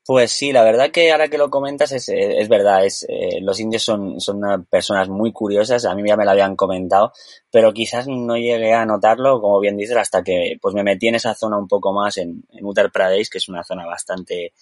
Pues 0.05 0.31
sí, 0.31 0.51
la 0.51 0.63
verdad 0.63 0.89
que 0.89 1.11
ahora 1.11 1.27
que 1.27 1.37
lo 1.37 1.51
comentas 1.51 1.91
es, 1.91 2.09
eh, 2.09 2.39
es 2.39 2.49
verdad, 2.49 2.83
es, 2.83 3.05
eh, 3.07 3.39
los 3.41 3.59
indios 3.59 3.83
son, 3.83 4.19
son 4.19 4.41
personas 4.65 5.07
muy 5.07 5.31
curiosas, 5.31 5.85
a 5.85 5.93
mí 5.93 6.01
ya 6.07 6.17
me 6.17 6.25
lo 6.25 6.31
habían 6.31 6.55
comentado, 6.55 7.11
pero 7.51 7.73
quizás 7.73 8.07
no 8.07 8.35
llegué 8.35 8.73
a 8.73 8.87
notarlo, 8.87 9.39
como 9.39 9.59
bien 9.59 9.77
dices, 9.77 9.97
hasta 9.97 10.23
que 10.23 10.57
pues 10.59 10.73
me 10.73 10.83
metí 10.83 11.09
en 11.09 11.15
esa 11.15 11.35
zona 11.35 11.59
un 11.59 11.67
poco 11.67 11.93
más 11.93 12.17
en, 12.17 12.43
en 12.49 12.65
Uttar 12.65 12.91
Pradesh, 12.91 13.29
que 13.29 13.37
es 13.37 13.49
una 13.49 13.63
zona 13.63 13.85
bastante 13.85 14.53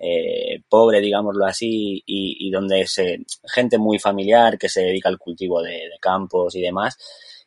eh, 0.00 0.62
pobre, 0.68 1.00
digámoslo 1.00 1.44
así, 1.46 2.02
y, 2.06 2.50
donde 2.50 2.86
se, 2.86 3.18
gente 3.44 3.78
muy 3.78 3.98
familiar 3.98 4.58
que 4.58 4.68
se 4.68 4.80
dedica 4.80 5.08
al 5.08 5.18
cultivo 5.18 5.62
de, 5.62 5.72
de 5.72 5.98
campos 6.00 6.54
y 6.56 6.62
demás. 6.62 6.96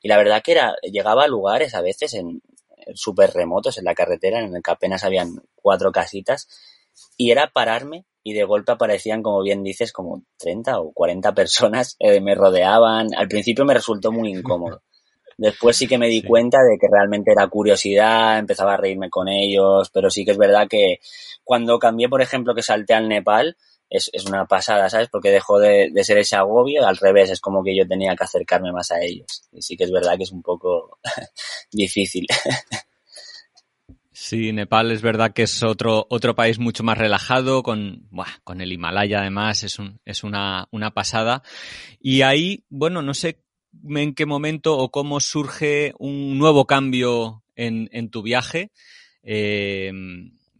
Y 0.02 0.08
la 0.08 0.18
verdad 0.18 0.42
que 0.44 0.52
era, 0.54 0.76
llegaba 0.84 1.24
a 1.24 1.28
lugares 1.28 1.74
a 1.74 1.82
veces 1.82 2.14
en, 2.14 2.42
súper 2.94 3.32
remotos 3.32 3.78
en 3.78 3.86
la 3.86 3.96
carretera, 3.96 4.40
en 4.40 4.56
el 4.56 4.62
que 4.62 4.72
apenas 4.72 5.04
habían 5.04 5.42
cuatro 5.56 5.92
casitas, 5.92 6.48
y 7.18 7.32
era 7.32 7.52
pararme 7.52 8.06
y 8.24 8.34
de 8.34 8.44
golpe 8.46 8.72
aparecían, 8.72 9.22
como 9.22 9.42
bien 9.42 9.64
dices, 9.64 9.92
como 9.92 10.24
30 10.38 10.80
o 10.80 10.94
40 10.94 11.34
personas, 11.34 11.96
eh, 12.00 12.22
me 12.22 12.36
rodeaban. 12.36 13.10
Al 13.16 13.28
principio 13.28 13.66
me 13.66 13.74
resultó 13.74 14.12
muy 14.12 14.30
incómodo. 14.30 14.82
Después 15.38 15.78
sí 15.78 15.88
que 15.88 15.98
me 15.98 16.08
di 16.08 16.24
cuenta 16.24 16.60
de 16.60 16.78
que 16.80 16.88
realmente 16.92 17.32
era 17.32 17.48
curiosidad, 17.48 18.38
empezaba 18.38 18.74
a 18.74 18.78
reírme 18.78 19.10
con 19.10 19.28
ellos, 19.28 19.90
pero 19.92 20.10
sí 20.10 20.26
que 20.26 20.32
es 20.32 20.38
verdad 20.38 20.68
que 20.68 21.00
cuando 21.44 21.80
cambié, 21.80 22.10
por 22.10 22.22
ejemplo, 22.22 22.56
que 22.56 22.62
salté 22.62 22.94
al 22.94 23.10
Nepal, 23.10 23.58
es, 23.90 24.10
es 24.14 24.26
una 24.26 24.46
pasada, 24.46 24.90
¿sabes? 24.90 25.10
Porque 25.10 25.30
dejó 25.30 25.60
de, 25.60 25.90
de, 25.92 26.04
ser 26.04 26.18
ese 26.18 26.36
agobio, 26.36 26.86
al 26.86 26.98
revés, 26.98 27.30
es 27.30 27.40
como 27.40 27.64
que 27.64 27.76
yo 27.76 27.88
tenía 27.88 28.16
que 28.16 28.24
acercarme 28.24 28.72
más 28.72 28.92
a 28.92 29.02
ellos. 29.02 29.44
Y 29.52 29.62
sí 29.62 29.78
que 29.78 29.84
es 29.84 29.92
verdad 29.92 30.18
que 30.18 30.24
es 30.24 30.32
un 30.32 30.42
poco 30.42 31.00
difícil. 31.72 32.26
Sí, 34.16 34.54
Nepal 34.54 34.92
es 34.92 35.02
verdad 35.02 35.34
que 35.34 35.44
es 35.44 35.64
otro, 35.64 36.08
otro 36.10 36.34
país 36.34 36.58
mucho 36.58 36.82
más 36.82 36.98
relajado, 36.98 37.62
con, 37.62 38.08
buah, 38.10 38.40
con 38.44 38.62
el 38.62 38.72
Himalaya 38.72 39.20
además, 39.20 39.64
es, 39.64 39.80
un, 39.80 40.00
es 40.06 40.24
una, 40.24 40.70
una 40.72 40.92
pasada. 40.92 41.44
Y 42.00 42.22
ahí, 42.22 42.64
bueno, 42.70 43.02
no 43.02 43.14
sé 43.14 43.43
en 43.90 44.14
qué 44.14 44.26
momento 44.26 44.78
o 44.78 44.92
cómo 44.92 45.20
surge 45.20 45.94
un 46.00 46.38
nuevo 46.38 46.66
cambio 46.66 47.44
en, 47.56 48.10
tu 48.10 48.22
viaje. 48.22 48.72
Eh, 49.24 49.92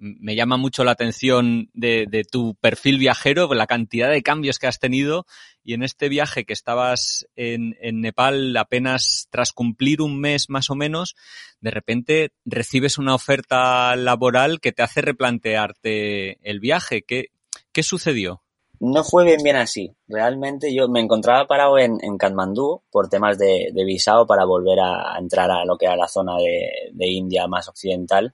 me 0.04 0.36
llama 0.36 0.58
mucho 0.58 0.84
la 0.84 0.92
atención 0.92 1.70
de, 1.74 2.28
tu 2.30 2.56
perfil 2.56 2.98
viajero, 2.98 3.54
la 3.54 3.68
cantidad 3.68 4.10
de 4.10 4.22
cambios 4.22 4.60
que 4.60 4.68
has 4.68 4.80
tenido 4.80 5.26
y 5.64 5.74
en 5.74 5.84
este 5.84 6.10
viaje 6.10 6.44
que 6.46 6.54
estabas 6.54 7.26
en, 7.36 7.76
Nepal 8.02 8.56
apenas 8.58 9.28
tras 9.32 9.54
cumplir 9.54 10.02
un 10.02 10.20
mes 10.20 10.50
más 10.50 10.70
o 10.70 10.76
menos, 10.76 11.16
de 11.62 11.72
repente 11.72 12.32
recibes 12.44 12.98
una 12.98 13.16
oferta 13.16 13.96
laboral 13.96 14.60
que 14.60 14.74
te 14.74 14.84
hace 14.84 15.02
replantearte 15.02 16.38
el 16.50 16.60
viaje. 16.60 17.04
¿Qué, 17.04 17.30
qué 17.72 17.84
sucedió? 17.84 18.43
No 18.86 19.06
fue 19.06 19.24
bien 19.24 19.42
bien 19.42 19.56
así. 19.56 19.96
Realmente 20.10 20.74
yo 20.74 20.90
me 20.90 21.00
encontraba 21.00 21.48
parado 21.48 21.78
en, 21.78 22.00
en 22.02 22.18
Katmandú 22.18 22.82
por 22.92 23.08
temas 23.08 23.38
de, 23.38 23.70
de, 23.72 23.86
visado 23.86 24.28
para 24.28 24.44
volver 24.44 24.78
a, 24.82 25.18
entrar 25.18 25.50
a 25.52 25.64
lo 25.64 25.78
que 25.78 25.86
era 25.86 25.96
la 25.96 26.10
zona 26.10 26.36
de, 26.36 26.90
de 26.92 27.08
India 27.08 27.48
más 27.48 27.70
occidental 27.70 28.34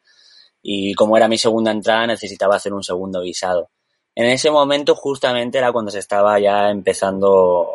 y 0.64 0.95
como 0.95 1.16
era 1.18 1.28
mi 1.28 1.38
segunda 1.38 1.70
entrada 1.70 2.08
necesitaba 2.08 2.56
hacer 2.56 2.74
un 2.74 2.82
segundo 2.82 3.22
visado. 3.22 3.70
En 4.16 4.26
ese 4.26 4.50
momento 4.50 4.95
justamente 4.95 5.60
era 5.60 5.72
cuando 5.72 5.91
se 5.91 6.00
estaba 6.00 6.39
ya 6.39 6.72
empezando 6.72 7.70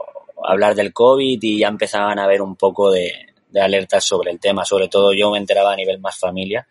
a 0.44 0.50
hablar 0.50 0.74
del 0.74 0.92
COVID 0.92 1.38
y 1.40 1.60
ya 1.60 1.68
empezaban 1.68 2.18
a 2.18 2.24
haber 2.24 2.42
un 2.42 2.56
poco 2.56 2.90
de, 2.90 3.12
de 3.50 3.60
alertas 3.60 4.02
sobre 4.02 4.32
el 4.32 4.40
tema, 4.40 4.64
sobre 4.64 4.88
todo 4.88 5.12
yo 5.14 5.30
me 5.30 5.38
enteraba 5.38 5.74
a 5.74 5.76
nivel 5.76 6.00
más 6.00 6.18
familia 6.18 6.66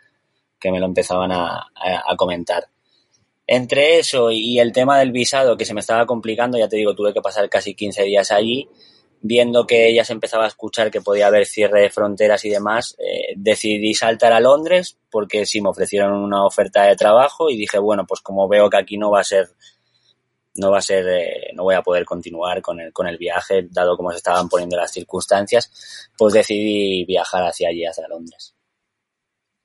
que 0.60 0.70
me 0.70 0.82
lo 0.82 0.86
empezaban 0.86 1.32
a, 1.32 1.66
a 1.76 2.16
comentar. 2.18 2.73
Entre 3.46 4.00
eso 4.00 4.32
y 4.32 4.60
el 4.60 4.72
tema 4.72 5.00
del 5.00 5.12
visado 5.12 5.58
que 5.58 5.66
se 5.66 5.74
me 5.74 5.82
estaba 5.82 6.06
complicando, 6.06 6.58
ya 6.58 6.70
te 6.70 6.78
digo, 6.78 6.96
tuve 6.96 7.14
que 7.14 7.22
pasar 7.22 7.50
casi 7.50 7.76
15 7.76 8.04
días 8.04 8.32
allí 8.32 8.70
viendo 9.24 9.66
que 9.66 9.88
ella 9.88 10.04
se 10.04 10.12
empezaba 10.12 10.44
a 10.44 10.50
escuchar 10.50 10.91
que 10.91 11.02
podía 11.02 11.28
haber 11.28 11.46
cierre 11.46 11.82
de 11.82 11.89
fronteras 11.89 12.44
y 12.44 12.50
demás, 12.50 12.96
eh, 13.00 13.34
decidí 13.38 13.94
saltar 13.94 14.34
a 14.34 14.41
Londres 14.41 14.98
porque 15.10 15.46
sí 15.46 15.62
me 15.62 15.70
ofrecieron 15.70 16.12
una 16.12 16.46
oferta 16.46 16.84
de 16.84 16.98
trabajo 16.98 17.50
y 17.50 17.56
dije, 17.56 17.80
bueno, 17.80 18.06
pues 18.06 18.20
como 18.20 18.50
veo 18.50 18.70
que 18.70 18.78
aquí 18.78 18.98
no 18.98 19.12
va 19.12 19.22
a 19.22 19.24
ser, 19.24 19.48
no 20.56 20.72
va 20.72 20.80
a 20.80 20.82
ser, 20.82 21.08
eh, 21.08 21.52
no 21.56 21.64
voy 21.64 21.76
a 21.76 21.82
poder 21.82 22.04
continuar 22.04 22.62
con 22.62 22.82
el, 22.82 22.91
con 22.91 23.08
el 23.08 23.18
viaje, 23.18 23.66
dado 23.72 23.96
como 23.96 24.12
se 24.12 24.18
estaban 24.18 24.50
poniendo 24.50 24.76
las 24.76 24.91
circunstancias, 24.91 26.10
pues 26.18 26.34
decidí 26.34 27.06
viajar 27.06 27.46
hacia 27.46 27.70
allí, 27.70 27.86
hacia 27.86 28.10
Londres. 28.10 28.54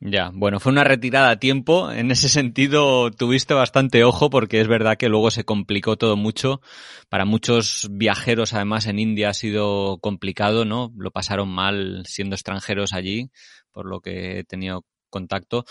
Ya, 0.00 0.30
bueno, 0.32 0.60
fue 0.60 0.70
una 0.70 0.84
retirada 0.84 1.30
a 1.30 1.40
tiempo. 1.40 1.90
En 1.90 2.12
ese 2.12 2.28
sentido 2.28 3.10
tuviste 3.10 3.52
bastante 3.52 4.04
ojo 4.04 4.30
porque 4.30 4.60
es 4.60 4.68
verdad 4.68 4.96
que 4.96 5.08
luego 5.08 5.32
se 5.32 5.44
complicó 5.44 5.96
todo 5.96 6.16
mucho. 6.16 6.60
Para 7.08 7.24
muchos 7.24 7.88
viajeros, 7.90 8.54
además, 8.54 8.86
en 8.86 9.00
India 9.00 9.30
ha 9.30 9.34
sido 9.34 9.98
complicado, 9.98 10.64
¿no? 10.64 10.92
Lo 10.96 11.10
pasaron 11.10 11.48
mal 11.48 12.04
siendo 12.06 12.36
extranjeros 12.36 12.92
allí, 12.92 13.30
por 13.72 13.86
lo 13.86 14.00
que 14.00 14.38
he 14.38 14.44
tenido 14.44 14.84
contacto. 15.10 15.64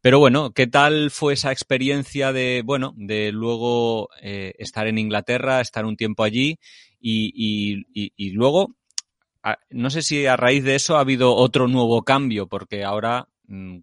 Pero 0.00 0.18
bueno, 0.18 0.52
¿qué 0.52 0.66
tal 0.66 1.10
fue 1.12 1.34
esa 1.34 1.52
experiencia 1.52 2.32
de, 2.32 2.62
bueno, 2.64 2.92
de 2.96 3.30
luego 3.32 4.08
eh, 4.22 4.52
estar 4.58 4.88
en 4.88 4.98
Inglaterra, 4.98 5.60
estar 5.60 5.84
un 5.84 5.96
tiempo 5.96 6.24
allí 6.24 6.58
y, 7.00 7.30
y, 7.34 7.84
y, 7.94 8.12
y 8.16 8.30
luego, 8.30 8.74
no 9.70 9.90
sé 9.90 10.02
si 10.02 10.26
a 10.26 10.36
raíz 10.36 10.64
de 10.64 10.74
eso 10.74 10.96
ha 10.96 11.00
habido 11.00 11.34
otro 11.34 11.68
nuevo 11.68 12.02
cambio, 12.02 12.46
porque 12.46 12.84
ahora 12.84 13.28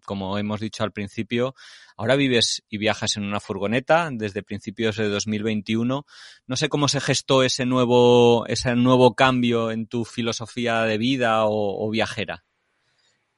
como 0.04 0.38
hemos 0.38 0.60
dicho 0.60 0.84
al 0.84 0.92
principio, 0.92 1.54
ahora 1.96 2.16
vives 2.16 2.62
y 2.68 2.78
viajas 2.78 3.16
en 3.16 3.24
una 3.24 3.40
furgoneta 3.40 4.08
desde 4.12 4.42
principios 4.42 4.96
de 4.96 5.08
2021. 5.08 6.04
No 6.46 6.56
sé 6.56 6.68
cómo 6.68 6.88
se 6.88 7.00
gestó 7.00 7.42
ese 7.42 7.66
nuevo, 7.66 8.46
ese 8.46 8.74
nuevo 8.76 9.14
cambio 9.14 9.70
en 9.70 9.86
tu 9.86 10.04
filosofía 10.04 10.82
de 10.82 10.98
vida 10.98 11.44
o, 11.44 11.86
o 11.86 11.90
viajera. 11.90 12.44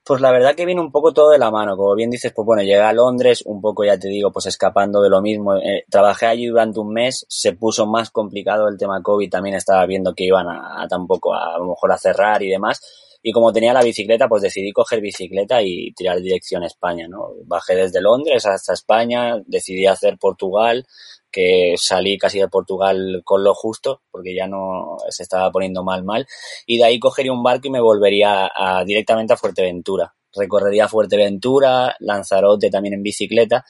Pues 0.02 0.22
la 0.22 0.32
verdad 0.32 0.54
que 0.54 0.64
viene 0.64 0.80
un 0.80 0.90
poco 0.90 1.12
todo 1.12 1.30
de 1.30 1.38
la 1.38 1.50
mano. 1.50 1.76
Como 1.76 1.94
bien 1.94 2.10
dices, 2.10 2.32
pues 2.34 2.46
bueno, 2.46 2.62
llegué 2.62 2.80
a 2.80 2.92
Londres, 2.92 3.42
un 3.44 3.60
poco 3.60 3.84
ya 3.84 3.98
te 3.98 4.08
digo, 4.08 4.32
pues 4.32 4.46
escapando 4.46 5.02
de 5.02 5.10
lo 5.10 5.20
mismo. 5.20 5.56
Eh, 5.56 5.84
trabajé 5.90 6.26
allí 6.26 6.46
durante 6.46 6.80
un 6.80 6.92
mes, 6.92 7.26
se 7.28 7.52
puso 7.52 7.86
más 7.86 8.10
complicado 8.10 8.66
el 8.68 8.78
tema 8.78 9.02
COVID, 9.02 9.30
también 9.30 9.56
estaba 9.56 9.84
viendo 9.86 10.14
que 10.14 10.24
iban 10.24 10.48
a, 10.48 10.82
a 10.82 10.88
tampoco 10.88 11.34
a, 11.34 11.54
a 11.54 11.58
lo 11.58 11.66
mejor 11.66 11.92
a 11.92 11.98
cerrar 11.98 12.42
y 12.42 12.48
demás 12.48 12.80
y 13.22 13.32
como 13.32 13.52
tenía 13.52 13.72
la 13.72 13.82
bicicleta, 13.82 14.28
pues 14.28 14.42
decidí 14.42 14.72
coger 14.72 15.00
bicicleta 15.00 15.62
y 15.62 15.92
tirar 15.92 16.20
dirección 16.20 16.62
a 16.62 16.66
España, 16.66 17.06
¿no? 17.08 17.32
Bajé 17.44 17.74
desde 17.76 18.00
Londres 18.00 18.46
hasta 18.46 18.72
España, 18.72 19.40
decidí 19.46 19.86
hacer 19.86 20.16
Portugal, 20.18 20.86
que 21.30 21.74
salí 21.76 22.18
casi 22.18 22.40
de 22.40 22.48
Portugal 22.48 23.22
con 23.24 23.44
lo 23.44 23.54
justo, 23.54 24.02
porque 24.10 24.34
ya 24.34 24.46
no 24.46 24.96
se 25.10 25.22
estaba 25.22 25.50
poniendo 25.50 25.84
mal 25.84 26.02
mal, 26.02 26.26
y 26.66 26.78
de 26.78 26.84
ahí 26.84 26.98
cogería 26.98 27.32
un 27.32 27.42
barco 27.42 27.68
y 27.68 27.70
me 27.70 27.80
volvería 27.80 28.50
directamente 28.86 29.34
a 29.34 29.36
Fuerteventura. 29.36 30.14
Recorrería 30.32 30.88
Fuerteventura, 30.88 31.96
Lanzarote 31.98 32.70
también 32.70 32.94
en 32.94 33.02
bicicleta, 33.02 33.64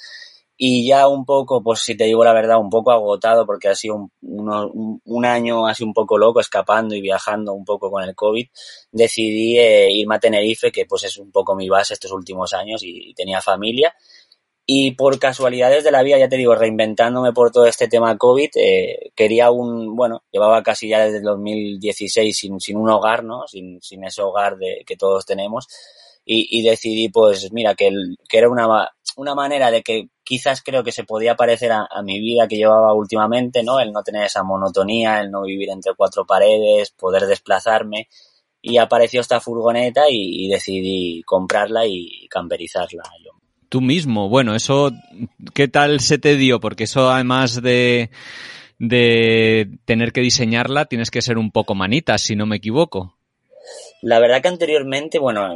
y 0.62 0.86
ya 0.86 1.08
un 1.08 1.24
poco, 1.24 1.62
pues 1.62 1.80
si 1.80 1.96
te 1.96 2.04
digo 2.04 2.22
la 2.22 2.34
verdad, 2.34 2.58
un 2.58 2.68
poco 2.68 2.92
agotado 2.92 3.46
porque 3.46 3.68
ha 3.68 3.74
sido 3.74 3.94
un, 3.94 4.11
un, 4.20 5.00
un, 5.02 5.24
año 5.24 5.66
así 5.66 5.82
un 5.82 5.94
poco 5.94 6.18
loco, 6.18 6.38
escapando 6.38 6.94
y 6.94 7.00
viajando 7.00 7.54
un 7.54 7.64
poco 7.64 7.90
con 7.90 8.04
el 8.04 8.14
COVID, 8.14 8.46
decidí 8.92 9.58
eh, 9.58 9.90
irme 9.90 10.16
a 10.16 10.20
Tenerife, 10.20 10.70
que 10.70 10.84
pues 10.84 11.04
es 11.04 11.16
un 11.16 11.32
poco 11.32 11.56
mi 11.56 11.70
base 11.70 11.94
estos 11.94 12.12
últimos 12.12 12.52
años 12.52 12.82
y, 12.84 13.14
tenía 13.14 13.40
familia. 13.40 13.94
Y 14.66 14.90
por 14.90 15.18
casualidades 15.18 15.82
de 15.82 15.92
la 15.92 16.02
vida, 16.02 16.18
ya 16.18 16.28
te 16.28 16.36
digo, 16.36 16.54
reinventándome 16.54 17.32
por 17.32 17.50
todo 17.50 17.64
este 17.64 17.88
tema 17.88 18.18
COVID, 18.18 18.50
eh, 18.56 19.12
quería 19.16 19.50
un, 19.50 19.96
bueno, 19.96 20.24
llevaba 20.30 20.62
casi 20.62 20.90
ya 20.90 21.00
desde 21.00 21.18
el 21.18 21.24
2016 21.24 22.36
sin, 22.36 22.61
sin 22.61 22.76
un 22.76 22.90
hogar, 22.90 23.24
¿no? 23.24 23.46
Sin, 23.46 23.80
sin 23.80 24.04
ese 24.04 24.20
hogar 24.20 24.58
de, 24.58 24.84
que 24.86 24.98
todos 24.98 25.24
tenemos. 25.24 25.68
Y, 26.24 26.58
y 26.58 26.62
decidí, 26.62 27.08
pues, 27.08 27.52
mira, 27.52 27.74
que, 27.74 27.88
el, 27.88 28.16
que 28.28 28.38
era 28.38 28.48
una, 28.48 28.90
una 29.16 29.34
manera 29.34 29.70
de 29.70 29.82
que 29.82 30.08
quizás 30.22 30.62
creo 30.62 30.84
que 30.84 30.92
se 30.92 31.04
podía 31.04 31.34
parecer 31.34 31.72
a, 31.72 31.88
a, 31.90 32.02
mi 32.02 32.20
vida 32.20 32.46
que 32.46 32.56
llevaba 32.56 32.94
últimamente, 32.94 33.62
¿no? 33.62 33.80
El 33.80 33.92
no 33.92 34.02
tener 34.02 34.24
esa 34.24 34.42
monotonía, 34.42 35.20
el 35.20 35.30
no 35.30 35.42
vivir 35.42 35.70
entre 35.70 35.94
cuatro 35.94 36.24
paredes, 36.24 36.90
poder 36.90 37.26
desplazarme. 37.26 38.08
Y 38.62 38.76
apareció 38.76 39.20
esta 39.20 39.40
furgoneta 39.40 40.10
y, 40.10 40.44
y 40.44 40.48
decidí 40.48 41.22
comprarla 41.24 41.86
y 41.86 42.28
camperizarla 42.28 43.02
yo. 43.24 43.32
Tú 43.70 43.80
mismo, 43.80 44.28
bueno, 44.28 44.54
eso, 44.54 44.90
¿qué 45.54 45.68
tal 45.68 46.00
se 46.00 46.18
te 46.18 46.36
dio? 46.36 46.60
Porque 46.60 46.84
eso 46.84 47.08
además 47.08 47.62
de, 47.62 48.10
de 48.80 49.78
tener 49.84 50.12
que 50.12 50.22
diseñarla, 50.22 50.86
tienes 50.86 51.10
que 51.10 51.22
ser 51.22 51.38
un 51.38 51.52
poco 51.52 51.74
manita, 51.74 52.18
si 52.18 52.34
no 52.34 52.46
me 52.46 52.56
equivoco. 52.56 53.16
La 54.02 54.18
verdad 54.18 54.42
que 54.42 54.48
anteriormente, 54.48 55.18
bueno, 55.18 55.54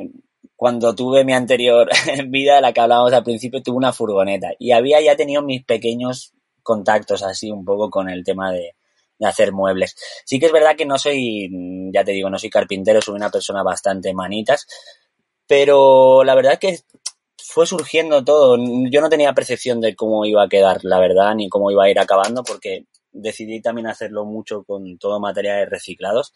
cuando 0.57 0.94
tuve 0.94 1.24
mi 1.24 1.32
anterior 1.32 1.88
vida, 2.28 2.61
la 2.61 2.72
que 2.72 2.80
hablábamos 2.80 3.12
al 3.12 3.24
principio, 3.24 3.62
tuve 3.62 3.76
una 3.76 3.92
furgoneta 3.92 4.52
y 4.59 4.72
había 4.72 5.00
ya 5.00 5.16
tenido 5.16 5.42
mis 5.42 5.64
pequeños 5.64 6.32
contactos 6.62 7.22
así 7.22 7.50
un 7.50 7.64
poco 7.64 7.90
con 7.90 8.09
el 8.09 8.24
tema 8.24 8.52
de, 8.52 8.74
hacer 9.20 9.52
muebles. 9.52 9.96
Sí 10.26 10.38
que 10.38 10.46
es 10.46 10.52
verdad 10.52 10.76
que 10.76 10.84
no 10.84 10.98
soy, 10.98 11.48
ya 11.92 12.05
te 12.05 12.12
digo, 12.12 12.28
no 12.28 12.38
soy 12.38 12.50
carpintero, 12.50 13.00
soy 13.00 13.14
una 13.14 13.30
persona 13.30 13.62
bastante 13.62 14.12
manitas, 14.12 14.66
pero 15.46 16.24
la 16.24 16.34
verdad 16.34 16.59
que 16.59 16.80
fue 17.38 17.66
surgiendo 17.66 18.24
todo. 18.24 18.59
Yo 18.90 19.00
no 19.00 19.09
tenía 19.09 19.32
percepción 19.32 19.80
de 19.80 19.94
cómo 19.94 20.26
iba 20.26 20.42
a 20.42 20.48
quedar, 20.48 20.80
la 20.84 20.98
verdad, 20.98 21.34
ni 21.34 21.48
cómo 21.48 21.70
iba 21.70 21.84
a 21.84 21.90
ir 21.90 21.98
acabando, 21.98 22.42
porque 22.42 22.86
decidí 23.12 23.62
también 23.62 23.86
hacerlo 23.86 24.24
mucho 24.24 24.64
con 24.64 24.98
todo 24.98 25.20
materiales 25.20 25.70
reciclados. 25.70 26.34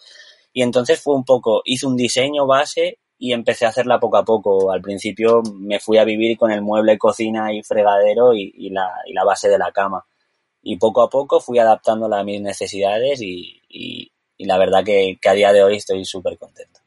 Y 0.52 0.62
entonces 0.62 1.00
fue 1.00 1.14
un 1.14 1.24
poco, 1.24 1.60
hice 1.64 1.86
un 1.86 1.96
diseño 1.96 2.46
base 2.46 3.00
y 3.18 3.32
empecé 3.32 3.66
a 3.66 3.70
hacerla 3.70 4.00
poco 4.00 4.16
a 4.16 4.24
poco. 4.24 4.70
Al 4.70 4.80
principio 4.80 5.42
me 5.54 5.80
fui 5.80 5.98
a 5.98 6.04
vivir 6.04 6.38
con 6.38 6.50
el 6.52 6.62
mueble 6.62 6.98
cocina 6.98 7.52
y 7.52 7.62
fregadero 7.62 8.34
y, 8.34 8.70
la, 8.70 8.90
y 9.06 9.12
la, 9.12 9.24
base 9.24 9.48
de 9.48 9.58
la 9.58 9.72
cama. 9.72 10.06
Y 10.62 10.76
poco 10.78 11.02
a 11.02 11.10
poco 11.10 11.40
fui 11.40 11.58
adaptándola 11.58 12.20
a 12.20 12.24
mis 12.24 12.40
necesidades 12.40 13.20
y, 13.22 13.60
y 14.38 14.44
la 14.44 14.56
verdad 14.56 14.84
que, 14.84 15.18
que 15.20 15.28
a 15.28 15.34
día 15.34 15.52
de 15.52 15.62
hoy 15.62 15.76
estoy 15.76 16.04
súper 16.04 16.38
contento. 16.38 16.77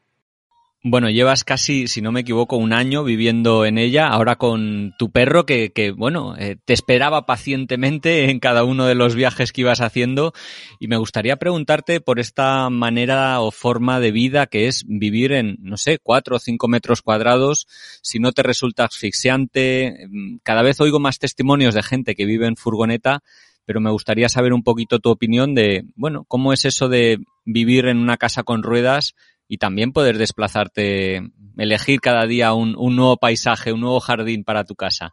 Bueno, 0.84 1.08
llevas 1.10 1.44
casi, 1.44 1.86
si 1.86 2.00
no 2.00 2.10
me 2.10 2.20
equivoco, 2.22 2.56
un 2.56 2.72
año 2.72 3.04
viviendo 3.04 3.64
en 3.64 3.78
ella, 3.78 4.08
ahora 4.08 4.34
con 4.34 4.96
tu 4.98 5.12
perro 5.12 5.46
que, 5.46 5.70
que 5.70 5.92
bueno, 5.92 6.34
eh, 6.36 6.56
te 6.64 6.72
esperaba 6.72 7.24
pacientemente 7.24 8.30
en 8.30 8.40
cada 8.40 8.64
uno 8.64 8.86
de 8.86 8.96
los 8.96 9.14
viajes 9.14 9.52
que 9.52 9.60
ibas 9.60 9.80
haciendo 9.80 10.32
y 10.80 10.88
me 10.88 10.96
gustaría 10.96 11.36
preguntarte 11.36 12.00
por 12.00 12.18
esta 12.18 12.68
manera 12.68 13.40
o 13.42 13.52
forma 13.52 14.00
de 14.00 14.10
vida 14.10 14.48
que 14.48 14.66
es 14.66 14.82
vivir 14.84 15.30
en, 15.30 15.56
no 15.60 15.76
sé, 15.76 16.00
cuatro 16.02 16.34
o 16.34 16.40
cinco 16.40 16.66
metros 16.66 17.00
cuadrados, 17.00 17.68
si 18.02 18.18
no 18.18 18.32
te 18.32 18.42
resulta 18.42 18.84
asfixiante. 18.84 20.08
Cada 20.42 20.62
vez 20.62 20.80
oigo 20.80 20.98
más 20.98 21.20
testimonios 21.20 21.74
de 21.74 21.84
gente 21.84 22.16
que 22.16 22.26
vive 22.26 22.48
en 22.48 22.56
furgoneta 22.56 23.22
pero 23.64 23.80
me 23.80 23.92
gustaría 23.92 24.28
saber 24.28 24.52
un 24.52 24.64
poquito 24.64 24.98
tu 24.98 25.10
opinión 25.10 25.54
de, 25.54 25.84
bueno, 25.94 26.24
cómo 26.26 26.52
es 26.52 26.64
eso 26.64 26.88
de 26.88 27.18
vivir 27.44 27.86
en 27.86 27.98
una 27.98 28.16
casa 28.16 28.42
con 28.42 28.64
ruedas 28.64 29.14
y 29.52 29.58
también 29.58 29.92
poder 29.92 30.16
desplazarte, 30.16 31.20
elegir 31.58 32.00
cada 32.00 32.24
día 32.24 32.54
un, 32.54 32.74
un 32.74 32.96
nuevo 32.96 33.18
paisaje, 33.18 33.70
un 33.70 33.82
nuevo 33.82 34.00
jardín 34.00 34.44
para 34.44 34.64
tu 34.64 34.74
casa. 34.74 35.10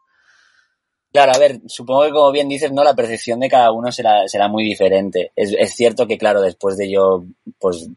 Claro, 1.12 1.34
a 1.36 1.38
ver, 1.38 1.60
supongo 1.68 2.04
que 2.04 2.12
como 2.12 2.32
bien 2.32 2.48
dices, 2.48 2.72
¿no? 2.72 2.86
La 2.86 2.96
percepción 2.96 3.42
de 3.42 3.50
cada 3.50 3.74
uno 3.74 3.92
será, 3.92 4.30
será 4.30 4.48
muy 4.48 4.64
diferente. 4.64 5.34
Es, 5.36 5.54
es 5.60 5.74
cierto 5.76 6.08
que, 6.08 6.18
claro, 6.18 6.40
después 6.40 6.78
de 6.78 6.90
yo, 6.90 7.26
pues, 7.60 7.90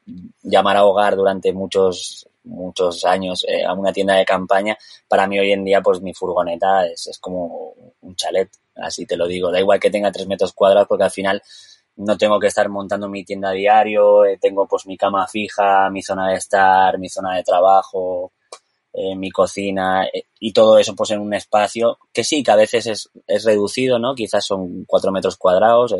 llamar 0.43 0.79
a 0.79 0.85
hogar 0.85 1.15
durante 1.15 1.53
muchos, 1.53 2.29
muchos 2.43 3.05
años 3.05 3.45
eh, 3.47 3.65
a 3.65 3.73
una 3.75 3.93
tienda 3.93 4.17
de 4.17 4.25
campaña, 4.25 4.77
para 5.07 5.29
mí 5.29 5.39
hoy 5.39 5.53
en 5.53 5.63
día, 5.63 5.81
pues, 5.81 6.01
mi 6.03 6.13
furgoneta 6.13 6.89
es, 6.89 7.07
es 7.07 7.19
como 7.21 7.73
un 8.01 8.17
chalet, 8.17 8.51
así 8.75 9.07
te 9.07 9.17
lo 9.17 9.29
digo. 9.29 9.53
Da 9.53 9.61
igual 9.61 9.79
que 9.79 9.91
tenga 9.93 10.11
tres 10.11 10.27
metros 10.27 10.53
cuadrados, 10.55 10.89
porque 10.89 11.05
al 11.05 11.13
final 11.13 11.41
no 11.97 12.17
tengo 12.17 12.39
que 12.41 12.47
estar 12.47 12.69
montando 12.69 13.09
mi 13.09 13.25
tienda 13.25 13.51
a 13.51 13.53
diario, 13.53 14.25
eh, 14.25 14.39
tengo 14.41 14.67
pues 14.67 14.87
mi 14.87 14.97
cama 14.97 15.27
fija, 15.29 15.91
mi 15.91 16.03
zona 16.03 16.31
de 16.31 16.37
estar, 16.37 16.99
mi 16.99 17.09
zona 17.09 17.37
de 17.37 17.43
trabajo, 17.43 18.33
eh, 18.93 19.15
mi 19.17 19.31
cocina 19.31 20.05
eh, 20.07 20.25
y 20.41 20.53
todo 20.53 20.79
eso 20.79 20.95
pues 20.95 21.11
en 21.11 21.21
un 21.21 21.35
espacio 21.35 21.99
que 22.13 22.25
sí, 22.25 22.43
que 22.43 22.51
a 22.51 22.57
veces 22.57 22.87
es, 22.87 23.11
es 23.27 23.45
reducido, 23.45 23.99
¿no? 23.99 24.15
Quizás 24.15 24.45
son 24.47 24.85
cuatro 24.87 25.13
metros 25.13 25.37
cuadrados, 25.37 25.95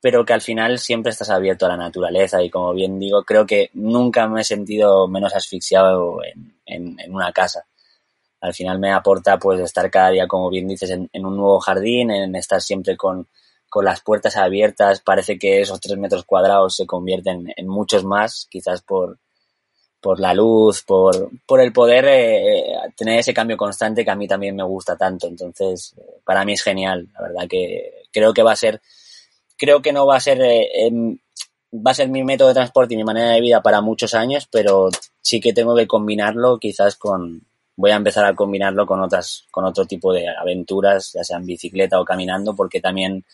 pero 0.00 0.24
que 0.24 0.32
al 0.32 0.40
final 0.42 0.78
siempre 0.78 1.10
estás 1.10 1.30
abierto 1.30 1.66
a 1.66 1.70
la 1.70 1.76
naturaleza 1.76 2.42
y 2.42 2.50
como 2.50 2.72
bien 2.74 2.98
digo, 2.98 3.24
creo 3.24 3.46
que 3.46 3.70
nunca 3.74 4.28
me 4.28 4.42
he 4.42 4.44
sentido 4.44 5.08
menos 5.08 5.34
asfixiado 5.34 6.18
en, 6.66 6.96
en, 6.98 7.14
una 7.14 7.32
casa. 7.32 7.66
Al 8.40 8.54
final 8.54 8.78
me 8.80 8.92
aporta 8.92 9.38
pues 9.38 9.60
estar 9.60 9.90
cada 9.90 10.10
día, 10.10 10.26
como 10.26 10.50
bien 10.50 10.66
dices, 10.68 10.90
en, 10.90 11.08
en 11.12 11.26
un 11.26 11.36
nuevo 11.36 11.60
jardín, 11.60 12.10
en 12.10 12.34
estar 12.34 12.60
siempre 12.60 12.96
con, 12.96 13.28
con 13.72 13.86
las 13.86 14.02
puertas 14.02 14.36
abiertas, 14.36 15.00
parece 15.00 15.38
que 15.38 15.62
esos 15.62 15.80
tres 15.80 15.96
metros 15.96 16.26
cuadrados 16.26 16.76
se 16.76 16.84
convierten 16.84 17.54
en 17.56 17.66
muchos 17.66 18.04
más, 18.04 18.46
quizás 18.50 18.82
por, 18.82 19.16
por 19.98 20.20
la 20.20 20.34
luz, 20.34 20.82
por, 20.82 21.30
por 21.46 21.58
el 21.58 21.72
poder 21.72 22.04
eh, 22.06 22.64
tener 22.94 23.20
ese 23.20 23.32
cambio 23.32 23.56
constante 23.56 24.04
que 24.04 24.10
a 24.10 24.14
mí 24.14 24.28
también 24.28 24.54
me 24.54 24.62
gusta 24.62 24.94
tanto. 24.94 25.26
Entonces, 25.26 25.94
para 26.22 26.44
mí 26.44 26.52
es 26.52 26.62
genial, 26.62 27.08
la 27.14 27.22
verdad 27.22 27.48
que 27.48 28.02
creo 28.12 28.34
que 28.34 28.42
va 28.42 28.52
a 28.52 28.56
ser, 28.56 28.82
creo 29.56 29.80
que 29.80 29.94
no 29.94 30.06
va 30.06 30.16
a 30.16 30.20
ser, 30.20 30.42
eh, 30.42 30.68
em, 30.86 31.16
va 31.74 31.92
a 31.92 31.94
ser 31.94 32.10
mi 32.10 32.22
método 32.24 32.48
de 32.48 32.54
transporte 32.54 32.92
y 32.92 32.98
mi 32.98 33.04
manera 33.04 33.30
de 33.30 33.40
vida 33.40 33.62
para 33.62 33.80
muchos 33.80 34.12
años, 34.12 34.46
pero 34.52 34.90
sí 35.22 35.40
que 35.40 35.54
tengo 35.54 35.74
que 35.74 35.86
combinarlo 35.86 36.58
quizás 36.58 36.96
con, 36.96 37.46
voy 37.76 37.90
a 37.90 37.96
empezar 37.96 38.26
a 38.26 38.34
combinarlo 38.34 38.84
con 38.84 39.00
otras, 39.00 39.46
con 39.50 39.64
otro 39.64 39.86
tipo 39.86 40.12
de 40.12 40.26
aventuras, 40.28 41.12
ya 41.14 41.24
sea 41.24 41.38
en 41.38 41.46
bicicleta 41.46 41.98
o 41.98 42.04
caminando, 42.04 42.54
porque 42.54 42.82
también 42.82 43.24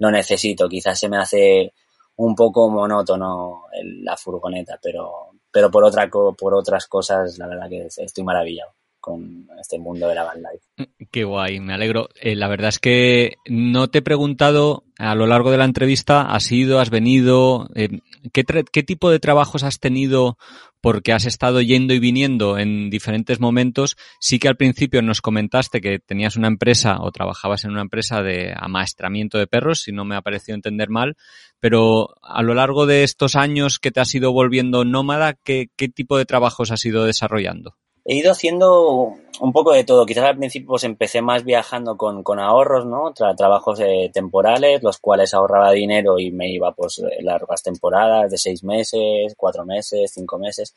lo 0.00 0.10
necesito. 0.10 0.68
Quizás 0.68 0.98
se 0.98 1.08
me 1.08 1.18
hace 1.18 1.72
un 2.16 2.34
poco 2.34 2.68
monótono 2.68 3.64
la 4.02 4.16
furgoneta, 4.16 4.78
pero, 4.82 5.28
pero 5.50 5.70
por, 5.70 5.84
otra, 5.84 6.08
por 6.10 6.54
otras 6.54 6.86
cosas, 6.86 7.38
la 7.38 7.46
verdad 7.46 7.68
que 7.68 7.86
estoy 7.86 8.24
maravillado 8.24 8.72
con 8.98 9.48
este 9.58 9.78
mundo 9.78 10.08
de 10.08 10.14
la 10.14 10.24
van 10.24 10.42
life. 10.42 10.66
Mm, 10.76 11.04
qué 11.10 11.24
guay, 11.24 11.60
me 11.60 11.74
alegro. 11.74 12.08
Eh, 12.20 12.34
la 12.34 12.48
verdad 12.48 12.68
es 12.68 12.78
que 12.78 13.36
no 13.46 13.88
te 13.88 13.98
he 13.98 14.02
preguntado 14.02 14.84
a 14.98 15.14
lo 15.14 15.26
largo 15.26 15.50
de 15.50 15.58
la 15.58 15.64
entrevista, 15.64 16.22
¿has 16.22 16.50
ido, 16.52 16.80
has 16.80 16.90
venido? 16.90 17.68
Eh, 17.74 18.00
¿qué, 18.32 18.44
¿Qué 18.44 18.82
tipo 18.82 19.10
de 19.10 19.20
trabajos 19.20 19.62
has 19.62 19.80
tenido 19.80 20.36
porque 20.80 21.12
has 21.12 21.26
estado 21.26 21.60
yendo 21.60 21.94
y 21.94 21.98
viniendo 21.98 22.58
en 22.58 22.90
diferentes 22.90 23.40
momentos. 23.40 23.96
Sí 24.18 24.38
que 24.38 24.48
al 24.48 24.56
principio 24.56 25.02
nos 25.02 25.20
comentaste 25.20 25.80
que 25.80 25.98
tenías 25.98 26.36
una 26.36 26.48
empresa 26.48 26.98
o 27.00 27.12
trabajabas 27.12 27.64
en 27.64 27.72
una 27.72 27.82
empresa 27.82 28.22
de 28.22 28.54
amaestramiento 28.56 29.38
de 29.38 29.46
perros, 29.46 29.82
si 29.82 29.92
no 29.92 30.04
me 30.04 30.16
ha 30.16 30.22
parecido 30.22 30.54
entender 30.54 30.88
mal, 30.88 31.16
pero 31.58 32.14
a 32.22 32.42
lo 32.42 32.54
largo 32.54 32.86
de 32.86 33.04
estos 33.04 33.36
años 33.36 33.78
que 33.78 33.90
te 33.90 34.00
has 34.00 34.14
ido 34.14 34.32
volviendo 34.32 34.84
nómada, 34.84 35.34
¿qué, 35.34 35.68
qué 35.76 35.88
tipo 35.88 36.16
de 36.18 36.26
trabajos 36.26 36.70
has 36.70 36.84
ido 36.84 37.04
desarrollando? 37.04 37.76
He 38.10 38.16
ido 38.16 38.32
haciendo 38.32 39.14
un 39.40 39.52
poco 39.52 39.70
de 39.72 39.84
todo. 39.84 40.04
Quizás 40.04 40.24
al 40.24 40.36
principio 40.36 40.70
pues, 40.70 40.82
empecé 40.82 41.22
más 41.22 41.44
viajando 41.44 41.96
con, 41.96 42.24
con 42.24 42.40
ahorros, 42.40 42.84
¿no? 42.84 43.14
trabajos 43.14 43.78
eh, 43.78 44.10
temporales, 44.12 44.82
los 44.82 44.98
cuales 44.98 45.32
ahorraba 45.32 45.70
dinero 45.70 46.18
y 46.18 46.32
me 46.32 46.50
iba 46.50 46.72
pues 46.72 46.98
eh, 46.98 47.22
largas 47.22 47.62
temporadas 47.62 48.28
de 48.32 48.36
seis 48.36 48.64
meses, 48.64 49.32
cuatro 49.36 49.64
meses, 49.64 50.10
cinco 50.12 50.38
meses. 50.38 50.74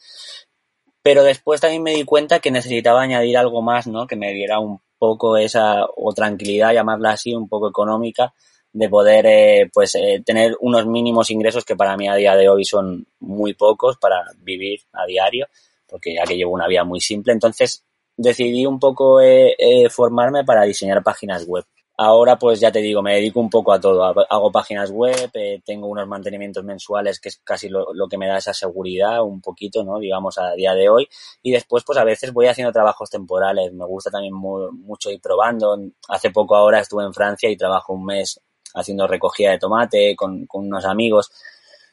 Pero 1.02 1.24
después 1.24 1.60
también 1.60 1.82
me 1.82 1.96
di 1.96 2.04
cuenta 2.04 2.40
que 2.40 2.52
necesitaba 2.52 3.02
añadir 3.02 3.36
algo 3.36 3.64
más, 3.64 3.88
¿no? 3.88 4.06
Que 4.06 4.16
me 4.16 4.32
diera 4.32 4.60
un 4.60 4.80
poco 5.00 5.36
esa, 5.36 5.86
o 5.86 6.14
tranquilidad, 6.14 6.72
llamarla 6.72 7.14
así, 7.14 7.34
un 7.34 7.50
poco 7.50 7.68
económica, 7.68 8.32
de 8.72 8.90
poder 8.90 9.26
eh, 9.26 9.72
pues 9.74 9.98
tener 10.24 10.56
unos 10.60 10.86
mínimos 10.86 11.32
ingresos 11.32 11.66
que 11.66 11.76
para 11.76 11.98
mí 11.98 12.08
a 12.08 12.14
día 12.14 12.36
de 12.36 12.48
hoy 12.48 12.64
son 12.64 13.08
muy 13.20 13.56
pocos 13.56 13.98
para 13.98 14.24
vivir 14.44 14.82
a 14.94 15.08
diario 15.08 15.48
porque 15.94 16.16
ya 16.16 16.24
que 16.24 16.36
llevo 16.36 16.54
una 16.54 16.68
vida 16.68 16.84
muy 16.84 17.00
simple, 17.00 17.34
entonces 17.34 17.84
decidí 18.18 18.66
un 18.66 18.80
poco 18.80 19.22
eh, 19.22 19.56
eh, 19.60 19.90
formarme 19.92 20.44
para 20.44 20.64
diseñar 20.64 21.04
páginas 21.04 21.46
web. 21.46 21.66
Ahora 21.96 22.40
pues 22.40 22.60
ya 22.60 22.72
te 22.72 22.80
digo, 22.80 23.04
me 23.04 23.14
dedico 23.14 23.40
un 23.40 23.52
poco 23.52 23.72
a 23.72 23.80
todo. 23.80 24.04
Hago 24.04 24.52
páginas 24.52 24.90
web, 24.90 25.30
eh, 25.36 25.62
tengo 25.64 25.86
unos 25.86 26.08
mantenimientos 26.08 26.64
mensuales 26.64 27.20
que 27.20 27.30
es 27.30 27.40
casi 27.44 27.70
lo, 27.70 27.86
que 28.10 28.18
me 28.18 28.26
da 28.26 28.40
esa 28.40 28.56
seguridad 28.56 29.22
un 29.22 29.40
poquito, 29.40 29.84
¿no? 29.84 30.00
Digamos 30.00 30.40
a 30.40 30.54
día 30.54 30.74
de 30.74 30.90
hoy. 30.90 31.08
Y 31.44 31.52
después 31.52 31.84
pues 31.86 32.00
a 32.00 32.04
veces 32.04 32.34
voy 32.34 32.48
haciendo 32.48 32.74
trabajos 32.74 33.12
temporales. 33.12 33.72
Me 33.72 33.86
gusta 33.86 34.10
también 34.10 34.34
mucho 34.34 35.12
ir 35.12 35.22
probando. 35.22 35.78
Hace 36.10 36.32
poco 36.32 36.56
ahora 36.56 36.80
estuve 36.80 37.04
en 37.04 37.14
Francia 37.14 37.52
y 37.52 37.56
trabajo 37.56 37.94
un 37.94 38.06
mes 38.06 38.42
haciendo 38.74 39.06
recogida 39.06 39.52
de 39.52 39.60
tomate 39.60 40.16
con, 40.16 40.48
con 40.48 40.66
unos 40.66 40.86
amigos 40.86 41.30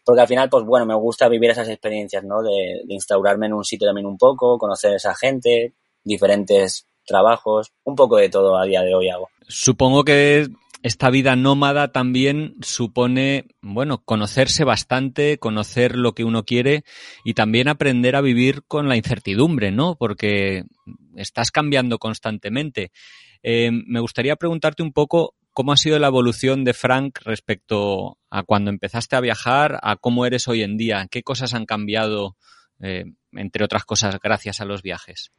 porque 0.05 0.23
al 0.23 0.29
final, 0.29 0.49
pues 0.49 0.65
bueno, 0.65 0.87
me 0.87 0.95
gusta 0.95 1.29
vivir 1.29 1.51
esas 1.51 1.69
experiencias, 1.69 2.25
¿no? 2.25 2.43
De, 2.43 2.83
instaurarme 2.89 3.47
en 3.47 3.55
un 3.55 3.65
sitio 3.65 3.89
también 3.89 4.07
un 4.07 4.19
poco, 4.19 4.59
conocer 4.59 4.93
a 4.93 4.97
esa 4.97 5.15
gente, 5.15 5.75
diferentes 6.05 6.87
trabajos, 7.05 7.73
un 7.85 7.95
poco 7.95 8.17
de 8.17 8.29
todo 8.29 8.57
a 8.57 8.65
día 8.65 8.83
de 8.83 8.95
hoy 8.95 9.09
hago. 9.09 9.29
Supongo 9.49 10.05
que 10.05 10.49
esta 10.83 11.11
vida 11.11 11.37
nómada 11.37 11.93
también 11.93 12.55
supone, 12.63 13.49
bueno, 13.61 14.03
conocerse 14.05 14.65
bastante, 14.65 15.39
conocer 15.39 15.97
lo 15.97 16.15
que 16.15 16.25
uno 16.25 16.45
quiere 16.45 16.85
y 17.25 17.35
también 17.35 17.69
aprender 17.69 18.17
a 18.17 18.23
vivir 18.23 18.63
con 18.67 18.89
la 18.89 18.97
incertidumbre, 18.97 19.73
¿no? 19.73 19.97
Porque 19.97 20.65
estás 21.17 21.51
cambiando 21.51 21.99
constantemente. 21.99 22.93
Eh, 23.43 23.71
me 23.73 24.01
gustaría 24.01 24.37
preguntarte 24.37 24.83
un 24.83 24.93
poco 24.93 25.35
¿Cómo 25.53 25.73
ha 25.73 25.77
sido 25.77 25.99
la 25.99 26.07
evolución 26.07 26.65
de 26.65 26.75
Frank 26.75 27.19
respecto 27.25 28.19
a 28.31 28.43
cuando 28.45 28.71
empezaste 28.71 29.17
a 29.17 29.21
viajar, 29.21 29.79
a 29.83 29.97
cómo 29.97 30.27
eres 30.27 30.49
hoy 30.49 30.63
en 30.63 30.77
día? 30.77 31.07
¿Qué 31.11 31.23
cosas 31.23 31.55
han 31.55 31.67
cambiado, 31.67 32.37
eh, 32.81 33.05
entre 33.33 33.65
otras 33.65 33.85
cosas, 33.85 34.19
gracias 34.23 34.61
a 34.61 34.65
los 34.65 34.83
viajes? 34.83 35.33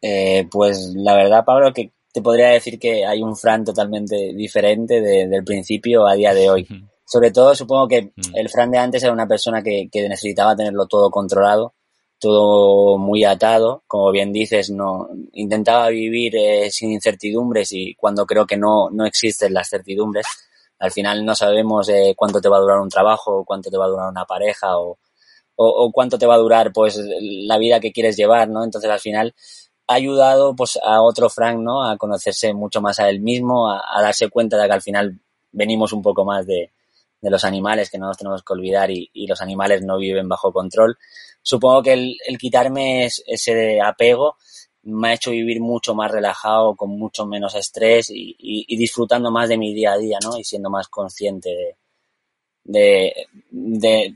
Eh, 0.00 0.46
pues 0.50 0.92
la 0.96 1.14
verdad, 1.14 1.44
Pablo, 1.44 1.72
que 1.72 1.92
te 2.12 2.20
podría 2.20 2.48
decir 2.48 2.78
que 2.78 3.06
hay 3.06 3.22
un 3.22 3.36
Frank 3.36 3.66
totalmente 3.66 4.34
diferente 4.34 5.00
del 5.00 5.44
principio 5.44 6.06
a 6.06 6.14
día 6.14 6.34
de 6.34 6.50
hoy. 6.50 6.66
Sobre 7.06 7.30
todo, 7.30 7.54
supongo 7.54 7.88
que 7.88 8.12
el 8.34 8.48
Frank 8.48 8.70
de 8.70 8.78
antes 8.78 9.02
era 9.02 9.12
una 9.12 9.26
persona 9.26 9.62
que 9.62 9.88
necesitaba 9.94 10.56
tenerlo 10.56 10.86
todo 10.86 11.10
controlado 11.10 11.74
todo 12.18 12.98
muy 12.98 13.24
atado, 13.24 13.82
como 13.86 14.10
bien 14.10 14.32
dices, 14.32 14.70
no 14.70 15.08
intentaba 15.32 15.88
vivir 15.88 16.36
eh, 16.36 16.70
sin 16.70 16.92
incertidumbres 16.92 17.72
y 17.72 17.94
cuando 17.94 18.26
creo 18.26 18.46
que 18.46 18.56
no, 18.56 18.90
no 18.90 19.04
existen 19.06 19.52
las 19.54 19.68
certidumbres, 19.68 20.26
Al 20.78 20.90
final 20.92 21.24
no 21.24 21.34
sabemos 21.34 21.88
eh, 21.88 22.14
cuánto 22.16 22.40
te 22.40 22.48
va 22.48 22.58
a 22.58 22.60
durar 22.60 22.80
un 22.80 22.88
trabajo, 22.88 23.44
cuánto 23.44 23.70
te 23.70 23.78
va 23.78 23.86
a 23.86 23.88
durar 23.88 24.10
una 24.10 24.24
pareja 24.24 24.78
o, 24.78 24.98
o, 25.56 25.92
cuánto 25.92 26.18
te 26.18 26.26
va 26.26 26.34
a 26.34 26.38
durar 26.38 26.72
pues 26.72 26.98
la 27.20 27.58
vida 27.58 27.80
que 27.80 27.92
quieres 27.92 28.16
llevar, 28.16 28.48
¿no? 28.48 28.64
Entonces 28.64 28.90
al 28.90 29.00
final 29.00 29.34
ha 29.86 29.94
ayudado 29.94 30.54
pues 30.56 30.78
a 30.82 31.02
otro 31.02 31.28
Frank, 31.30 31.58
¿no? 31.58 31.84
A 31.84 31.96
conocerse 31.96 32.54
mucho 32.54 32.80
más 32.80 32.98
a 33.00 33.08
él 33.08 33.20
mismo, 33.20 33.70
a, 33.70 34.02
darse 34.02 34.28
cuenta 34.30 34.56
de 34.58 34.66
que 34.66 34.74
al 34.74 34.82
final 34.82 35.18
venimos 35.52 35.92
un 35.92 36.02
poco 36.02 36.24
más 36.24 36.46
de, 36.46 36.72
de 37.20 37.30
los 37.30 37.44
animales 37.44 37.90
que 37.90 37.98
no 37.98 38.06
nos 38.06 38.18
tenemos 38.18 38.42
que 38.42 38.52
olvidar 38.52 38.90
y, 38.90 39.10
y, 39.12 39.26
los 39.26 39.40
animales 39.40 39.82
no 39.82 39.98
viven 39.98 40.28
bajo 40.28 40.52
control. 40.52 40.96
Supongo 41.44 41.82
que 41.82 41.92
el, 41.92 42.38
quitarme 42.38 43.04
ese 43.04 43.78
apego 43.78 44.36
me 44.84 45.08
ha 45.08 45.14
hecho 45.14 45.30
vivir 45.30 45.60
mucho 45.60 45.94
más 45.94 46.10
relajado, 46.10 46.74
con 46.74 46.98
mucho 46.98 47.26
menos 47.26 47.54
estrés 47.54 48.06
y, 48.10 48.76
disfrutando 48.76 49.30
más 49.30 49.50
de 49.50 49.58
mi 49.58 49.74
día 49.74 49.92
a 49.92 49.98
día, 49.98 50.18
¿no? 50.22 50.38
Y 50.38 50.44
siendo 50.44 50.70
más 50.70 50.88
consciente 50.88 51.76
de, 52.64 53.26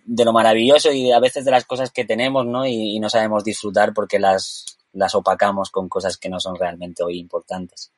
lo 0.06 0.32
maravilloso 0.32 0.90
y 0.90 1.12
a 1.12 1.20
veces 1.20 1.44
de 1.44 1.50
las 1.50 1.66
cosas 1.66 1.90
que 1.90 2.06
tenemos, 2.06 2.46
¿no? 2.46 2.66
Y, 2.66 2.96
y, 2.96 2.98
no 2.98 3.10
sabemos 3.10 3.44
disfrutar 3.44 3.92
porque 3.92 4.18
las, 4.18 4.64
las 4.94 5.14
opacamos 5.14 5.68
con 5.68 5.86
cosas 5.90 6.16
que 6.16 6.30
no 6.30 6.40
son 6.40 6.56
realmente 6.56 7.02
hoy 7.02 7.18
importantes. 7.18 7.92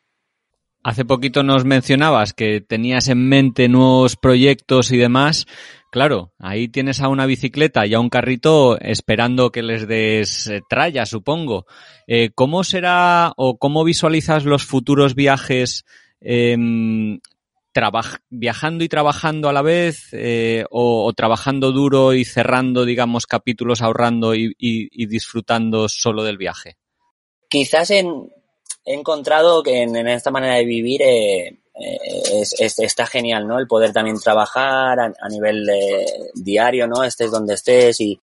Hace 0.82 1.04
poquito 1.04 1.44
nos 1.44 1.64
mencionabas 1.64 2.32
que 2.32 2.60
tenías 2.60 3.08
en 3.08 3.28
mente 3.28 3.68
nuevos 3.68 4.16
proyectos 4.16 4.90
y 4.90 4.96
demás. 4.96 5.46
Claro, 5.90 6.32
ahí 6.38 6.68
tienes 6.68 7.00
a 7.00 7.08
una 7.08 7.26
bicicleta 7.26 7.84
y 7.84 7.94
a 7.94 8.00
un 8.00 8.10
carrito 8.10 8.78
esperando 8.80 9.50
que 9.50 9.62
les 9.62 9.88
des 9.88 10.46
eh, 10.46 10.60
tralla, 10.68 11.04
supongo. 11.04 11.66
Eh, 12.06 12.30
¿Cómo 12.32 12.62
será 12.62 13.32
o 13.36 13.58
cómo 13.58 13.82
visualizas 13.82 14.44
los 14.44 14.64
futuros 14.64 15.16
viajes 15.16 15.84
eh, 16.20 16.56
viajando 18.28 18.84
y 18.84 18.88
trabajando 18.88 19.48
a 19.48 19.52
la 19.52 19.62
vez 19.62 20.08
eh, 20.12 20.64
o, 20.70 21.12
trabajando 21.12 21.72
duro 21.72 22.12
y 22.14 22.24
cerrando, 22.24 22.84
digamos, 22.84 23.26
capítulos 23.26 23.82
ahorrando 23.82 24.34
y, 24.34 24.54
y, 24.58 24.88
y 24.92 25.06
disfrutando 25.06 25.88
solo 25.88 26.22
del 26.22 26.38
viaje? 26.38 26.76
Quizás 27.48 27.90
en, 27.90 28.30
he 28.84 28.94
encontrado 28.94 29.62
que 29.62 29.82
en, 29.82 29.96
en 29.96 30.08
esta 30.08 30.30
manera 30.30 30.54
de 30.54 30.64
vivir 30.64 31.02
eh, 31.02 31.59
es, 31.80 32.54
es, 32.58 32.78
está 32.78 33.06
genial, 33.06 33.46
¿no? 33.46 33.58
El 33.58 33.66
poder 33.66 33.92
también 33.92 34.18
trabajar 34.18 35.00
a, 35.00 35.12
a 35.18 35.28
nivel 35.28 35.64
de, 35.64 36.30
diario, 36.34 36.86
¿no? 36.86 37.04
Estés 37.04 37.30
donde 37.30 37.54
estés 37.54 38.00
y... 38.00 38.20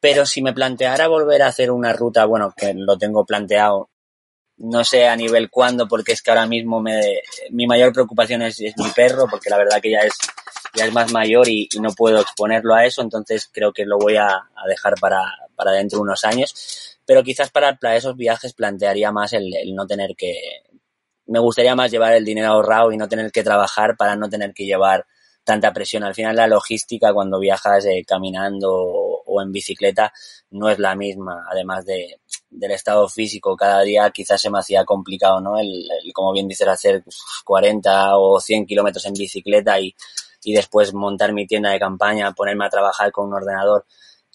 Pero 0.00 0.24
si 0.24 0.40
me 0.40 0.54
planteara 0.54 1.08
volver 1.08 1.42
a 1.42 1.48
hacer 1.48 1.70
una 1.70 1.92
ruta, 1.92 2.24
bueno, 2.24 2.54
que 2.56 2.72
lo 2.72 2.96
tengo 2.96 3.26
planteado, 3.26 3.90
no 4.56 4.82
sé 4.84 5.06
a 5.06 5.16
nivel 5.16 5.50
cuándo, 5.50 5.88
porque 5.88 6.12
es 6.12 6.22
que 6.22 6.30
ahora 6.30 6.46
mismo 6.46 6.80
me, 6.80 7.20
mi 7.50 7.66
mayor 7.66 7.92
preocupación 7.92 8.42
es, 8.42 8.60
es 8.60 8.74
mi 8.78 8.88
perro, 8.90 9.26
porque 9.28 9.50
la 9.50 9.58
verdad 9.58 9.80
que 9.80 9.90
ya 9.90 10.00
es, 10.00 10.14
ya 10.74 10.86
es 10.86 10.92
más 10.92 11.12
mayor 11.12 11.48
y, 11.48 11.68
y, 11.70 11.80
no 11.80 11.92
puedo 11.92 12.20
exponerlo 12.20 12.74
a 12.74 12.86
eso, 12.86 13.02
entonces 13.02 13.48
creo 13.52 13.72
que 13.72 13.84
lo 13.84 13.98
voy 13.98 14.16
a, 14.16 14.28
a 14.28 14.66
dejar 14.68 14.94
para, 15.00 15.20
para 15.54 15.72
dentro 15.72 15.98
de 15.98 16.02
unos 16.02 16.24
años. 16.24 16.98
Pero 17.06 17.22
quizás 17.22 17.50
para, 17.50 17.76
para 17.76 17.96
esos 17.96 18.16
viajes 18.16 18.52
plantearía 18.52 19.12
más 19.12 19.32
el, 19.32 19.54
el 19.54 19.74
no 19.74 19.86
tener 19.86 20.14
que, 20.16 20.38
me 21.30 21.38
gustaría 21.38 21.76
más 21.76 21.92
llevar 21.92 22.12
el 22.14 22.24
dinero 22.24 22.48
ahorrado 22.48 22.90
y 22.90 22.96
no 22.96 23.08
tener 23.08 23.30
que 23.30 23.44
trabajar 23.44 23.96
para 23.96 24.16
no 24.16 24.28
tener 24.28 24.52
que 24.52 24.64
llevar 24.64 25.06
tanta 25.44 25.72
presión. 25.72 26.02
Al 26.02 26.14
final 26.14 26.34
la 26.34 26.48
logística 26.48 27.14
cuando 27.14 27.38
viajas 27.38 27.86
eh, 27.86 28.04
caminando 28.04 28.68
o, 28.72 29.40
en 29.40 29.52
bicicleta 29.52 30.12
no 30.50 30.68
es 30.68 30.80
la 30.80 30.96
misma, 30.96 31.46
además 31.48 31.86
de, 31.86 32.18
del 32.50 32.72
estado 32.72 33.08
físico. 33.08 33.56
Cada 33.56 33.82
día 33.82 34.10
quizás 34.10 34.40
se 34.40 34.50
me 34.50 34.58
hacía 34.58 34.84
complicado, 34.84 35.40
¿no? 35.40 35.56
El, 35.56 35.68
el 35.68 36.12
como 36.12 36.32
bien 36.32 36.48
dices, 36.48 36.66
hacer 36.66 37.04
40 37.44 38.16
o 38.18 38.40
100 38.40 38.66
kilómetros 38.66 39.06
en 39.06 39.12
bicicleta 39.12 39.78
y, 39.78 39.94
y 40.42 40.52
después 40.52 40.92
montar 40.92 41.32
mi 41.32 41.46
tienda 41.46 41.70
de 41.70 41.78
campaña, 41.78 42.32
ponerme 42.32 42.66
a 42.66 42.70
trabajar 42.70 43.12
con 43.12 43.28
un 43.28 43.34
ordenador 43.34 43.86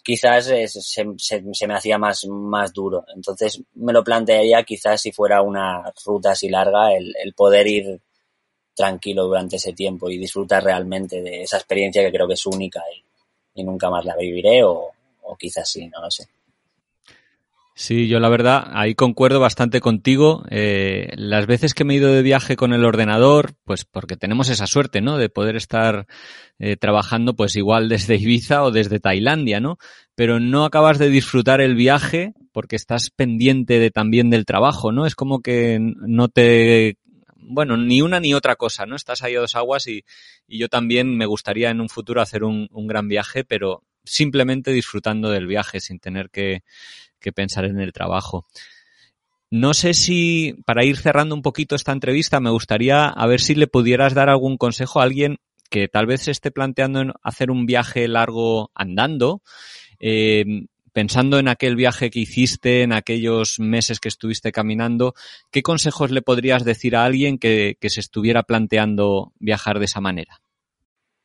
quizás 0.06 0.46
se, 0.46 0.68
se, 0.68 1.06
se, 1.18 1.68
me 1.68 1.74
hacía 1.74 1.98
más, 1.98 2.26
más 2.28 2.72
duro. 2.72 3.04
Entonces 3.14 3.60
me 3.74 3.92
lo 3.92 4.04
plantearía 4.04 4.64
quizás 4.64 5.02
si 5.02 5.12
fuera 5.12 5.42
una 5.42 5.92
ruta 6.06 6.32
así 6.32 6.48
larga, 6.48 6.94
el, 6.94 7.14
el 7.22 7.34
poder 7.34 7.68
ir 7.68 8.00
tranquilo 8.76 9.26
durante 9.26 9.56
ese 9.56 9.74
tiempo 9.74 10.10
y 10.10 10.20
disfrutar 10.20 10.64
realmente 10.64 11.22
de 11.24 11.42
esa 11.42 11.58
experiencia 11.58 12.04
que 12.04 12.12
creo 12.12 12.28
que 12.28 12.36
es 12.36 12.46
única 12.46 12.84
y, 12.94 13.62
y 13.62 13.64
nunca 13.64 13.90
más 13.90 14.06
la 14.06 14.16
viviré 14.16 14.64
o, 14.64 14.92
o 15.24 15.36
quizás 15.36 15.68
sí, 15.68 15.88
no 15.88 16.02
lo 16.02 16.12
sé. 16.12 16.28
Sí, 17.78 18.08
yo 18.08 18.22
la 18.22 18.30
verdad, 18.30 18.70
ahí 18.72 18.96
concuerdo 18.96 19.42
bastante 19.42 19.82
contigo. 19.82 20.46
Eh, 20.50 21.12
las 21.18 21.46
veces 21.46 21.74
que 21.74 21.84
me 21.84 21.94
he 21.94 21.98
ido 21.98 22.10
de 22.14 22.22
viaje 22.22 22.56
con 22.56 22.72
el 22.72 22.86
ordenador, 22.86 23.56
pues 23.66 23.84
porque 23.84 24.16
tenemos 24.16 24.48
esa 24.48 24.66
suerte, 24.66 25.02
¿no? 25.02 25.18
De 25.18 25.28
poder 25.28 25.58
estar 25.58 26.08
eh, 26.58 26.78
trabajando 26.78 27.36
pues 27.36 27.58
igual 27.58 27.90
desde 27.90 28.16
Ibiza 28.16 28.64
o 28.64 28.72
desde 28.72 29.02
Tailandia, 29.02 29.60
¿no? 29.60 29.78
Pero 30.16 30.40
no 30.40 30.64
acabas 30.64 31.00
de 31.00 31.10
disfrutar 31.10 31.60
el 31.60 31.76
viaje 31.76 32.34
porque 32.54 32.78
estás 32.78 33.10
pendiente 33.10 33.78
de, 33.78 33.92
también 33.92 34.30
del 34.30 34.46
trabajo, 34.46 34.94
¿no? 34.94 35.06
Es 35.06 35.16
como 35.16 35.42
que 35.42 35.78
no 35.82 36.30
te 36.30 36.98
bueno, 37.38 37.76
ni 37.76 38.02
una 38.02 38.22
ni 38.22 38.34
otra 38.34 38.56
cosa, 38.56 38.86
¿no? 38.86 38.96
Estás 38.96 39.22
ahí 39.22 39.36
a 39.36 39.42
dos 39.42 39.56
aguas 39.56 39.86
y, 39.88 40.06
yo 40.48 40.70
también 40.70 41.18
me 41.18 41.26
gustaría 41.26 41.72
en 41.72 41.82
un 41.82 41.90
futuro 41.90 42.22
hacer 42.22 42.44
un 42.44 42.88
gran 42.88 43.08
viaje, 43.10 43.44
pero 43.44 43.84
simplemente 44.06 44.72
disfrutando 44.72 45.30
del 45.30 45.48
viaje 45.48 45.80
sin 45.80 46.00
tener 46.00 46.30
que, 46.30 46.64
que 47.26 47.34
pensar 47.34 47.66
en 47.66 47.80
el 47.80 47.92
trabajo. 47.92 48.46
No 49.50 49.74
sé 49.74 49.96
si, 49.96 50.56
para 50.66 50.86
ir 50.86 50.98
cerrando 50.98 51.34
un 51.34 51.42
poquito 51.42 51.76
esta 51.76 51.92
entrevista, 51.92 52.40
me 52.40 52.52
gustaría 52.52 53.06
a 53.08 53.26
ver 53.26 53.42
si 53.42 53.56
le 53.56 53.68
pudieras 53.68 54.14
dar 54.14 54.30
algún 54.30 54.58
consejo 54.58 55.00
a 55.00 55.04
alguien 55.04 55.38
que 55.72 55.88
tal 55.88 56.06
vez 56.06 56.22
se 56.22 56.32
esté 56.32 56.52
planteando 56.52 57.14
hacer 57.24 57.50
un 57.50 57.66
viaje 57.66 58.08
largo 58.08 58.70
andando, 58.76 59.42
eh, 60.00 60.46
pensando 60.94 61.40
en 61.40 61.48
aquel 61.48 61.76
viaje 61.76 62.12
que 62.12 62.20
hiciste, 62.20 62.84
en 62.84 62.94
aquellos 62.94 63.60
meses 63.60 64.00
que 64.00 64.08
estuviste 64.08 64.52
caminando, 64.52 65.16
¿qué 65.52 65.64
consejos 65.64 66.12
le 66.12 66.22
podrías 66.22 66.64
decir 66.64 66.96
a 66.96 67.06
alguien 67.06 67.40
que, 67.40 67.78
que 67.82 67.90
se 67.90 68.02
estuviera 68.02 68.44
planteando 68.44 69.34
viajar 69.40 69.80
de 69.80 69.86
esa 69.86 70.00
manera? 70.00 70.42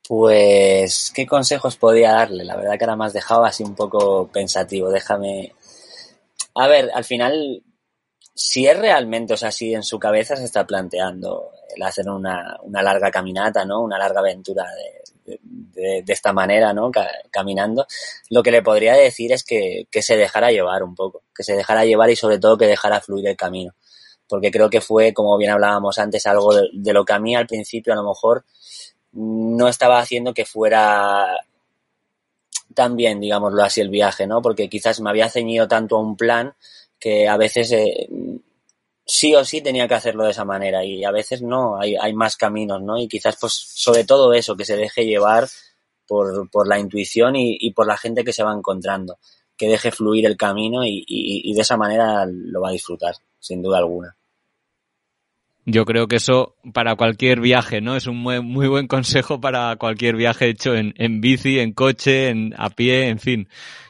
Pues, 0.07 1.11
¿qué 1.15 1.25
consejos 1.25 1.77
podría 1.77 2.11
darle? 2.13 2.43
La 2.43 2.57
verdad 2.57 2.77
que 2.77 2.83
ahora 2.83 2.97
me 2.97 3.05
has 3.05 3.13
dejado 3.13 3.45
así 3.45 3.63
un 3.63 3.75
poco 3.75 4.27
pensativo. 4.27 4.89
Déjame, 4.89 5.53
a 6.55 6.67
ver, 6.67 6.89
al 6.93 7.03
final, 7.03 7.63
si 8.33 8.67
es 8.67 8.77
realmente, 8.77 9.33
o 9.33 9.37
sea, 9.37 9.51
si 9.51 9.73
en 9.73 9.83
su 9.83 9.99
cabeza 9.99 10.35
se 10.35 10.45
está 10.45 10.65
planteando 10.65 11.51
el 11.75 11.83
hacer 11.83 12.09
una, 12.09 12.57
una 12.63 12.81
larga 12.81 13.11
caminata, 13.11 13.65
¿no? 13.65 13.81
Una 13.81 13.97
larga 13.97 14.19
aventura 14.19 14.65
de, 14.75 15.01
de, 15.73 16.03
esta 16.07 16.33
manera, 16.33 16.73
¿no? 16.73 16.91
caminando, 17.31 17.85
lo 18.29 18.43
que 18.43 18.51
le 18.51 18.61
podría 18.61 18.93
decir 18.93 19.31
es 19.31 19.43
que, 19.43 19.87
que 19.89 20.01
se 20.01 20.17
dejara 20.17 20.51
llevar 20.51 20.83
un 20.83 20.95
poco, 20.95 21.23
que 21.35 21.43
se 21.43 21.55
dejara 21.55 21.85
llevar 21.85 22.09
y 22.09 22.15
sobre 22.15 22.39
todo 22.39 22.57
que 22.57 22.67
dejara 22.67 23.01
fluir 23.01 23.27
el 23.27 23.37
camino. 23.37 23.73
Porque 24.27 24.51
creo 24.51 24.69
que 24.69 24.81
fue, 24.81 25.13
como 25.13 25.37
bien 25.37 25.51
hablábamos 25.51 25.99
antes, 25.99 26.25
algo 26.25 26.53
de 26.55 26.93
lo 26.93 27.03
que 27.03 27.13
a 27.13 27.19
mí 27.19 27.35
al 27.35 27.47
principio 27.47 27.93
a 27.93 27.97
lo 27.97 28.07
mejor 28.07 28.45
no 29.11 29.67
estaba 29.67 29.99
haciendo 29.99 30.33
que 30.33 30.45
fuera 30.45 31.27
también, 32.73 33.19
digámoslo 33.19 33.63
así, 33.63 33.81
el 33.81 33.89
viaje, 33.89 34.27
¿no? 34.27 34.41
Porque 34.41 34.69
quizás 34.69 34.99
me 35.01 35.09
había 35.09 35.29
ceñido 35.29 35.67
tanto 35.67 35.97
a 35.97 36.01
un 36.01 36.15
plan 36.17 36.53
que 36.99 37.27
a 37.27 37.37
veces 37.37 37.71
eh, 37.71 38.07
sí 39.05 39.35
o 39.35 39.43
sí 39.43 39.61
tenía 39.61 39.87
que 39.87 39.95
hacerlo 39.95 40.23
de 40.23 40.31
esa 40.31 40.45
manera 40.45 40.85
y 40.85 41.03
a 41.03 41.11
veces 41.11 41.41
no, 41.41 41.79
hay, 41.79 41.95
hay 41.95 42.13
más 42.13 42.37
caminos, 42.37 42.81
¿no? 42.81 42.97
Y 42.97 43.07
quizás, 43.07 43.37
pues, 43.39 43.53
sobre 43.53 44.03
todo 44.03 44.33
eso, 44.33 44.55
que 44.55 44.65
se 44.65 44.77
deje 44.77 45.05
llevar 45.05 45.47
por, 46.07 46.49
por 46.49 46.67
la 46.67 46.79
intuición 46.79 47.35
y, 47.35 47.57
y 47.59 47.71
por 47.73 47.87
la 47.87 47.97
gente 47.97 48.23
que 48.23 48.33
se 48.33 48.43
va 48.43 48.53
encontrando, 48.53 49.17
que 49.57 49.67
deje 49.67 49.91
fluir 49.91 50.25
el 50.25 50.37
camino 50.37 50.83
y, 50.85 51.03
y, 51.07 51.51
y 51.51 51.53
de 51.53 51.61
esa 51.61 51.77
manera 51.77 52.25
lo 52.27 52.61
va 52.61 52.69
a 52.69 52.73
disfrutar, 52.73 53.15
sin 53.39 53.61
duda 53.61 53.79
alguna. 53.79 54.15
Yo 55.65 55.85
creo 55.85 56.07
que 56.07 56.15
eso 56.15 56.55
para 56.73 56.95
cualquier 56.95 57.39
viaje, 57.39 57.81
¿no? 57.81 57.95
Es 57.95 58.07
un 58.07 58.17
muy, 58.17 58.41
muy 58.41 58.67
buen 58.67 58.87
consejo 58.87 59.39
para 59.39 59.75
cualquier 59.75 60.15
viaje 60.15 60.49
hecho 60.49 60.75
en, 60.75 60.93
en 60.97 61.21
bici, 61.21 61.59
en 61.59 61.73
coche, 61.73 62.29
en, 62.29 62.53
a 62.57 62.69
pie, 62.69 63.09
en 63.09 63.19
fin, 63.19 63.47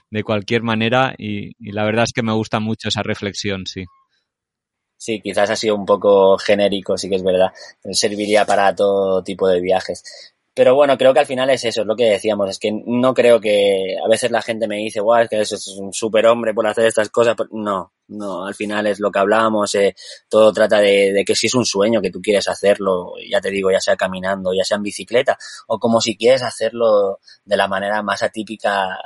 de 0.09 0.23
cualquier 0.23 0.63
manera. 0.63 1.15
Y, 1.17 1.51
y, 1.59 1.71
la 1.71 1.85
verdad 1.85 2.03
es 2.03 2.13
que 2.13 2.23
me 2.23 2.33
gusta 2.33 2.59
mucho 2.59 2.89
esa 2.89 3.03
reflexión, 3.03 3.65
sí. 3.65 3.85
Sí, 4.97 5.19
quizás 5.21 5.49
ha 5.49 5.55
sido 5.55 5.75
un 5.75 5.85
poco 5.85 6.37
genérico, 6.37 6.97
sí 6.97 7.09
que 7.09 7.15
es 7.15 7.23
verdad. 7.23 7.51
Serviría 7.91 8.45
para 8.45 8.75
todo 8.75 9.23
tipo 9.23 9.47
de 9.47 9.59
viajes. 9.61 10.03
Pero 10.53 10.75
bueno, 10.75 10.97
creo 10.97 11.13
que 11.13 11.21
al 11.21 11.25
final 11.25 11.49
es 11.49 11.63
eso, 11.63 11.81
es 11.81 11.87
lo 11.87 11.95
que 11.95 12.09
decíamos, 12.09 12.49
es 12.49 12.59
que 12.59 12.71
no 12.85 13.13
creo 13.13 13.39
que 13.39 13.95
a 14.03 14.07
veces 14.09 14.31
la 14.31 14.41
gente 14.41 14.67
me 14.67 14.77
dice, 14.77 14.99
guau, 14.99 15.21
es 15.23 15.29
que 15.29 15.39
eso 15.39 15.55
es 15.55 15.67
un 15.79 15.93
superhombre 15.93 16.53
por 16.53 16.67
hacer 16.67 16.85
estas 16.87 17.09
cosas. 17.09 17.37
No, 17.51 17.93
no, 18.09 18.45
al 18.45 18.53
final 18.53 18.85
es 18.87 18.99
lo 18.99 19.11
que 19.11 19.19
hablábamos, 19.19 19.73
eh, 19.75 19.95
todo 20.29 20.51
trata 20.51 20.79
de, 20.81 21.13
de, 21.13 21.23
que 21.23 21.35
si 21.35 21.47
es 21.47 21.55
un 21.55 21.65
sueño 21.65 22.01
que 22.01 22.11
tú 22.11 22.21
quieres 22.21 22.49
hacerlo, 22.49 23.13
ya 23.29 23.39
te 23.39 23.49
digo, 23.49 23.71
ya 23.71 23.79
sea 23.79 23.95
caminando, 23.95 24.53
ya 24.53 24.65
sea 24.65 24.75
en 24.75 24.83
bicicleta, 24.83 25.37
o 25.67 25.79
como 25.79 26.01
si 26.01 26.17
quieres 26.17 26.43
hacerlo 26.43 27.19
de 27.45 27.55
la 27.55 27.69
manera 27.69 28.03
más 28.03 28.21
atípica 28.21 28.99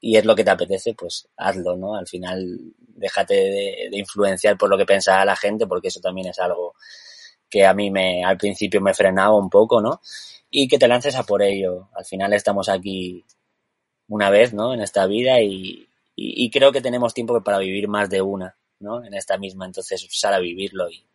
y 0.00 0.16
es 0.16 0.24
lo 0.26 0.34
que 0.36 0.44
te 0.44 0.50
apetece, 0.50 0.94
pues 0.94 1.28
hazlo, 1.36 1.76
¿no? 1.76 1.94
Al 1.94 2.06
final 2.06 2.58
déjate 2.78 3.34
de, 3.34 3.88
de 3.90 3.98
influenciar 3.98 4.58
por 4.58 4.68
lo 4.68 4.76
que 4.76 4.86
piensa 4.86 5.24
la 5.24 5.36
gente, 5.36 5.66
porque 5.66 5.88
eso 5.88 6.00
también 6.00 6.28
es 6.28 6.38
algo 6.38 6.74
que 7.48 7.66
a 7.66 7.74
mí 7.74 7.90
me, 7.90 8.24
al 8.24 8.36
principio 8.36 8.80
me 8.80 8.94
frenaba 8.94 9.36
un 9.36 9.50
poco, 9.50 9.80
¿no? 9.80 10.00
Y 10.50 10.68
que 10.68 10.78
te 10.78 10.88
lances 10.88 11.14
a 11.16 11.22
por 11.22 11.42
ello. 11.42 11.88
Al 11.94 12.04
final 12.04 12.32
estamos 12.32 12.68
aquí 12.68 13.24
una 14.08 14.28
vez, 14.28 14.52
¿no? 14.52 14.74
En 14.74 14.80
esta 14.80 15.06
vida 15.06 15.40
y, 15.40 15.86
creo 16.52 16.72
que 16.72 16.82
tenemos 16.82 17.14
tiempo 17.14 17.42
para 17.42 17.58
vivir 17.58 17.88
más 17.88 18.10
de 18.10 18.20
una, 18.20 18.56
¿no? 18.80 19.04
En 19.04 19.14
esta 19.14 19.38
misma, 19.38 19.64
entonces 19.64 20.06
sal 20.10 20.34
a 20.34 20.40
vivirlo 20.40 20.90
y 20.90 21.06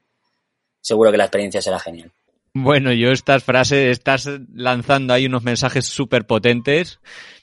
seguro 0.82 1.12
que 1.12 1.18
la 1.18 1.26
experiencia 1.26 1.62
será 1.62 1.80
genial. 1.80 2.12
Bueno, 2.54 2.94
yo 2.94 3.12
estas 3.12 3.44
frases, 3.44 3.92
estás 3.92 4.30
lanzando 4.54 5.14
ahí 5.14 5.26
unos 5.26 5.44
mensajes 5.44 5.86
súper 5.86 6.26
potentes, 6.26 7.02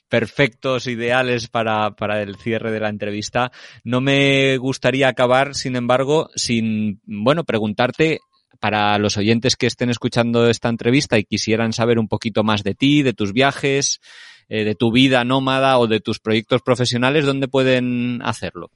perfectos, 0.09 0.87
ideales 0.87 1.49
para, 1.49 1.91
para 1.91 2.23
el 2.23 2.37
cierre 2.37 2.73
de 2.73 2.81
la 2.81 2.89
entrevista. 2.89 3.53
No 3.85 4.01
me 4.01 4.57
gustaría 4.57 5.09
acabar, 5.09 5.55
sin 5.55 5.77
embargo, 5.77 6.31
sin, 6.35 7.01
bueno, 7.05 7.45
preguntarte 7.45 8.21
para 8.63 8.97
los 8.99 9.17
oyentes 9.17 9.57
que 9.57 9.67
estén 9.67 9.91
escuchando 9.91 10.49
esta 10.49 10.69
entrevista 10.69 11.19
y 11.19 11.25
quisieran 11.25 11.73
saber 11.73 11.99
un 11.99 12.07
poquito 12.07 12.45
más 12.45 12.63
de 12.63 12.77
ti, 12.77 13.03
de 13.03 13.13
tus 13.13 13.33
viajes, 13.33 14.01
eh, 14.49 14.63
de 14.63 14.77
tu 14.77 14.93
vida 14.93 15.25
nómada 15.25 15.81
o 15.81 15.89
de 15.89 15.99
tus 15.99 16.21
proyectos 16.21 16.63
profesionales, 16.63 17.27
¿dónde 17.27 17.49
pueden 17.49 18.21
hacerlo? 18.23 18.71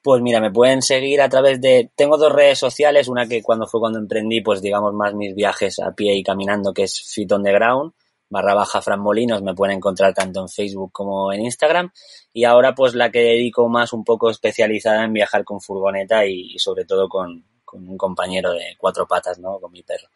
Pues 0.00 0.22
mira, 0.22 0.40
me 0.40 0.52
pueden 0.52 0.80
seguir 0.80 1.20
a 1.20 1.28
través 1.28 1.60
de... 1.60 1.90
Tengo 1.96 2.18
dos 2.18 2.32
redes 2.32 2.60
sociales, 2.60 3.08
una 3.08 3.26
que 3.26 3.42
cuando 3.42 3.66
fue 3.66 3.80
cuando 3.80 3.98
emprendí, 3.98 4.42
pues 4.42 4.62
digamos 4.62 4.94
más 4.94 5.12
mis 5.12 5.34
viajes 5.34 5.80
a 5.80 5.90
pie 5.90 6.14
y 6.14 6.22
caminando, 6.22 6.72
que 6.72 6.84
es 6.84 7.02
Fit 7.12 7.32
on 7.32 7.42
the 7.42 7.50
Ground, 7.50 7.94
barra 8.30 8.54
baja 8.54 8.80
Fran 8.80 9.00
Molinos, 9.00 9.42
me 9.42 9.56
pueden 9.56 9.78
encontrar 9.78 10.14
tanto 10.14 10.40
en 10.40 10.48
Facebook 10.48 10.92
como 10.92 11.32
en 11.32 11.40
Instagram. 11.40 11.90
Y 12.32 12.44
ahora 12.44 12.76
pues 12.76 12.94
la 12.94 13.10
que 13.10 13.18
dedico 13.18 13.68
más 13.68 13.92
un 13.92 14.04
poco 14.04 14.30
especializada 14.30 15.02
en 15.02 15.12
viajar 15.12 15.42
con 15.42 15.60
furgoneta 15.60 16.26
y, 16.26 16.56
sobre 16.60 16.84
todo 16.84 17.08
con, 17.08 17.44
con 17.72 17.88
un 17.88 17.96
compañero 17.96 18.52
de 18.52 18.76
cuatro 18.76 19.06
patas, 19.06 19.38
¿no? 19.38 19.58
Con 19.58 19.72
mi 19.72 19.82
perro, 19.82 20.08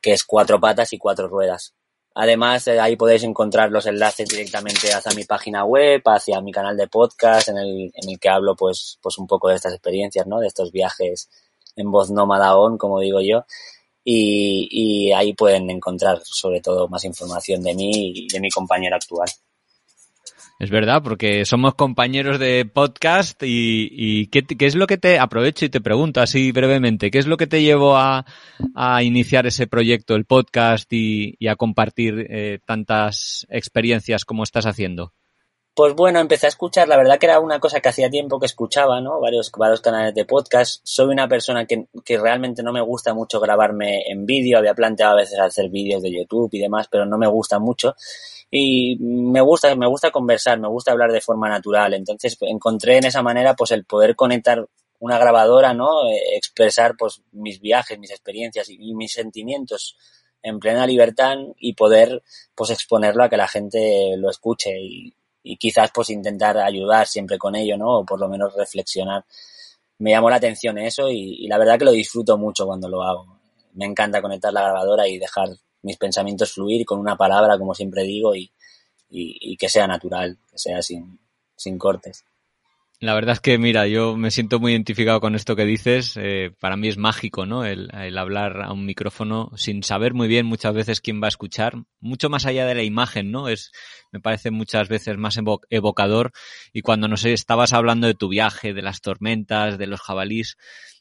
que 0.00 0.12
es 0.14 0.24
cuatro 0.24 0.58
patas 0.58 0.92
y 0.94 0.98
cuatro 0.98 1.28
ruedas. 1.28 1.74
Además, 2.14 2.66
eh, 2.68 2.80
ahí 2.80 2.96
podéis 2.96 3.24
encontrar 3.24 3.70
los 3.70 3.84
enlaces 3.84 4.26
directamente 4.26 4.90
hacia 4.90 5.12
mi 5.14 5.24
página 5.24 5.66
web, 5.66 6.00
hacia 6.06 6.40
mi 6.40 6.50
canal 6.50 6.74
de 6.74 6.88
podcast, 6.88 7.48
en 7.48 7.58
el, 7.58 7.92
en 7.92 8.08
el 8.08 8.18
que 8.18 8.30
hablo 8.30 8.56
pues, 8.56 8.98
pues 9.02 9.18
un 9.18 9.26
poco 9.26 9.48
de 9.48 9.56
estas 9.56 9.74
experiencias, 9.74 10.26
¿no? 10.26 10.40
De 10.40 10.46
estos 10.46 10.72
viajes 10.72 11.28
en 11.76 11.90
voz 11.90 12.10
nómada 12.10 12.56
on, 12.56 12.78
como 12.78 13.00
digo 13.00 13.20
yo. 13.20 13.44
Y, 14.02 14.68
y 14.70 15.12
ahí 15.12 15.34
pueden 15.34 15.68
encontrar 15.68 16.20
sobre 16.24 16.62
todo 16.62 16.88
más 16.88 17.04
información 17.04 17.62
de 17.62 17.74
mí 17.74 17.90
y 17.92 18.28
de 18.28 18.40
mi 18.40 18.48
compañero 18.50 18.96
actual. 18.96 19.28
Es 20.58 20.70
verdad, 20.70 21.02
porque 21.02 21.44
somos 21.44 21.74
compañeros 21.74 22.38
de 22.38 22.64
podcast 22.64 23.42
y, 23.42 23.88
y 23.90 24.28
¿qué, 24.28 24.42
¿qué, 24.42 24.64
es 24.64 24.74
lo 24.74 24.86
que 24.86 24.96
te 24.96 25.18
aprovecho 25.18 25.66
y 25.66 25.68
te 25.68 25.82
pregunto 25.82 26.22
así 26.22 26.50
brevemente, 26.50 27.10
¿qué 27.10 27.18
es 27.18 27.26
lo 27.26 27.36
que 27.36 27.46
te 27.46 27.62
llevó 27.62 27.98
a, 27.98 28.24
a 28.74 29.02
iniciar 29.02 29.46
ese 29.46 29.66
proyecto, 29.66 30.14
el 30.14 30.24
podcast 30.24 30.90
y, 30.94 31.34
y 31.38 31.48
a 31.48 31.56
compartir 31.56 32.26
eh, 32.30 32.58
tantas 32.64 33.46
experiencias 33.50 34.24
como 34.24 34.44
estás 34.44 34.64
haciendo? 34.64 35.12
Pues 35.76 35.94
bueno, 35.94 36.20
empecé 36.20 36.46
a 36.46 36.48
escuchar, 36.48 36.88
la 36.88 36.96
verdad 36.96 37.18
que 37.18 37.26
era 37.26 37.38
una 37.38 37.60
cosa 37.60 37.80
que 37.80 37.90
hacía 37.90 38.08
tiempo 38.08 38.40
que 38.40 38.46
escuchaba, 38.46 39.02
¿no? 39.02 39.20
Varios, 39.20 39.52
varios 39.52 39.82
canales 39.82 40.14
de 40.14 40.24
podcast. 40.24 40.80
Soy 40.84 41.08
una 41.08 41.28
persona 41.28 41.66
que, 41.66 41.86
que 42.02 42.16
realmente 42.16 42.62
no 42.62 42.72
me 42.72 42.80
gusta 42.80 43.12
mucho 43.12 43.40
grabarme 43.40 44.10
en 44.10 44.24
vídeo, 44.24 44.56
había 44.56 44.72
planteado 44.72 45.12
a 45.12 45.16
veces 45.16 45.38
hacer 45.38 45.68
vídeos 45.68 46.02
de 46.02 46.10
YouTube 46.12 46.48
y 46.54 46.60
demás, 46.60 46.88
pero 46.90 47.04
no 47.04 47.18
me 47.18 47.26
gusta 47.26 47.58
mucho 47.58 47.94
y 48.50 48.96
me 49.00 49.42
gusta, 49.42 49.76
me 49.76 49.86
gusta 49.86 50.10
conversar, 50.10 50.58
me 50.58 50.68
gusta 50.68 50.92
hablar 50.92 51.12
de 51.12 51.20
forma 51.20 51.50
natural. 51.50 51.92
Entonces 51.92 52.38
encontré 52.40 52.96
en 52.96 53.04
esa 53.04 53.22
manera 53.22 53.54
pues 53.54 53.70
el 53.72 53.84
poder 53.84 54.16
conectar 54.16 54.66
una 54.98 55.18
grabadora, 55.18 55.74
¿no? 55.74 56.08
Eh, 56.08 56.36
expresar 56.36 56.96
pues 56.96 57.20
mis 57.32 57.60
viajes, 57.60 57.98
mis 57.98 58.12
experiencias 58.12 58.70
y, 58.70 58.94
mis 58.94 59.12
sentimientos 59.12 59.98
en 60.42 60.58
plena 60.58 60.86
libertad 60.86 61.36
y 61.58 61.74
poder 61.74 62.22
pues 62.54 62.70
exponerlo 62.70 63.24
a 63.24 63.28
que 63.28 63.36
la 63.36 63.48
gente 63.48 64.14
lo 64.16 64.30
escuche 64.30 64.70
y, 64.80 65.14
y 65.46 65.56
quizás 65.56 65.90
pues 65.94 66.10
intentar 66.10 66.58
ayudar 66.58 67.06
siempre 67.06 67.38
con 67.38 67.54
ello, 67.54 67.76
¿no? 67.76 67.98
O 67.98 68.04
por 68.04 68.20
lo 68.20 68.28
menos 68.28 68.54
reflexionar. 68.54 69.24
Me 69.98 70.10
llamó 70.10 70.28
la 70.28 70.36
atención 70.36 70.76
eso 70.78 71.08
y, 71.10 71.44
y 71.44 71.48
la 71.48 71.58
verdad 71.58 71.78
que 71.78 71.84
lo 71.84 71.92
disfruto 71.92 72.36
mucho 72.36 72.66
cuando 72.66 72.88
lo 72.88 73.02
hago. 73.02 73.38
Me 73.74 73.86
encanta 73.86 74.20
conectar 74.20 74.52
la 74.52 74.62
grabadora 74.62 75.06
y 75.06 75.18
dejar 75.18 75.48
mis 75.82 75.96
pensamientos 75.96 76.52
fluir 76.52 76.84
con 76.84 76.98
una 76.98 77.16
palabra, 77.16 77.56
como 77.58 77.74
siempre 77.74 78.02
digo, 78.02 78.34
y, 78.34 78.50
y, 79.08 79.56
que 79.56 79.68
sea 79.68 79.86
natural, 79.86 80.36
que 80.50 80.58
sea 80.58 80.82
sin, 80.82 81.20
sin 81.56 81.78
cortes. 81.78 82.24
La 82.98 83.12
verdad 83.12 83.34
es 83.34 83.40
que, 83.40 83.58
mira, 83.58 83.86
yo 83.86 84.16
me 84.16 84.30
siento 84.30 84.58
muy 84.58 84.72
identificado 84.72 85.20
con 85.20 85.34
esto 85.34 85.54
que 85.54 85.66
dices. 85.66 86.16
Eh, 86.16 86.52
para 86.60 86.78
mí 86.78 86.88
es 86.88 86.96
mágico, 86.96 87.44
¿no? 87.44 87.66
El, 87.66 87.90
hablar 88.16 88.62
a 88.62 88.72
un 88.72 88.86
micrófono 88.86 89.50
sin 89.54 89.82
saber 89.82 90.14
muy 90.14 90.28
bien 90.28 90.46
muchas 90.46 90.72
veces 90.72 91.02
quién 91.02 91.20
va 91.22 91.26
a 91.26 91.28
escuchar. 91.28 91.74
Mucho 92.00 92.30
más 92.30 92.46
allá 92.46 92.64
de 92.64 92.74
la 92.74 92.84
imagen, 92.84 93.30
¿no? 93.30 93.48
Es, 93.48 93.70
me 94.12 94.20
parece 94.20 94.50
muchas 94.50 94.88
veces 94.88 95.18
más 95.18 95.38
evocador. 95.68 96.32
Y 96.72 96.80
cuando, 96.80 97.06
no 97.06 97.18
sé, 97.18 97.34
estabas 97.34 97.74
hablando 97.74 98.06
de 98.06 98.14
tu 98.14 98.30
viaje, 98.30 98.72
de 98.72 98.82
las 98.82 99.02
tormentas, 99.02 99.76
de 99.76 99.86
los 99.88 100.00
jabalís, 100.00 100.56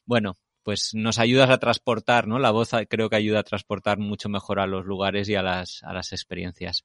bueno, 0.05 0.37
pues 0.65 0.95
nos 0.95 1.19
ayudas 1.19 1.51
a 1.51 1.59
transportar, 1.59 2.27
¿no? 2.27 2.39
La 2.39 2.49
voz 2.49 2.71
creo 2.89 3.07
que 3.07 3.15
ayuda 3.15 3.41
a 3.41 3.43
transportar 3.43 3.99
mucho 3.99 4.29
mejor 4.29 4.59
a 4.59 4.65
los 4.65 4.83
lugares 4.83 5.29
y 5.29 5.35
a 5.35 5.43
las, 5.43 5.83
a 5.83 5.93
las 5.93 6.11
experiencias. 6.11 6.83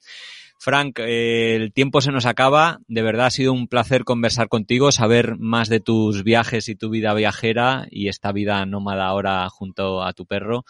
Frank, 0.58 0.98
eh, 0.98 1.56
el 1.56 1.72
tiempo 1.72 2.02
se 2.02 2.12
nos 2.12 2.26
acaba. 2.26 2.80
De 2.88 3.00
verdad 3.00 3.26
ha 3.26 3.30
sido 3.30 3.54
un 3.54 3.68
placer 3.68 4.04
conversar 4.04 4.48
contigo, 4.50 4.92
saber 4.92 5.38
más 5.38 5.70
de 5.70 5.80
tus 5.80 6.24
viajes 6.24 6.68
y 6.68 6.76
tu 6.76 6.90
vida 6.90 7.14
viajera 7.14 7.86
y 7.90 8.08
esta 8.08 8.32
vida 8.32 8.66
nómada 8.66 9.06
ahora 9.06 9.48
junto 9.48 10.02
a 10.02 10.12
tu 10.12 10.26
perro. 10.26 10.66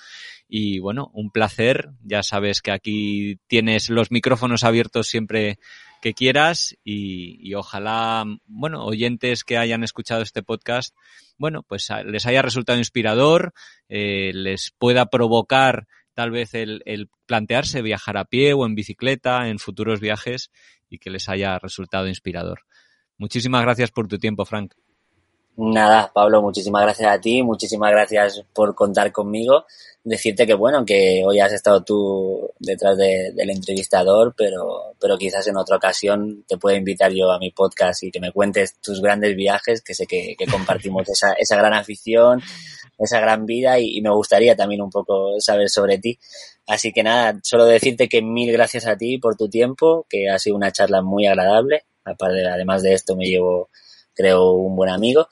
Y 0.48 0.78
bueno, 0.78 1.10
un 1.12 1.32
placer. 1.32 1.90
Ya 2.04 2.22
sabes 2.22 2.62
que 2.62 2.70
aquí 2.70 3.40
tienes 3.48 3.90
los 3.90 4.12
micrófonos 4.12 4.62
abiertos 4.62 5.08
siempre 5.08 5.58
que 6.00 6.14
quieras 6.14 6.76
y, 6.84 7.38
y, 7.46 7.54
ojalá, 7.54 8.24
bueno, 8.46 8.84
oyentes 8.84 9.44
que 9.44 9.58
hayan 9.58 9.84
escuchado 9.84 10.22
este 10.22 10.42
podcast, 10.42 10.94
bueno, 11.38 11.62
pues 11.62 11.88
les 12.04 12.26
haya 12.26 12.42
resultado 12.42 12.78
inspirador, 12.78 13.52
eh, 13.88 14.32
les 14.34 14.72
pueda 14.78 15.06
provocar 15.06 15.86
tal 16.14 16.30
vez 16.30 16.54
el, 16.54 16.82
el, 16.86 17.08
plantearse 17.26 17.82
viajar 17.82 18.16
a 18.16 18.24
pie 18.24 18.52
o 18.52 18.66
en 18.66 18.74
bicicleta 18.74 19.48
en 19.48 19.58
futuros 19.58 20.00
viajes 20.00 20.50
y 20.88 20.98
que 20.98 21.10
les 21.10 21.28
haya 21.28 21.58
resultado 21.58 22.08
inspirador. 22.08 22.62
Muchísimas 23.16 23.62
gracias 23.62 23.90
por 23.90 24.08
tu 24.08 24.18
tiempo, 24.18 24.44
Frank. 24.44 24.74
Nada, 25.62 26.10
Pablo, 26.14 26.40
muchísimas 26.40 26.80
gracias 26.84 27.12
a 27.12 27.20
ti, 27.20 27.42
muchísimas 27.42 27.90
gracias 27.90 28.42
por 28.54 28.74
contar 28.74 29.12
conmigo. 29.12 29.66
Decirte 30.02 30.46
que 30.46 30.54
bueno, 30.54 30.86
que 30.86 31.22
hoy 31.22 31.38
has 31.38 31.52
estado 31.52 31.84
tú 31.84 32.50
detrás 32.58 32.96
de, 32.96 33.32
del 33.34 33.50
entrevistador, 33.50 34.34
pero, 34.34 34.94
pero 34.98 35.18
quizás 35.18 35.46
en 35.48 35.58
otra 35.58 35.76
ocasión 35.76 36.44
te 36.48 36.56
pueda 36.56 36.78
invitar 36.78 37.12
yo 37.12 37.30
a 37.30 37.38
mi 37.38 37.50
podcast 37.50 38.02
y 38.04 38.10
que 38.10 38.20
me 38.20 38.32
cuentes 38.32 38.76
tus 38.80 39.02
grandes 39.02 39.36
viajes, 39.36 39.82
que 39.82 39.92
sé 39.92 40.06
que, 40.06 40.34
que 40.38 40.46
compartimos 40.46 41.06
esa, 41.10 41.34
esa 41.34 41.56
gran 41.56 41.74
afición, 41.74 42.40
esa 42.96 43.20
gran 43.20 43.44
vida 43.44 43.78
y, 43.78 43.98
y 43.98 44.00
me 44.00 44.14
gustaría 44.14 44.56
también 44.56 44.80
un 44.80 44.90
poco 44.90 45.38
saber 45.40 45.68
sobre 45.68 45.98
ti. 45.98 46.18
Así 46.66 46.90
que 46.90 47.02
nada, 47.02 47.38
solo 47.42 47.66
decirte 47.66 48.08
que 48.08 48.22
mil 48.22 48.50
gracias 48.50 48.86
a 48.86 48.96
ti 48.96 49.18
por 49.18 49.36
tu 49.36 49.50
tiempo, 49.50 50.06
que 50.08 50.30
ha 50.30 50.38
sido 50.38 50.56
una 50.56 50.72
charla 50.72 51.02
muy 51.02 51.26
agradable. 51.26 51.84
Aparte, 52.02 52.46
además 52.46 52.82
de 52.82 52.94
esto 52.94 53.14
me 53.14 53.26
llevo 53.26 53.68
creo, 54.20 54.52
un 54.52 54.76
buen 54.76 54.90
amigo. 54.90 55.28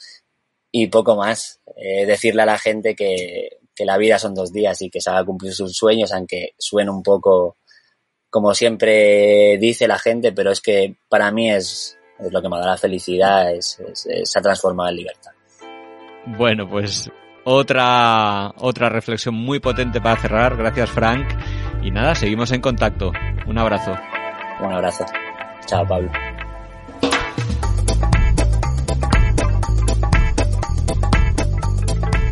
Y 0.71 0.89
poco 0.89 1.17
más, 1.17 1.61
eh, 1.77 2.05
decirle 2.07 2.43
a 2.43 2.47
la 2.47 2.59
gente 2.59 2.95
que, 2.95 3.59
que 3.75 3.85
la 3.85 3.97
vida 3.97 4.19
son 4.19 4.35
dos 4.35 4.53
días 4.53 4.81
y 4.83 4.91
que 4.91 5.01
se 5.01 5.11
haga 5.11 5.25
cumplir 5.25 5.53
sus 5.53 5.75
sueños, 5.77 6.13
aunque 6.13 6.51
suene 6.59 6.91
un 6.91 7.03
poco 7.03 7.57
como 8.31 8.55
siempre 8.55 9.57
dice 9.59 9.89
la 9.89 9.99
gente, 9.99 10.33
pero 10.33 10.51
es 10.51 10.61
que 10.61 10.97
para 11.09 11.31
mí 11.31 11.51
es, 11.51 11.99
es 12.19 12.33
lo 12.33 12.43
que 12.43 12.49
me 12.49 12.59
da 12.59 12.67
la 12.67 12.77
felicidad, 12.77 13.55
es, 13.55 13.81
es, 13.81 14.07
es, 14.07 14.31
se 14.31 14.39
ha 14.39 14.43
transformado 14.43 14.91
en 14.91 14.97
libertad. 14.97 15.33
Bueno, 16.27 16.69
pues 16.69 17.11
otra, 17.45 18.53
otra 18.59 18.91
reflexión 18.91 19.35
muy 19.35 19.61
potente 19.61 20.01
para 20.01 20.21
cerrar. 20.21 20.57
Gracias, 20.57 20.91
Frank. 20.91 21.27
Y 21.83 21.91
nada, 21.91 22.15
seguimos 22.15 22.53
en 22.53 22.61
contacto. 22.61 23.13
Un 23.47 23.59
abrazo. 23.59 23.97
Un 24.61 24.73
abrazo. 24.73 25.07
Chao, 25.67 25.87
Pablo. 25.87 26.11